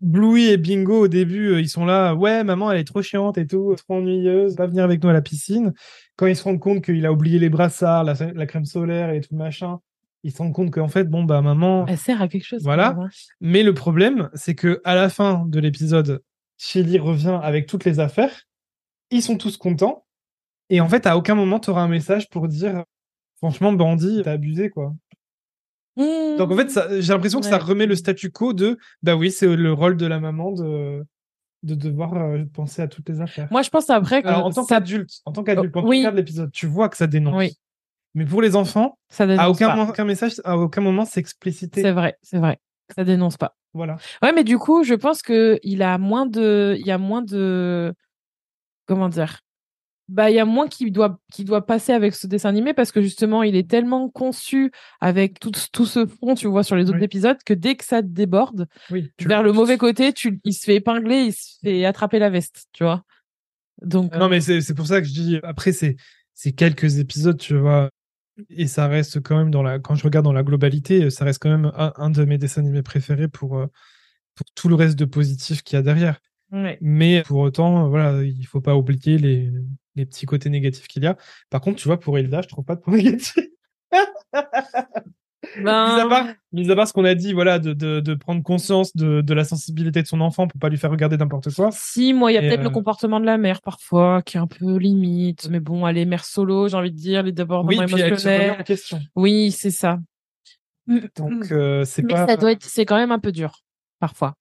Bluey 0.00 0.52
et 0.52 0.56
Bingo 0.56 1.04
au 1.04 1.08
début, 1.08 1.52
euh, 1.52 1.60
ils 1.60 1.68
sont 1.68 1.86
là, 1.86 2.14
ouais, 2.14 2.44
maman, 2.44 2.70
elle 2.70 2.80
est 2.80 2.84
trop 2.84 3.00
chiante 3.00 3.38
et 3.38 3.46
tout, 3.46 3.74
trop 3.76 3.94
ennuyeuse, 3.94 4.56
pas 4.56 4.66
venir 4.66 4.84
avec 4.84 5.02
nous 5.02 5.08
à 5.08 5.12
la 5.12 5.22
piscine. 5.22 5.72
Quand 6.16 6.26
ils 6.26 6.36
se 6.36 6.42
rendent 6.42 6.60
compte 6.60 6.84
qu'il 6.84 7.06
a 7.06 7.12
oublié 7.12 7.38
les 7.38 7.48
brassards, 7.48 8.04
la, 8.04 8.46
crème 8.46 8.66
solaire 8.66 9.10
et 9.10 9.20
tout 9.20 9.34
machin, 9.34 9.78
ils 10.24 10.32
se 10.32 10.38
rendent 10.38 10.54
compte 10.54 10.70
qu'en 10.70 10.88
fait, 10.88 11.04
bon, 11.04 11.22
bah, 11.22 11.42
maman. 11.42 11.84
Elle 11.86 11.98
sert 11.98 12.20
à 12.20 12.28
quelque 12.28 12.46
chose. 12.46 12.62
Voilà. 12.62 12.96
Mais 13.40 13.62
le 13.62 13.74
problème, 13.74 14.30
c'est 14.34 14.54
que 14.54 14.80
à 14.82 14.94
la 14.94 15.10
fin 15.10 15.44
de 15.46 15.60
l'épisode, 15.60 16.22
Shelly 16.56 16.98
revient 16.98 17.38
avec 17.42 17.66
toutes 17.66 17.84
les 17.84 18.00
affaires. 18.00 18.32
Ils 19.10 19.22
sont 19.22 19.36
tous 19.36 19.58
contents. 19.58 20.06
Et 20.70 20.80
en 20.80 20.88
fait, 20.88 21.06
à 21.06 21.18
aucun 21.18 21.34
moment, 21.34 21.60
tu 21.60 21.68
auras 21.68 21.82
un 21.82 21.88
message 21.88 22.30
pour 22.30 22.48
dire, 22.48 22.84
franchement, 23.36 23.72
Bandy, 23.74 24.22
t'as 24.24 24.32
abusé, 24.32 24.70
quoi. 24.70 24.94
Donc 25.96 26.50
en 26.50 26.56
fait, 26.56 27.00
j'ai 27.00 27.12
l'impression 27.12 27.38
que 27.38 27.46
ça 27.46 27.58
remet 27.58 27.86
le 27.86 27.94
statu 27.94 28.30
quo 28.30 28.52
de 28.52 28.78
bah 29.04 29.14
oui, 29.14 29.30
c'est 29.30 29.46
le 29.54 29.72
rôle 29.72 29.96
de 29.96 30.06
la 30.06 30.18
maman 30.18 30.50
de 30.50 31.04
de 31.62 31.74
devoir 31.76 32.14
euh, 32.14 32.44
penser 32.52 32.82
à 32.82 32.88
toutes 32.88 33.08
les 33.08 33.20
affaires. 33.20 33.46
Moi, 33.52 33.62
je 33.62 33.70
pense 33.70 33.88
après 33.90 34.22
que 34.22 34.28
en 34.28 34.50
tant 34.50 34.66
qu'adulte, 34.66 35.20
en 35.24 35.30
tant 35.30 35.44
qu'adulte, 35.44 35.72
quand 35.72 35.82
tu 35.82 35.88
regardes 35.88 36.16
l'épisode, 36.16 36.50
tu 36.50 36.66
vois 36.66 36.88
que 36.88 36.96
ça 36.96 37.06
dénonce. 37.06 37.36
Oui. 37.36 37.56
Mais 38.14 38.24
pour 38.24 38.42
les 38.42 38.54
enfants, 38.56 38.98
ça 39.08 39.24
à 39.24 39.50
aucun, 39.50 39.74
moment, 39.74 39.90
aucun 39.90 40.04
message, 40.04 40.40
à 40.44 40.56
aucun 40.56 40.80
moment, 40.80 41.04
c'est 41.04 41.20
explicité. 41.20 41.82
C'est 41.82 41.92
vrai, 41.92 42.16
c'est 42.22 42.38
vrai. 42.38 42.58
Ça 42.94 43.04
dénonce 43.04 43.36
pas. 43.36 43.56
Voilà. 43.72 43.96
Ouais, 44.22 44.32
mais 44.32 44.44
du 44.44 44.56
coup, 44.58 44.84
je 44.84 44.94
pense 44.94 45.20
que 45.22 45.58
il 45.62 45.82
a 45.82 45.98
moins 45.98 46.26
de, 46.26 46.76
il 46.78 46.86
y 46.86 46.92
a 46.92 46.98
moins 46.98 47.22
de, 47.22 47.92
comment 48.86 49.08
dire, 49.08 49.40
bah 50.08 50.30
il 50.30 50.36
y 50.36 50.38
a 50.38 50.44
moins 50.44 50.68
qui 50.68 50.90
doit 50.90 51.18
qui 51.32 51.44
doit 51.44 51.64
passer 51.64 51.92
avec 51.92 52.14
ce 52.14 52.26
dessin 52.26 52.50
animé 52.50 52.74
parce 52.74 52.92
que 52.92 53.00
justement 53.00 53.42
il 53.42 53.56
est 53.56 53.68
tellement 53.68 54.10
conçu 54.10 54.70
avec 55.00 55.40
tout, 55.40 55.50
tout 55.72 55.86
ce 55.86 56.04
fond 56.06 56.34
tu 56.34 56.46
vois 56.46 56.62
sur 56.62 56.76
les 56.76 56.90
autres 56.90 57.02
épisodes 57.02 57.38
que 57.44 57.54
dès 57.54 57.74
que 57.74 57.84
ça 57.84 58.02
déborde 58.02 58.66
vers 59.20 59.42
le 59.42 59.52
mauvais 59.52 59.78
côté 59.78 60.12
tu 60.12 60.40
il 60.44 60.52
se 60.52 60.64
fait 60.64 60.74
épingler 60.76 61.22
il 61.22 61.32
se 61.32 61.58
fait 61.62 61.86
attraper 61.86 62.18
la 62.18 62.28
veste 62.28 62.66
tu 62.72 62.84
vois? 62.84 63.02
Donc 63.80 64.14
non 64.14 64.28
mais 64.28 64.40
c'est 64.42 64.74
pour 64.74 64.86
ça 64.86 65.00
que 65.00 65.06
je 65.06 65.12
dis 65.12 65.40
après 65.42 65.72
c'est 65.72 65.96
c'est 66.34 66.52
quelques 66.52 66.98
épisodes 66.98 67.38
tu 67.38 67.56
vois 67.56 67.88
et 68.50 68.66
ça 68.66 68.88
reste 68.88 69.22
quand 69.22 69.36
même 69.36 69.50
dans 69.50 69.62
la 69.62 69.78
quand 69.78 69.94
je 69.94 70.04
regarde 70.04 70.24
dans 70.24 70.32
la 70.32 70.42
globalité 70.42 71.08
ça 71.10 71.24
reste 71.24 71.40
quand 71.40 71.50
même 71.50 71.72
un, 71.76 72.10
de 72.10 72.24
mes 72.24 72.38
dessins 72.38 72.60
animés 72.60 72.82
préférés 72.82 73.28
pour 73.28 73.58
euh, 73.58 73.66
pour 74.34 74.46
tout 74.54 74.68
le 74.68 74.74
reste 74.74 74.98
de 74.98 75.04
positif 75.04 75.62
qu'il 75.62 75.76
y 75.76 75.78
a 75.78 75.82
derrière. 75.82 76.20
Ouais. 76.52 76.78
Mais 76.80 77.22
pour 77.22 77.38
autant, 77.38 77.88
voilà, 77.88 78.22
il 78.22 78.44
faut 78.46 78.60
pas 78.60 78.76
oublier 78.76 79.18
les, 79.18 79.50
les 79.94 80.06
petits 80.06 80.26
côtés 80.26 80.50
négatifs 80.50 80.88
qu'il 80.88 81.02
y 81.02 81.06
a. 81.06 81.16
Par 81.50 81.60
contre, 81.60 81.80
tu 81.80 81.88
vois, 81.88 81.98
pour 81.98 82.18
Hilda, 82.18 82.42
je 82.42 82.48
trouve 82.48 82.64
pas 82.64 82.76
de 82.76 82.80
points 82.80 82.96
négatifs. 82.98 83.38
Ben, 85.62 85.94
Mis 85.94 86.00
à 86.00 86.08
part, 86.08 86.26
mis 86.52 86.70
à 86.70 86.76
part 86.76 86.88
ce 86.88 86.92
qu'on 86.92 87.04
a 87.04 87.14
dit, 87.14 87.32
voilà, 87.32 87.58
de, 87.58 87.72
de, 87.72 88.00
de 88.00 88.14
prendre 88.14 88.42
conscience 88.42 88.94
de, 88.96 89.20
de 89.20 89.34
la 89.34 89.44
sensibilité 89.44 90.02
de 90.02 90.06
son 90.06 90.20
enfant 90.20 90.46
pour 90.48 90.58
pas 90.58 90.68
lui 90.68 90.78
faire 90.78 90.90
regarder 90.90 91.16
n'importe 91.16 91.52
quoi. 91.54 91.70
Si, 91.72 92.12
moi, 92.12 92.32
il 92.32 92.34
y 92.34 92.38
a 92.38 92.40
peut-être 92.40 92.62
le 92.62 92.66
euh, 92.68 92.70
comportement 92.70 93.20
de 93.20 93.26
la 93.26 93.38
mère 93.38 93.60
parfois 93.62 94.22
qui 94.22 94.36
est 94.36 94.40
un 94.40 94.46
peu 94.46 94.76
limite. 94.78 95.48
Mais 95.50 95.60
bon, 95.60 95.86
elle 95.86 95.98
est 95.98 96.04
mère 96.04 96.24
solo, 96.24 96.68
j'ai 96.68 96.76
envie 96.76 96.90
de 96.92 96.96
dire, 96.96 97.22
les 97.22 97.32
débordements 97.32 97.68
Oui, 97.68 97.76
émotionnels. 97.76 98.64
question. 98.64 99.00
Oui, 99.16 99.50
c'est 99.52 99.70
ça. 99.70 99.98
Donc, 101.16 101.50
euh, 101.50 101.84
c'est 101.84 102.02
Mais 102.02 102.12
pas. 102.14 102.26
ça 102.26 102.36
doit 102.36 102.52
être, 102.52 102.64
c'est 102.64 102.84
quand 102.84 102.96
même 102.96 103.12
un 103.12 103.18
peu 103.18 103.32
dur, 103.32 103.62
parfois. 104.00 104.34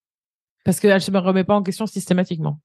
Parce 0.66 0.80
qu'elle 0.80 1.02
se 1.02 1.12
remet 1.12 1.44
pas 1.44 1.56
en 1.56 1.64
question 1.64 1.86
systématiquement. 1.86 2.60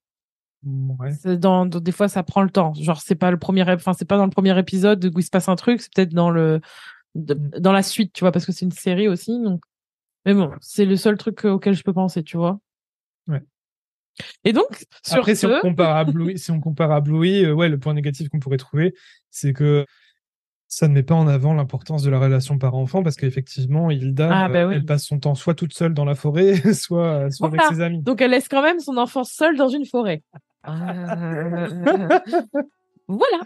Ouais. 0.64 1.12
C'est 1.12 1.38
Dans, 1.38 1.66
dans- 1.66 1.78
des 1.78 1.92
fois, 1.92 2.08
ça 2.08 2.22
prend 2.24 2.42
le 2.42 2.50
temps. 2.50 2.72
Genre, 2.74 3.00
c'est 3.00 3.14
pas 3.14 3.30
le 3.30 3.38
premier, 3.38 3.62
enfin, 3.70 3.92
c'est 3.92 4.04
pas 4.08 4.16
dans 4.16 4.24
le 4.24 4.30
premier 4.30 4.56
épisode 4.58 5.04
où 5.14 5.18
il 5.18 5.22
se 5.22 5.30
passe 5.30 5.48
un 5.48 5.54
truc, 5.56 5.80
c'est 5.80 5.92
peut-être 5.94 6.12
dans 6.12 6.30
le, 6.30 6.60
de- 7.14 7.34
Mm. 7.34 7.60
dans 7.60 7.72
la 7.72 7.82
suite, 7.82 8.12
tu 8.12 8.20
vois, 8.20 8.32
parce 8.32 8.46
que 8.46 8.52
c'est 8.52 8.64
une 8.64 8.72
série 8.72 9.08
aussi, 9.08 9.40
donc. 9.42 9.60
Mais 10.26 10.34
bon, 10.34 10.50
c'est 10.60 10.84
le 10.84 10.96
seul 10.96 11.16
truc 11.16 11.44
auquel 11.44 11.74
je 11.74 11.82
peux 11.82 11.92
penser, 11.92 12.22
tu 12.22 12.36
vois. 12.36 12.58
Ouais. 13.28 13.42
Et 14.44 14.52
donc, 14.52 14.84
sur 15.06 15.18
Après, 15.18 15.34
si 15.34 15.46
on 15.46 15.60
compare 15.60 15.96
à 15.96 16.04
Bluey, 16.04 16.36
si 16.38 16.50
on 16.50 16.60
compare 16.60 16.90
à 16.92 17.00
Bluey, 17.00 17.44
euh, 17.44 17.52
ouais, 17.54 17.68
le 17.68 17.78
point 17.78 17.94
négatif 17.94 18.28
qu'on 18.28 18.40
pourrait 18.40 18.56
trouver, 18.58 18.94
c'est 19.30 19.52
que 19.52 19.86
ça 20.70 20.86
ne 20.88 20.92
met 20.92 21.02
pas 21.02 21.14
en 21.14 21.26
avant 21.28 21.54
l'importance 21.54 22.02
de 22.02 22.10
la 22.10 22.18
relation 22.18 22.58
parent-enfant 22.58 23.02
parce 23.02 23.16
qu'effectivement, 23.16 23.90
Hilda, 23.90 24.28
Ah, 24.30 24.48
bah 24.50 24.64
euh, 24.64 24.68
oui. 24.68 24.74
elle 24.74 24.84
passe 24.84 25.04
son 25.06 25.18
temps 25.18 25.34
soit 25.34 25.54
toute 25.54 25.72
seule 25.72 25.94
dans 25.94 26.04
la 26.04 26.14
forêt, 26.14 26.52
soit, 26.74 27.30
soit 27.30 27.46
avec 27.48 27.62
ses 27.62 27.80
amis. 27.80 28.02
donc 28.02 28.20
elle 28.20 28.32
laisse 28.32 28.48
quand 28.48 28.60
même 28.62 28.78
son 28.80 28.98
enfant 28.98 29.24
seul 29.24 29.56
dans 29.56 29.68
une 29.68 29.86
forêt. 29.86 30.22
Euh, 30.68 31.68
voilà. 33.06 33.38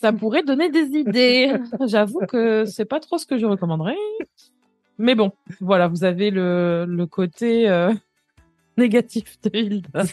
Ça 0.00 0.12
pourrait 0.12 0.44
donner 0.44 0.70
des 0.70 0.96
idées. 0.96 1.52
J'avoue 1.86 2.20
que 2.28 2.64
c'est 2.66 2.84
pas 2.84 3.00
trop 3.00 3.18
ce 3.18 3.26
que 3.26 3.36
je 3.36 3.46
recommanderais. 3.46 3.96
Mais 4.96 5.16
bon, 5.16 5.32
voilà, 5.60 5.88
vous 5.88 6.04
avez 6.04 6.30
le, 6.30 6.84
le 6.88 7.06
côté 7.06 7.68
euh, 7.68 7.92
négatif 8.76 9.40
de 9.42 9.50
Hilda. 9.52 10.04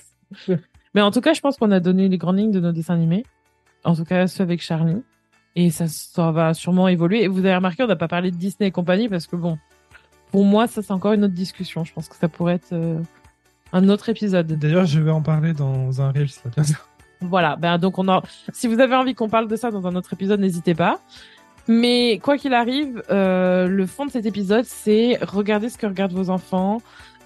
Mais 0.95 1.01
en 1.01 1.11
tout 1.11 1.21
cas, 1.21 1.33
je 1.33 1.41
pense 1.41 1.57
qu'on 1.57 1.69
a 1.71 1.79
donné 1.79 2.09
les 2.09 2.17
grandes 2.17 2.37
lignes 2.37 2.51
de 2.51 2.59
nos 2.59 2.71
dessins 2.71 2.95
animés. 2.95 3.25
En 3.83 3.95
tout 3.95 4.05
cas, 4.05 4.25
ceux 4.25 4.41
avec 4.41 4.61
Charlie. 4.61 5.03
Et 5.55 5.69
ça, 5.69 5.87
ça 5.87 6.31
va 6.31 6.55
sûrement 6.55 6.87
évoluer. 6.87 7.23
Et 7.23 7.27
vous 7.27 7.39
avez 7.39 7.55
remarqué, 7.55 7.83
on 7.83 7.87
n'a 7.87 7.95
pas 7.95 8.07
parlé 8.07 8.31
de 8.31 8.37
Disney 8.37 8.69
et 8.69 8.71
compagnie 8.71 9.07
parce 9.07 9.27
que 9.27 9.35
bon, 9.35 9.59
pour 10.31 10.43
moi, 10.45 10.65
ça, 10.67 10.81
c'est 10.81 10.93
encore 10.93 11.13
une 11.13 11.25
autre 11.25 11.33
discussion. 11.35 11.83
Je 11.83 11.93
pense 11.93 12.09
que 12.09 12.15
ça 12.15 12.27
pourrait 12.27 12.55
être 12.55 12.73
euh, 12.73 12.99
un 13.71 13.87
autre 13.89 14.09
épisode. 14.09 14.47
D'ailleurs, 14.47 14.85
je 14.85 14.99
vais 14.99 15.11
en 15.11 15.21
parler 15.21 15.53
dans 15.53 16.01
un 16.01 16.11
Reels. 16.11 16.29
là. 16.57 16.63
Voilà, 17.27 17.55
ben 17.55 17.77
donc 17.77 17.97
on. 17.99 18.21
Si 18.53 18.67
vous 18.67 18.79
avez 18.79 18.95
envie 18.95 19.15
qu'on 19.15 19.29
parle 19.29 19.47
de 19.47 19.55
ça 19.55 19.71
dans 19.71 19.87
un 19.87 19.95
autre 19.95 20.13
épisode, 20.13 20.39
n'hésitez 20.39 20.75
pas. 20.75 20.99
Mais 21.67 22.19
quoi 22.21 22.37
qu'il 22.37 22.53
arrive, 22.53 23.01
euh, 23.09 23.67
le 23.67 23.85
fond 23.87 24.05
de 24.05 24.11
cet 24.11 24.25
épisode, 24.25 24.65
c'est 24.65 25.17
regardez 25.21 25.69
ce 25.69 25.77
que 25.77 25.87
regardent 25.87 26.13
vos 26.13 26.29
enfants, 26.29 26.79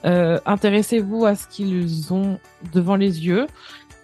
euh, 0.06 0.40
intéressez-vous 0.46 1.26
à 1.26 1.36
ce 1.36 1.48
qu'ils 1.48 2.14
ont 2.14 2.40
devant 2.74 2.96
les 2.96 3.26
yeux. 3.26 3.48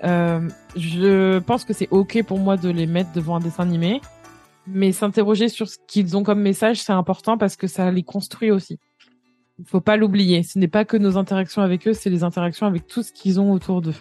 Euh, 0.04 0.42
je 0.76 1.40
pense 1.40 1.64
que 1.64 1.72
c'est 1.72 1.88
ok 1.90 2.22
pour 2.24 2.40
moi 2.40 2.58
de 2.58 2.70
les 2.70 2.86
mettre 2.86 3.14
devant 3.14 3.38
un 3.38 3.40
dessin 3.40 3.64
animé, 3.64 4.02
mais 4.68 4.92
s'interroger 4.92 5.48
sur 5.48 5.70
ce 5.70 5.78
qu'ils 5.88 6.18
ont 6.18 6.24
comme 6.24 6.42
message, 6.42 6.82
c'est 6.82 6.92
important 6.92 7.38
parce 7.38 7.56
que 7.56 7.68
ça 7.68 7.90
les 7.92 8.04
construit 8.04 8.52
aussi. 8.52 8.78
Il 9.58 9.66
faut 9.66 9.80
pas 9.80 9.96
l'oublier. 9.96 10.44
Ce 10.44 10.60
n'est 10.60 10.68
pas 10.68 10.84
que 10.84 10.98
nos 10.98 11.18
interactions 11.18 11.62
avec 11.62 11.88
eux, 11.88 11.94
c'est 11.94 12.10
les 12.10 12.26
interactions 12.26 12.68
avec 12.68 12.88
tout 12.88 13.04
ce 13.04 13.14
qu'ils 13.14 13.40
ont 13.40 13.54
autour 13.54 13.82
d'eux 13.82 13.96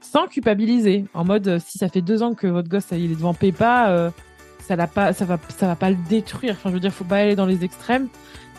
sans 0.00 0.26
culpabiliser. 0.26 1.04
En 1.14 1.24
mode, 1.24 1.48
euh, 1.48 1.58
si 1.64 1.78
ça 1.78 1.88
fait 1.88 2.00
deux 2.02 2.22
ans 2.22 2.34
que 2.34 2.46
votre 2.46 2.68
gosse 2.68 2.86
il 2.92 3.12
est 3.12 3.14
devant 3.16 3.34
Peppa, 3.34 3.88
euh, 3.90 4.10
ça 4.66 4.76
l'a 4.76 4.86
pas, 4.86 5.12
ça 5.12 5.24
va, 5.24 5.38
ça 5.58 5.66
va 5.66 5.76
pas 5.76 5.90
le 5.90 5.96
détruire. 6.08 6.54
Enfin, 6.58 6.70
je 6.70 6.74
veux 6.74 6.80
dire, 6.80 6.92
faut 6.92 7.04
pas 7.04 7.16
aller 7.18 7.36
dans 7.36 7.46
les 7.46 7.64
extrêmes. 7.64 8.08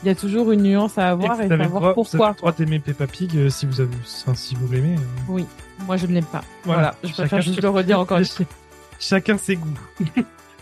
Il 0.03 0.07
y 0.07 0.09
a 0.09 0.15
toujours 0.15 0.51
une 0.51 0.63
nuance 0.63 0.97
à 0.97 1.09
avoir 1.09 1.39
Et 1.41 1.45
et, 1.45 1.47
vous 1.47 1.57
savoir 1.57 1.69
droit- 1.69 1.89
vous 1.89 1.93
pourquoi. 2.03 2.29
le 2.29 2.35
droit 2.35 2.51
d'aimer 2.51 2.79
Peppa 2.79 3.05
Pig 3.07 3.35
euh, 3.37 3.49
si 3.49 3.65
vous 3.67 3.81
avez, 3.81 3.95
enfin, 4.03 4.33
si 4.33 4.55
vous 4.55 4.67
l'aimez. 4.71 4.95
euh. 4.95 5.01
Oui, 5.29 5.45
moi 5.85 5.95
je 5.97 6.07
ne 6.07 6.13
l'aime 6.13 6.25
pas. 6.25 6.43
Voilà. 6.63 6.81
Voilà, 6.81 6.95
je 7.03 7.07
Chacun 7.09 7.21
préfère 7.23 7.41
juste 7.41 7.55
ses- 7.57 7.61
le 7.61 7.69
redire 7.69 7.99
encore 7.99 8.17
une 8.17 8.25
fois. 8.25 8.45
Chacun 8.99 9.37
ses 9.37 9.55
goûts. 9.57 9.67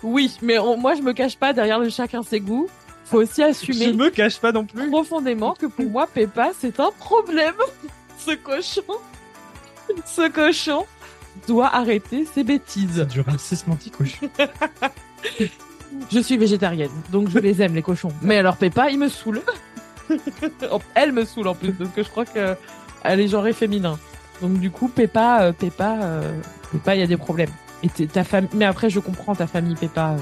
Oui, 0.03 0.37
mais 0.41 0.57
on- 0.59 0.77
moi 0.77 0.95
je 0.95 1.01
me 1.01 1.11
cache 1.11 1.37
pas 1.37 1.51
derrière 1.51 1.77
le 1.79 1.89
chacun 1.89 2.23
ses 2.23 2.39
goûts. 2.39 2.69
Faut 3.05 3.17
aussi 3.17 3.41
Je 3.41 3.47
assumer 3.47 3.91
me 3.93 4.09
cache 4.09 4.39
pas 4.39 4.51
non 4.53 4.65
plus. 4.65 4.89
profondément 4.89 5.53
que 5.53 5.65
pour 5.65 5.89
moi 5.89 6.07
Peppa 6.13 6.51
c'est 6.57 6.79
un 6.79 6.91
problème. 6.99 7.55
Ce 8.17 8.31
cochon, 8.35 8.81
ce 10.05 10.29
cochon 10.29 10.85
doit 11.47 11.73
arrêter 11.73 12.25
ses 12.25 12.43
bêtises. 12.43 12.99
Du 13.09 13.21
racisme 13.21 13.71
anti-cochon. 13.71 14.29
Je 16.11 16.19
suis 16.19 16.37
végétarienne, 16.37 16.91
donc 17.11 17.29
je 17.29 17.39
les 17.39 17.63
aime 17.63 17.73
les 17.73 17.81
cochons. 17.81 18.11
Mais 18.21 18.37
alors 18.37 18.57
Peppa, 18.57 18.91
il 18.91 18.99
me 18.99 19.09
saoule. 19.09 19.41
Elle 20.95 21.11
me 21.11 21.25
saoule 21.25 21.47
en 21.47 21.55
plus 21.55 21.73
parce 21.73 21.89
que 21.89 22.03
je 22.03 22.09
crois 22.09 22.25
que 22.25 22.55
elle 23.03 23.19
est 23.19 23.27
genrée 23.27 23.53
féminin. 23.53 23.99
Donc 24.41 24.59
du 24.59 24.71
coup 24.71 24.87
Peppa, 24.87 25.41
euh, 25.41 25.51
Peppa, 25.51 25.97
euh, 26.01 26.39
Peppa, 26.71 26.95
il 26.95 26.99
y 26.99 27.03
a 27.03 27.07
des 27.07 27.17
problèmes. 27.17 27.49
Et 27.83 28.07
ta 28.07 28.23
famille, 28.23 28.49
mais 28.53 28.65
après 28.65 28.89
je 28.89 28.99
comprends 28.99 29.35
ta 29.35 29.47
famille 29.47 29.75
Peppa, 29.75 30.11
euh, 30.11 30.17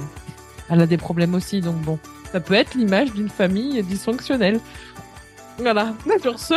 elle 0.69 0.81
a 0.81 0.85
des 0.85 0.97
problèmes 0.97 1.33
aussi, 1.33 1.61
donc 1.61 1.75
bon, 1.77 1.99
ça 2.31 2.39
peut 2.39 2.53
être 2.53 2.75
l'image 2.75 3.13
d'une 3.13 3.29
famille 3.29 3.81
dysfonctionnelle. 3.83 4.59
Voilà. 5.57 5.93
Sur 6.21 6.39
ce, 6.39 6.53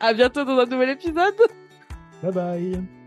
à 0.00 0.12
bientôt 0.12 0.44
dans 0.44 0.58
un 0.58 0.66
nouvel 0.66 0.90
épisode. 0.90 1.34
Bye 2.24 2.30
bye. 2.30 3.03